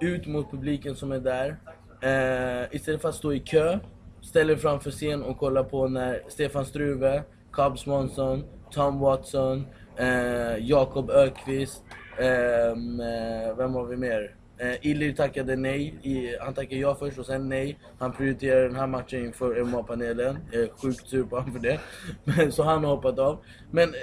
ut 0.00 0.26
mot 0.26 0.50
publiken 0.50 0.96
som 0.96 1.12
är 1.12 1.18
där. 1.20 1.56
Eh, 2.00 2.74
istället 2.76 3.02
för 3.02 3.08
att 3.08 3.14
stå 3.14 3.32
i 3.32 3.40
kö, 3.40 3.78
ställer 4.28 4.56
framför 4.56 4.90
scen 4.90 5.22
och 5.22 5.38
kollar 5.38 5.64
på 5.64 5.88
när 5.88 6.22
Stefan 6.28 6.64
Struve, 6.66 7.22
Cobb 7.50 7.78
Swanson, 7.78 8.44
Tom 8.70 9.00
Watson, 9.00 9.66
eh, 9.96 10.56
Jakob 10.58 11.10
Ökvist, 11.10 11.82
ehm, 12.18 13.00
eh, 13.00 13.56
vem 13.56 13.74
har 13.74 13.84
vi 13.86 13.96
mer? 13.96 14.34
Eh, 14.60 14.86
Illir 14.86 15.12
tackade 15.12 15.56
nej, 15.56 15.94
i, 16.02 16.36
han 16.40 16.54
tackade 16.54 16.76
ja 16.80 16.94
först 16.94 17.18
och 17.18 17.26
sen 17.26 17.48
nej. 17.48 17.78
Han 17.98 18.12
prioriterade 18.12 18.66
den 18.68 18.76
här 18.76 18.86
matchen 18.86 19.26
inför 19.26 19.64
MMA-panelen. 19.64 20.38
Jag 20.52 20.62
är 20.62 20.68
sjukt 20.82 21.08
sur 21.08 21.24
på 21.24 21.36
honom 21.36 21.52
för 21.52 21.60
det. 21.60 21.80
Men, 22.24 22.52
så 22.52 22.62
han 22.62 22.84
har 22.84 22.94
hoppat 22.96 23.18
av. 23.18 23.38
Men 23.70 23.88
eh, 23.88 23.94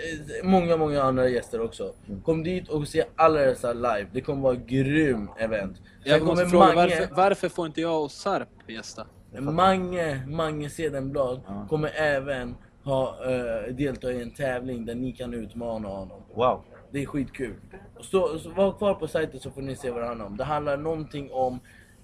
många, 0.43 0.77
många 0.77 1.01
andra 1.03 1.27
gäster 1.29 1.61
också. 1.61 1.93
Kom 2.23 2.43
dit 2.43 2.69
och 2.69 2.87
se 2.87 3.03
alla 3.15 3.39
dessa 3.39 3.73
live. 3.73 4.07
Det 4.13 4.21
kommer 4.21 4.41
vara 4.41 4.55
grym 4.55 5.29
event. 5.39 5.77
Sen 5.77 6.11
Jag 6.11 6.23
måste 6.23 6.45
fråga, 6.45 6.65
Mange- 6.65 6.75
varför, 6.75 7.07
varför 7.15 7.49
får 7.49 7.65
inte 7.65 7.81
jag 7.81 8.03
och 8.03 8.11
Sarp 8.11 8.49
gästa? 8.67 9.07
Mange, 9.41 10.21
Mange 10.27 10.69
Cedenblad 10.69 11.41
kommer 11.69 11.91
även 11.95 12.55
ha, 12.83 13.15
eh, 13.25 13.73
delta 13.73 14.11
i 14.11 14.21
en 14.21 14.31
tävling 14.31 14.85
där 14.85 14.95
ni 14.95 15.11
kan 15.11 15.33
utmana 15.33 15.87
honom. 15.87 16.21
Wow! 16.33 16.61
Det 16.91 17.01
är 17.01 17.05
skitkul. 17.05 17.55
Så, 17.99 18.39
så 18.39 18.49
var 18.49 18.71
kvar 18.71 18.93
på 18.93 19.07
sajten 19.07 19.39
så 19.39 19.51
får 19.51 19.61
ni 19.61 19.75
se 19.75 19.91
vad 19.91 20.01
det 20.01 20.07
handlar 20.07 20.25
om. 20.25 20.37
Det 20.37 20.43
handlar 20.43 20.77
någonting 20.77 21.31
om 21.31 21.59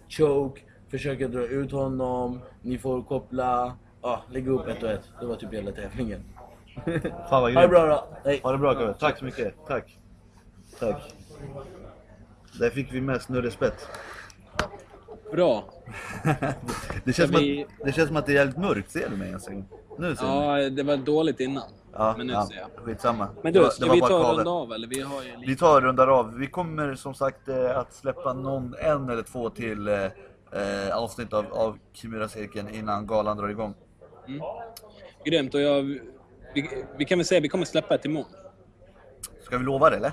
choke, 0.10 0.62
försöka 0.90 1.28
dra 1.28 1.42
ut 1.42 1.72
honom, 1.72 2.40
ni 2.62 2.78
får 2.78 3.02
koppla, 3.04 3.78
ja, 4.02 4.24
lägga 4.30 4.52
upp 4.52 4.68
ett 4.68 4.84
och 4.84 4.90
ett. 4.90 5.10
Det 5.20 5.26
var 5.26 5.36
typ 5.36 5.54
hela 5.54 5.72
tävlingen. 5.72 6.24
Fan 7.30 7.42
vad 7.42 7.54
Ha 7.54 7.62
det 7.62 7.68
bra 7.68 7.86
då! 7.86 8.08
Hej! 8.24 8.40
Ha 8.44 8.52
det 8.52 8.58
bra 8.58 8.74
Kave. 8.74 8.94
Tack 8.94 9.18
så 9.18 9.26
mycket. 9.26 9.54
Tack. 9.68 9.98
Tack. 10.80 11.14
Där 12.60 12.70
fick 12.70 12.94
vi 12.94 13.02
med 13.02 13.22
snurrespett. 13.22 13.88
Bra. 15.32 15.64
Det 17.04 17.14
känns, 17.14 17.32
vi- 17.32 17.64
att, 17.64 17.86
det 17.86 17.92
känns 17.92 18.08
som 18.08 18.18
att 18.18 18.26
det 18.26 18.32
är 18.32 18.36
jävligt 18.36 18.58
mörkt. 18.58 18.92
Ser 18.92 19.10
du 19.10 19.16
mig 19.18 19.28
ens? 19.28 19.50
Nu 19.50 20.16
ser 20.16 20.26
du 20.26 20.32
mig. 20.32 20.64
Ja, 20.64 20.70
det 20.70 20.84
var 20.84 20.98
dåligt 20.98 21.40
innan. 21.40 21.64
Ja, 21.94 22.14
men 22.18 22.28
nu 22.28 22.34
ja, 22.34 22.48
ser 22.48 22.56
jag. 22.56 22.86
Skitsamma. 22.86 23.28
Men 23.44 23.54
du, 23.54 23.70
ska 23.72 23.92
vi 23.94 24.00
ta 24.00 24.30
och 24.30 24.38
runda 24.38 24.52
av 24.52 24.74
eller? 24.74 24.88
Vi 24.88 25.02
har 25.02 25.24
ju 25.24 25.32
Vi 25.40 25.48
lite... 25.48 25.60
tar 25.60 25.76
och 25.76 25.82
rundar 25.84 26.08
av. 26.08 26.34
Vi 26.38 26.48
kommer 26.48 26.96
som 26.96 27.14
sagt 27.14 27.48
eh, 27.48 27.78
att 27.78 27.94
släppa 27.94 28.34
någon, 28.34 28.76
en 28.80 29.10
eller 29.10 29.24
två 29.24 29.50
till 29.50 29.88
eh, 29.88 29.96
eh, 29.96 30.98
avsnitt 30.98 31.34
av, 31.34 31.46
av 31.52 31.78
Kimura-cirkeln 31.94 32.70
innan 32.70 33.08
galan 33.08 33.38
drar 33.38 33.50
igång. 33.50 33.74
Grymt. 35.26 35.54
Och 35.54 35.62
jag, 35.62 35.82
vi, 36.54 36.86
vi 36.98 37.06
kan 37.06 37.18
väl 37.18 37.26
säga 37.26 37.38
att 37.38 37.44
vi 37.44 37.50
kommer 37.50 37.66
släppa 37.66 37.96
ett 37.96 38.06
imorgon. 38.06 38.32
Ska 39.44 39.58
vi 39.58 39.64
lova 39.64 39.90
det 39.90 39.96
eller? 39.96 40.12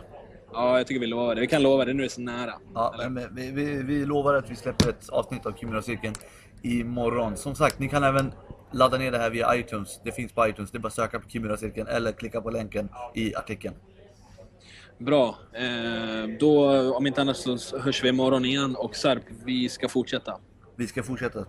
Ja, 0.52 0.78
jag 0.78 0.86
tycker 0.86 1.00
vi 1.00 1.06
lovar 1.06 1.34
det. 1.34 1.40
Vi 1.40 1.46
kan 1.46 1.62
lova 1.62 1.84
det, 1.84 1.92
nu 1.92 2.02
är 2.02 2.06
det 2.06 2.12
så 2.12 2.20
nära. 2.20 2.52
Ja, 2.74 2.94
vi, 3.32 3.50
vi, 3.50 3.82
vi 3.82 4.04
lovar 4.04 4.34
att 4.34 4.50
vi 4.50 4.56
släpper 4.56 4.88
ett 4.88 5.08
avsnitt 5.08 5.46
av 5.46 5.52
Kimura-cirkeln 5.52 6.14
imorgon. 6.62 7.36
Som 7.36 7.54
sagt, 7.54 7.78
ni 7.78 7.88
kan 7.88 8.04
även 8.04 8.32
ladda 8.72 8.98
ner 8.98 9.12
det 9.12 9.18
här 9.18 9.30
via 9.30 9.56
iTunes. 9.56 10.00
Det 10.04 10.12
finns 10.12 10.32
på 10.32 10.48
iTunes. 10.48 10.70
Det 10.70 10.78
är 10.78 10.80
bara 10.80 10.88
att 10.88 10.94
söka 10.94 11.20
på 11.20 11.28
Kimura-cirkeln 11.28 11.88
eller 11.88 12.12
klicka 12.12 12.40
på 12.40 12.50
länken 12.50 12.88
i 13.14 13.34
artikeln. 13.34 13.74
Bra. 14.98 15.38
Eh, 15.52 16.38
då, 16.40 16.94
om 16.94 17.06
inte 17.06 17.20
annat 17.20 17.36
så 17.36 17.78
hörs 17.78 18.04
vi 18.04 18.08
imorgon 18.08 18.44
igen. 18.44 18.76
Och 18.76 18.96
Sarp, 18.96 19.22
vi 19.44 19.68
ska 19.68 19.88
fortsätta. 19.88 20.38
Vi 20.76 20.86
ska 20.86 21.02
fortsätta. 21.02 21.46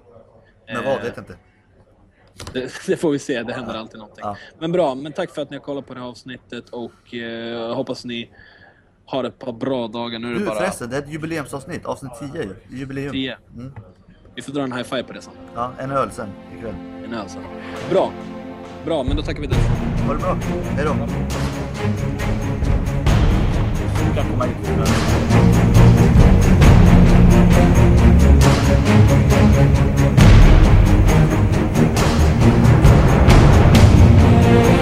Men 0.67 0.77
Eh, 0.77 0.83
vad 0.85 1.01
vet 1.01 1.13
jag 1.15 1.23
inte. 1.23 1.37
Det, 2.53 2.71
det 2.87 2.97
får 2.97 3.11
vi 3.11 3.19
se, 3.19 3.43
det 3.43 3.53
händer 3.53 3.73
alltid 3.73 3.99
någonting. 3.99 4.21
Ja. 4.23 4.37
Men 4.59 4.71
bra, 4.71 4.95
men 4.95 5.13
tack 5.13 5.31
för 5.31 5.41
att 5.41 5.49
ni 5.49 5.57
har 5.57 5.63
kollat 5.63 5.87
på 5.87 5.93
det 5.93 5.99
här 5.99 6.07
avsnittet 6.07 6.69
och 6.69 7.13
eh, 7.13 7.75
hoppas 7.75 8.05
ni 8.05 8.29
har 9.09 9.23
ett 9.23 9.39
par 9.39 9.53
bra 9.53 9.87
dagar. 9.87 10.19
Nu 10.19 10.35
är 10.35 10.39
det 10.39 10.45
bara... 10.45 10.55
förresten, 10.55 10.89
det 10.89 10.97
är 10.97 11.01
ett 11.01 11.09
jubileumsavsnitt. 11.09 11.85
Avsnitt 11.85 12.11
10 12.33 12.43
ju. 12.43 12.77
Jubileum. 12.77 13.11
10. 13.11 13.37
Mm. 13.55 13.73
Vi 14.35 14.41
får 14.41 14.51
dra 14.51 14.61
en 14.61 14.71
high 14.71 14.83
five 14.83 15.03
på 15.03 15.13
det 15.13 15.21
sen. 15.21 15.33
Ja, 15.55 15.71
en 15.79 15.91
öl 15.91 16.11
sen 16.11 16.29
ikväll. 16.57 16.75
En 17.05 17.13
öl 17.13 17.29
sen. 17.29 17.41
Bra. 17.89 18.11
Bra, 18.85 19.03
men 19.03 19.15
då 19.15 19.23
tackar 19.23 19.41
vi 19.41 19.47
dig. 19.47 19.59
Ha 20.07 20.13
det 20.13 20.19
bra. 20.19 20.37
Hej 20.75 20.85
då. 20.85 20.95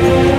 Thank. 0.08 0.37